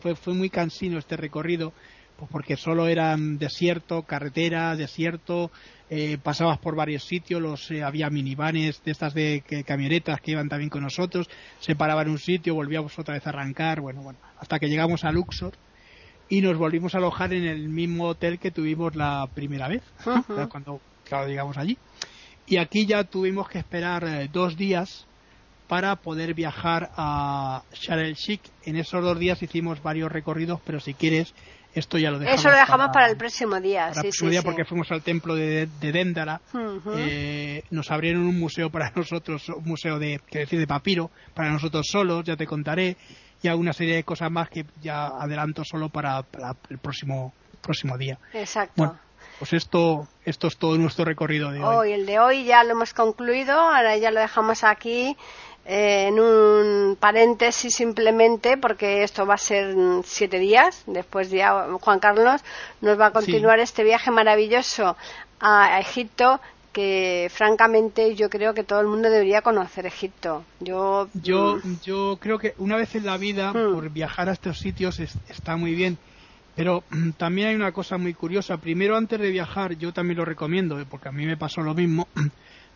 fue, 0.00 0.14
fue 0.14 0.34
muy 0.34 0.50
cansino 0.50 0.98
este 0.98 1.16
recorrido, 1.16 1.72
pues 2.16 2.30
porque 2.30 2.56
solo 2.56 2.86
eran 2.86 3.38
desierto, 3.38 4.02
carretera, 4.02 4.76
desierto, 4.76 5.50
eh, 5.90 6.18
pasabas 6.22 6.58
por 6.58 6.76
varios 6.76 7.04
sitios, 7.04 7.42
los, 7.42 7.70
eh, 7.70 7.82
había 7.82 8.08
minivanes 8.10 8.82
de 8.84 8.92
estas 8.92 9.14
de 9.14 9.42
camionetas 9.66 10.20
que 10.20 10.32
iban 10.32 10.48
también 10.48 10.70
con 10.70 10.82
nosotros, 10.82 11.28
se 11.60 11.76
paraban 11.76 12.06
en 12.06 12.12
un 12.12 12.18
sitio, 12.18 12.54
volvíamos 12.54 12.98
otra 12.98 13.14
vez 13.14 13.26
a 13.26 13.30
arrancar, 13.30 13.80
bueno, 13.80 14.02
bueno, 14.02 14.18
hasta 14.38 14.58
que 14.58 14.68
llegamos 14.68 15.04
a 15.04 15.12
Luxor 15.12 15.54
y 16.28 16.40
nos 16.40 16.56
volvimos 16.56 16.94
a 16.94 16.98
alojar 16.98 17.34
en 17.34 17.44
el 17.44 17.68
mismo 17.68 18.08
hotel 18.08 18.38
que 18.38 18.50
tuvimos 18.50 18.96
la 18.96 19.28
primera 19.34 19.68
vez, 19.68 19.82
cuando 20.50 20.80
claro, 21.04 21.28
llegamos 21.28 21.58
allí. 21.58 21.76
Y 22.46 22.58
aquí 22.58 22.86
ya 22.86 23.04
tuvimos 23.04 23.48
que 23.48 23.58
esperar 23.58 24.04
eh, 24.04 24.28
dos 24.32 24.56
días 24.56 25.06
para 25.68 25.96
poder 25.96 26.34
viajar 26.34 26.90
a 26.96 27.62
Sharm 27.72 28.00
el 28.00 28.14
Sheikh. 28.14 28.42
En 28.64 28.76
esos 28.76 29.02
dos 29.02 29.18
días 29.18 29.42
hicimos 29.42 29.82
varios 29.82 30.12
recorridos, 30.12 30.60
pero 30.64 30.80
si 30.80 30.94
quieres 30.94 31.34
esto 31.74 31.98
ya 31.98 32.10
lo 32.10 32.18
dejamos. 32.18 32.40
Eso 32.40 32.50
lo 32.50 32.56
dejamos 32.56 32.88
para, 32.92 33.06
el 33.06 33.16
próximo 33.16 33.60
día. 33.60 33.88
Para 33.88 34.00
el 34.00 34.02
próximo 34.02 34.30
día 34.30 34.42
porque 34.42 34.64
fuimos 34.64 34.90
al 34.92 35.02
templo 35.02 35.34
de, 35.34 35.66
de 35.80 35.92
Déndara. 35.92 36.40
Eh, 36.96 37.64
nos 37.70 37.90
abrieron 37.90 38.22
un 38.22 38.38
museo 38.38 38.70
para 38.70 38.90
nosotros, 38.96 39.48
un 39.48 39.64
museo 39.64 39.98
de, 39.98 40.20
decir, 40.30 40.58
de 40.58 40.66
papiro, 40.66 41.10
para 41.34 41.50
nosotros 41.50 41.86
solos, 41.90 42.24
ya 42.24 42.36
te 42.36 42.46
contaré. 42.46 42.96
Y 43.42 43.48
alguna 43.48 43.72
serie 43.72 43.96
de 43.96 44.04
cosas 44.04 44.30
más 44.30 44.48
que 44.48 44.64
ya 44.80 45.06
adelanto 45.06 45.64
solo 45.64 45.90
para, 45.90 46.24
el 46.70 46.78
próximo, 46.78 47.34
próximo 47.60 47.98
día. 47.98 48.18
Exacto. 48.32 48.72
Bueno, 48.76 48.98
pues 49.38 49.52
esto, 49.52 50.06
esto 50.24 50.46
es 50.46 50.56
todo 50.56 50.76
nuestro 50.78 51.04
recorrido 51.04 51.50
de 51.50 51.62
hoy. 51.62 51.76
Hoy, 51.76 51.92
el 51.92 52.06
de 52.06 52.18
hoy 52.18 52.44
ya 52.44 52.64
lo 52.64 52.72
hemos 52.72 52.94
concluido, 52.94 53.52
ahora 53.52 53.96
ya 53.96 54.10
lo 54.10 54.20
dejamos 54.20 54.64
aquí 54.64 55.16
en 55.66 56.20
un 56.20 56.96
paréntesis 56.96 57.74
simplemente 57.74 58.56
porque 58.58 59.02
esto 59.02 59.26
va 59.26 59.34
a 59.34 59.38
ser 59.38 59.74
siete 60.04 60.38
días 60.38 60.82
después 60.86 61.30
ya 61.30 61.68
Juan 61.80 62.00
Carlos 62.00 62.42
nos 62.82 63.00
va 63.00 63.06
a 63.06 63.12
continuar 63.12 63.58
este 63.60 63.82
viaje 63.82 64.10
maravilloso 64.10 64.96
a 65.40 65.80
Egipto 65.80 66.40
que 66.72 67.30
francamente 67.32 68.14
yo 68.14 68.28
creo 68.28 68.52
que 68.52 68.62
todo 68.62 68.80
el 68.80 68.88
mundo 68.88 69.08
debería 69.08 69.40
conocer 69.40 69.86
Egipto 69.86 70.44
yo 70.60 71.08
yo 71.14 71.56
mm, 71.64 71.76
yo 71.82 72.18
creo 72.20 72.38
que 72.38 72.54
una 72.58 72.76
vez 72.76 72.94
en 72.94 73.06
la 73.06 73.16
vida 73.16 73.52
mm. 73.52 73.74
por 73.74 73.88
viajar 73.88 74.28
a 74.28 74.32
estos 74.32 74.58
sitios 74.58 75.00
está 75.00 75.56
muy 75.56 75.74
bien 75.74 75.96
pero 76.54 76.84
mm, 76.90 77.10
también 77.16 77.48
hay 77.48 77.54
una 77.54 77.72
cosa 77.72 77.98
muy 77.98 78.14
curiosa 78.14 78.56
primero 78.58 78.96
antes 78.96 79.20
de 79.20 79.30
viajar 79.30 79.76
yo 79.76 79.92
también 79.92 80.18
lo 80.18 80.24
recomiendo 80.24 80.80
eh, 80.80 80.86
porque 80.88 81.08
a 81.08 81.12
mí 81.12 81.26
me 81.26 81.36
pasó 81.36 81.62
lo 81.62 81.74
mismo 81.74 82.08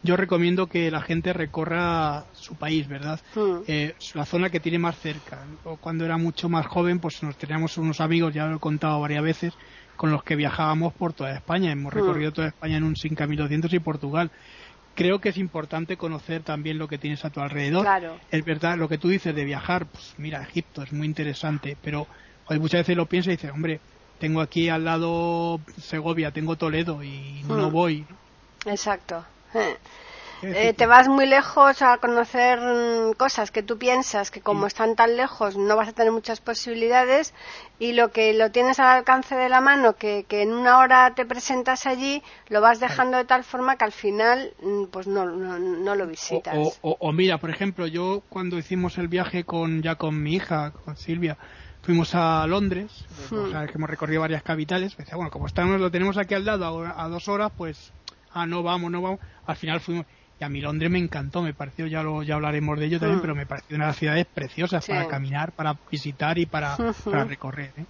yo 0.03 0.17
recomiendo 0.17 0.67
que 0.67 0.91
la 0.91 1.01
gente 1.01 1.33
recorra 1.33 2.25
su 2.33 2.55
país, 2.55 2.87
¿verdad? 2.89 3.21
Hmm. 3.35 3.63
Eh, 3.67 3.95
la 4.15 4.25
zona 4.25 4.51
que 4.51 4.61
tiene 4.61 4.79
más 4.79 4.99
cerca. 4.99 5.45
Cuando 5.81 6.05
era 6.05 6.17
mucho 6.17 6.49
más 6.49 6.67
joven, 6.67 7.01
pues 7.01 7.23
nos 7.23 7.37
teníamos 7.37 7.77
unos 7.79 8.01
amigos, 8.01 8.33
ya 8.33 8.47
lo 8.47 8.57
he 8.57 8.61
contado 8.61 9.01
varias 9.01 9.23
veces, 9.23 9.55
con 9.97 10.11
los 10.11 10.23
que 10.23 10.37
viajábamos 10.37 10.93
por 10.95 11.13
toda 11.13 11.33
España. 11.33 11.73
Hemos 11.73 11.93
hmm. 11.93 11.99
recorrido 11.99 12.33
toda 12.33 12.49
España 12.49 12.77
en 12.77 12.85
un 12.85 12.97
5200 12.97 13.73
y 13.73 13.79
Portugal. 13.81 14.31
Creo 14.95 15.21
que 15.21 15.29
es 15.29 15.39
importante 15.39 15.97
conocer 15.97 16.43
también 16.43 16.79
lo 16.79 16.89
que 16.89 16.99
tienes 16.99 17.25
a 17.25 17.31
tu 17.31 17.41
alrededor. 17.41 17.83
Claro. 17.83 18.19
Es 18.31 18.45
verdad, 18.45 18.77
lo 18.77 18.89
que 18.89 18.99
tú 18.99 19.09
dices 19.09 19.35
de 19.35 19.45
viajar, 19.45 19.87
pues 19.87 20.15
mira, 20.19 20.43
Egipto 20.43 20.83
es 20.83 20.93
muy 20.93 21.07
interesante, 21.07 21.77
pero 21.83 22.09
muchas 22.51 22.81
veces 22.81 22.97
lo 22.97 23.07
piensas 23.07 23.35
y 23.35 23.37
dices, 23.37 23.51
hombre, 23.53 23.81
tengo 24.19 24.41
aquí 24.41 24.69
al 24.69 24.85
lado 24.85 25.61
Segovia, 25.81 26.33
tengo 26.33 26.57
Toledo 26.57 27.03
y 27.03 27.43
no 27.47 27.69
hmm. 27.69 27.73
voy. 27.73 28.07
Exacto. 28.67 29.25
Eh, 30.43 30.73
te 30.73 30.87
vas 30.87 31.09
muy 31.09 31.27
lejos 31.27 31.83
a 31.83 31.99
conocer 31.99 32.61
mm, 32.61 33.15
cosas 33.15 33.51
que 33.51 33.65
tú 33.65 33.77
piensas 33.77 34.31
que 34.31 34.41
como 34.41 34.69
están 34.69 34.95
tan 34.95 35.17
lejos 35.17 35.57
no 35.57 35.75
vas 35.75 35.89
a 35.89 35.93
tener 35.93 36.13
muchas 36.13 36.41
posibilidades 36.41 37.35
y 37.81 37.93
lo 37.93 38.13
que 38.13 38.33
lo 38.35 38.53
tienes 38.53 38.79
al 38.79 38.99
alcance 38.99 39.35
de 39.35 39.49
la 39.49 39.61
mano 39.61 39.97
que, 39.97 40.25
en 40.31 40.53
una 40.53 40.79
hora 40.79 41.13
te 41.17 41.27
presentas 41.27 41.87
allí 41.87 42.23
lo 42.51 42.61
vas 42.61 42.79
dejando 42.79 43.17
de 43.17 43.25
tal 43.25 43.43
forma 43.43 43.77
que 43.77 43.85
al 43.85 43.93
final 43.93 44.53
mm, 44.63 44.85
pues 44.93 45.09
no, 45.09 45.27
no, 45.27 45.95
lo 45.97 46.07
visitas. 46.07 46.79
O, 46.83 47.13
mira, 47.13 47.39
por 47.39 47.51
ejemplo, 47.51 47.89
yo 47.89 48.23
cuando 48.29 48.59
hicimos 48.59 48.97
el 48.99 49.09
viaje 49.09 49.43
con 49.43 49.83
ya 49.83 49.97
con 49.97 50.23
mi 50.23 50.35
hija, 50.35 50.73
con 50.85 50.97
Silvia, 50.97 51.37
fuimos 51.89 52.15
a 52.15 52.47
Londres, 52.47 52.93
hmm. 53.31 53.65
que 53.65 53.73
hemos 53.75 53.89
recorrido 53.89 54.21
varias 54.21 54.43
capitales, 54.43 54.95
decía, 54.95 55.17
bueno, 55.17 55.31
como 55.31 55.47
estamos, 55.47 55.81
lo 55.81 55.91
tenemos 55.91 56.19
aquí 56.19 56.35
al 56.35 56.45
lado 56.45 56.85
a 56.85 57.09
dos 57.09 57.29
horas, 57.29 57.51
pues 57.57 57.95
ah, 58.35 58.45
no 58.45 58.63
vamos, 58.63 58.91
no 58.91 59.01
vamos. 59.01 59.21
Al 59.47 59.57
final 59.57 59.81
fuimos. 59.81 60.05
Y 60.39 60.45
a 60.45 60.51
mí 60.51 60.61
Londres 60.61 60.91
me 60.91 60.99
encantó, 60.99 61.41
me 61.41 61.55
pareció, 61.55 61.87
ya 61.87 62.03
lo 62.03 62.23
ya 62.23 62.35
hablaremos 62.35 62.79
de 62.79 62.85
ello 62.85 63.01
también, 63.01 63.21
mm. 63.21 63.23
pero 63.23 63.35
me 63.35 63.47
pareció 63.47 63.75
una 63.75 63.87
de 63.87 63.89
las 63.89 63.97
ciudades 63.97 64.27
preciosas 64.27 64.87
para 64.87 65.09
caminar, 65.09 65.53
para 65.53 65.79
visitar 65.91 66.37
y 66.37 66.45
para, 66.45 66.77
para 67.05 67.25
recorrer. 67.25 67.73
¿eh? 67.79 67.85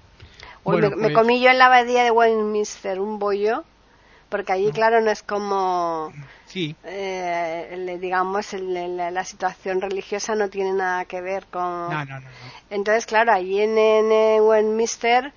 me, 0.65 0.91
pues 0.91 1.13
comí 1.13 1.43
yo 1.43 1.51
en 1.51 1.59
la 1.59 1.67
abadía 1.67 2.05
de 2.05 2.13
Westminster 2.13 3.01
un 3.01 3.19
bollo, 3.19 3.65
porque 4.29 4.53
allí, 4.53 4.69
ah. 4.69 4.75
claro, 4.75 5.01
no 5.01 5.11
es 5.11 5.23
como. 5.23 6.13
Sí. 6.47 6.75
Eh, 6.85 7.99
digamos, 8.01 8.53
la 8.53 9.25
situación 9.25 9.81
religiosa 9.81 10.35
no 10.35 10.49
tiene 10.49 10.73
nada 10.73 11.05
que 11.05 11.21
ver 11.21 11.47
con. 11.47 11.63
No, 11.63 12.05
no, 12.05 12.21
no. 12.21 12.29
Entonces, 12.71 13.07
claro, 13.07 13.33
allí 13.33 13.61
en, 13.61 13.79
en 13.79 14.43
Westminster, 14.43 15.33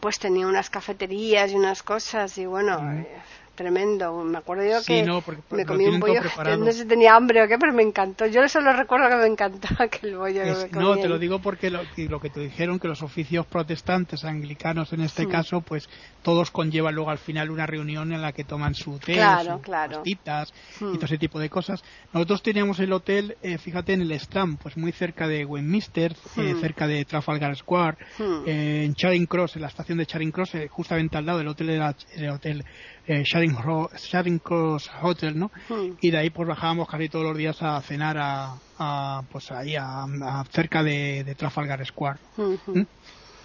pues 0.00 0.18
tenía 0.18 0.46
unas 0.46 0.70
cafeterías 0.70 1.52
y 1.52 1.54
unas 1.54 1.82
cosas, 1.82 2.36
y 2.38 2.46
bueno 2.46 3.04
tremendo. 3.54 4.24
Me 4.24 4.38
acuerdo 4.38 4.64
yo 4.64 4.82
que 4.84 5.04
me 5.50 5.66
comí 5.66 5.86
un 5.86 6.00
bollo, 6.00 6.20
no 6.58 6.66
sé 6.66 6.72
si 6.72 6.84
tenía 6.84 7.14
hambre 7.14 7.42
o 7.42 7.48
qué, 7.48 7.58
pero 7.58 7.72
me 7.72 7.82
encantó. 7.82 8.26
Yo 8.26 8.46
solo 8.48 8.72
recuerdo 8.72 9.08
que 9.08 9.16
me 9.16 9.26
encantó 9.26 9.68
aquel 9.78 10.16
bollo 10.16 10.42
que 10.42 10.76
me 10.76 10.80
No, 10.80 10.96
te 10.96 11.08
lo 11.08 11.18
digo 11.18 11.40
porque 11.40 11.70
lo, 11.70 11.80
lo, 11.96 12.20
que 12.20 12.30
te 12.30 12.40
dijeron, 12.40 12.78
que 12.78 12.88
los 12.88 13.02
oficios 13.02 13.46
protestantes, 13.46 14.24
anglicanos 14.24 14.92
en 14.92 15.02
este 15.02 15.26
caso, 15.28 15.60
pues 15.60 15.88
todos 16.22 16.50
conllevan 16.50 16.94
luego 16.94 17.10
al 17.10 17.18
final 17.18 17.50
una 17.50 17.66
reunión 17.66 18.12
en 18.12 18.22
la 18.22 18.32
que 18.32 18.44
toman 18.44 18.74
su 18.74 18.98
té, 18.98 19.14
claro, 19.14 19.60
y 20.04 20.16
todo 20.16 21.04
ese 21.04 21.18
tipo 21.18 21.38
de 21.38 21.50
cosas. 21.50 21.82
Nosotros 22.12 22.42
teníamos 22.42 22.78
el 22.80 22.92
hotel, 22.92 23.36
eh, 23.42 23.58
fíjate, 23.58 23.92
en 23.92 24.02
el 24.02 24.12
Strand, 24.12 24.58
pues 24.58 24.76
muy 24.76 24.92
cerca 24.92 25.26
de 25.26 25.44
Westminster, 25.44 26.14
eh, 26.36 26.54
cerca 26.60 26.86
de 26.86 27.04
Trafalgar 27.04 27.56
Square, 27.56 27.98
eh, 28.46 28.84
en 28.84 28.94
Charing 28.94 29.26
Cross, 29.26 29.56
en 29.56 29.62
la 29.62 29.68
estación 29.68 29.98
de 29.98 30.06
Charing 30.06 30.30
Cross, 30.30 30.52
justamente 30.70 31.16
al 31.16 31.26
lado 31.26 31.38
del 31.38 31.48
hotel, 31.48 31.94
del 32.16 32.30
hotel 32.30 32.64
eh, 33.06 33.22
Sharing, 33.24 34.38
Cross 34.38 34.90
Hotel, 35.02 35.38
¿no? 35.38 35.50
Hmm. 35.68 35.96
Y 36.00 36.10
de 36.10 36.18
ahí 36.18 36.30
pues 36.30 36.48
bajábamos 36.48 36.88
casi 36.88 37.08
todos 37.08 37.24
los 37.24 37.36
días 37.36 37.62
a 37.62 37.80
cenar 37.80 38.16
a, 38.18 39.22
pues 39.30 39.50
ahí 39.52 39.76
a, 39.76 40.44
cerca 40.50 40.82
de, 40.82 41.34
Trafalgar 41.36 41.84
Square. 41.84 42.18
Hmm, 42.36 42.54
hmm. 42.66 42.86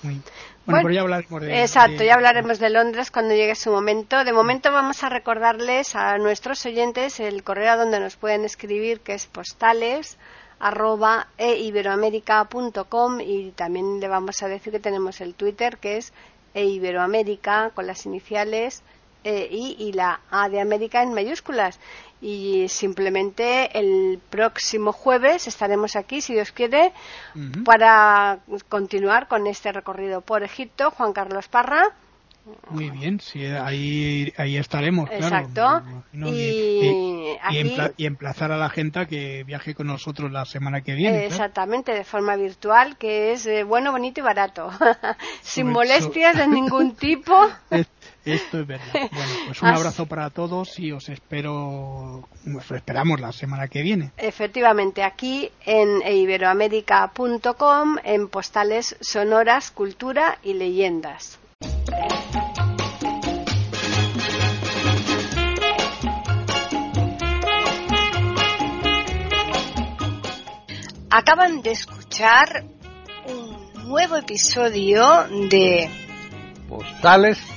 ¿Mm? 0.04 0.22
Bueno, 0.68 0.82
pero 0.84 0.92
ya 0.92 1.02
hablaremos 1.02 1.42
de 1.42 1.62
Exacto, 1.62 2.04
ya 2.04 2.14
hablaremos 2.14 2.60
de 2.60 2.70
Londres 2.70 3.10
cuando 3.10 3.34
llegue 3.34 3.56
su 3.56 3.72
momento. 3.72 4.24
De 4.24 4.34
momento 4.34 4.72
vamos 4.72 5.04
a 5.04 5.10
recordarles 5.10 5.96
a 5.96 6.18
nuestros 6.18 6.66
oyentes 6.66 7.20
el 7.20 7.44
correo 7.44 7.72
a 7.72 7.78
donde 7.78 8.00
nos 8.00 8.16
pueden 8.16 8.46
escribir, 8.46 9.00
que 9.00 9.14
es 9.14 9.26
postales 9.26 10.18
arroba 10.60 11.28
eiberoamerica.com 11.38 13.22
y 13.22 13.52
también 13.52 14.00
le 14.00 14.08
vamos 14.08 14.42
a 14.42 14.48
decir 14.48 14.74
que 14.74 14.80
tenemos 14.80 15.22
el 15.22 15.36
Twitter 15.36 15.78
que 15.78 15.98
es 15.98 16.14
eiberoamerica 16.54 17.72
con 17.76 17.86
las 17.86 18.06
iniciales 18.06 18.84
e, 19.24 19.48
I 19.52 19.76
y 19.80 19.92
la 19.94 20.22
A 20.32 20.50
de 20.50 20.62
América 20.62 21.04
en 21.04 21.14
mayúsculas 21.14 21.80
y 22.22 22.68
simplemente 22.70 23.78
el 23.78 24.20
próximo 24.30 24.92
jueves 24.92 25.48
estaremos 25.48 25.96
aquí, 25.96 26.22
si 26.22 26.34
Dios 26.34 26.52
quiere, 26.52 26.92
para 27.64 28.40
continuar 28.70 29.28
con 29.28 29.46
este 29.46 29.72
recorrido 29.72 30.22
por 30.22 30.44
Egipto. 30.44 30.92
Juan 30.92 31.14
Carlos 31.14 31.48
Parra. 31.48 31.94
Muy 32.70 32.90
bien, 32.90 33.20
sí, 33.20 33.46
ahí, 33.46 34.34
ahí 34.38 34.58
estaremos, 34.58 35.10
Exacto. 35.12 35.82
y, 36.14 37.38
y, 37.98 38.06
emplazar 38.06 38.54
a 38.54 38.58
la 38.58 38.70
gente 38.70 39.00
a 39.00 39.06
que 39.06 39.44
viaje 39.44 39.76
con 39.76 39.88
nosotros 39.88 40.32
la 40.32 40.46
semana 40.46 40.82
que 40.82 40.96
viene. 40.96 41.26
Exactamente, 41.26 41.94
de 41.94 42.06
forma 42.06 42.38
virtual, 42.38 42.98
que 42.98 43.34
es 43.34 43.46
eh, 43.48 43.64
bueno, 43.64 43.92
bonito 43.92 44.22
y 44.22 44.24
barato. 44.24 44.70
Sin 45.42 45.68
molestias 45.68 46.38
de 46.38 46.48
ningún 46.48 46.96
tipo. 46.96 47.34
Esto 48.28 48.60
es 48.60 48.68
verdad. 48.68 48.86
Bueno, 49.12 49.34
pues 49.48 49.62
un 49.62 49.70
abrazo 49.70 50.06
para 50.06 50.30
todos 50.30 50.78
y 50.80 50.92
os 50.92 51.08
espero, 51.10 52.28
os 52.56 52.72
esperamos 52.72 53.20
la 53.22 53.32
semana 53.32 53.68
que 53.68 53.82
viene. 53.82 54.12
Efectivamente, 54.18 55.04
aquí 55.04 55.50
en 55.66 56.02
iberoamérica.com, 56.06 57.98
en 58.04 58.28
postales 58.28 58.98
sonoras, 59.00 59.72
cultura 59.72 60.40
y 60.44 60.54
leyendas. 60.54 61.40
Acaban 71.10 71.62
de 71.62 71.72
escuchar 71.72 72.66
un 73.26 73.88
nuevo 73.88 74.18
episodio 74.18 75.24
de 75.50 75.90
Postales 76.68 77.57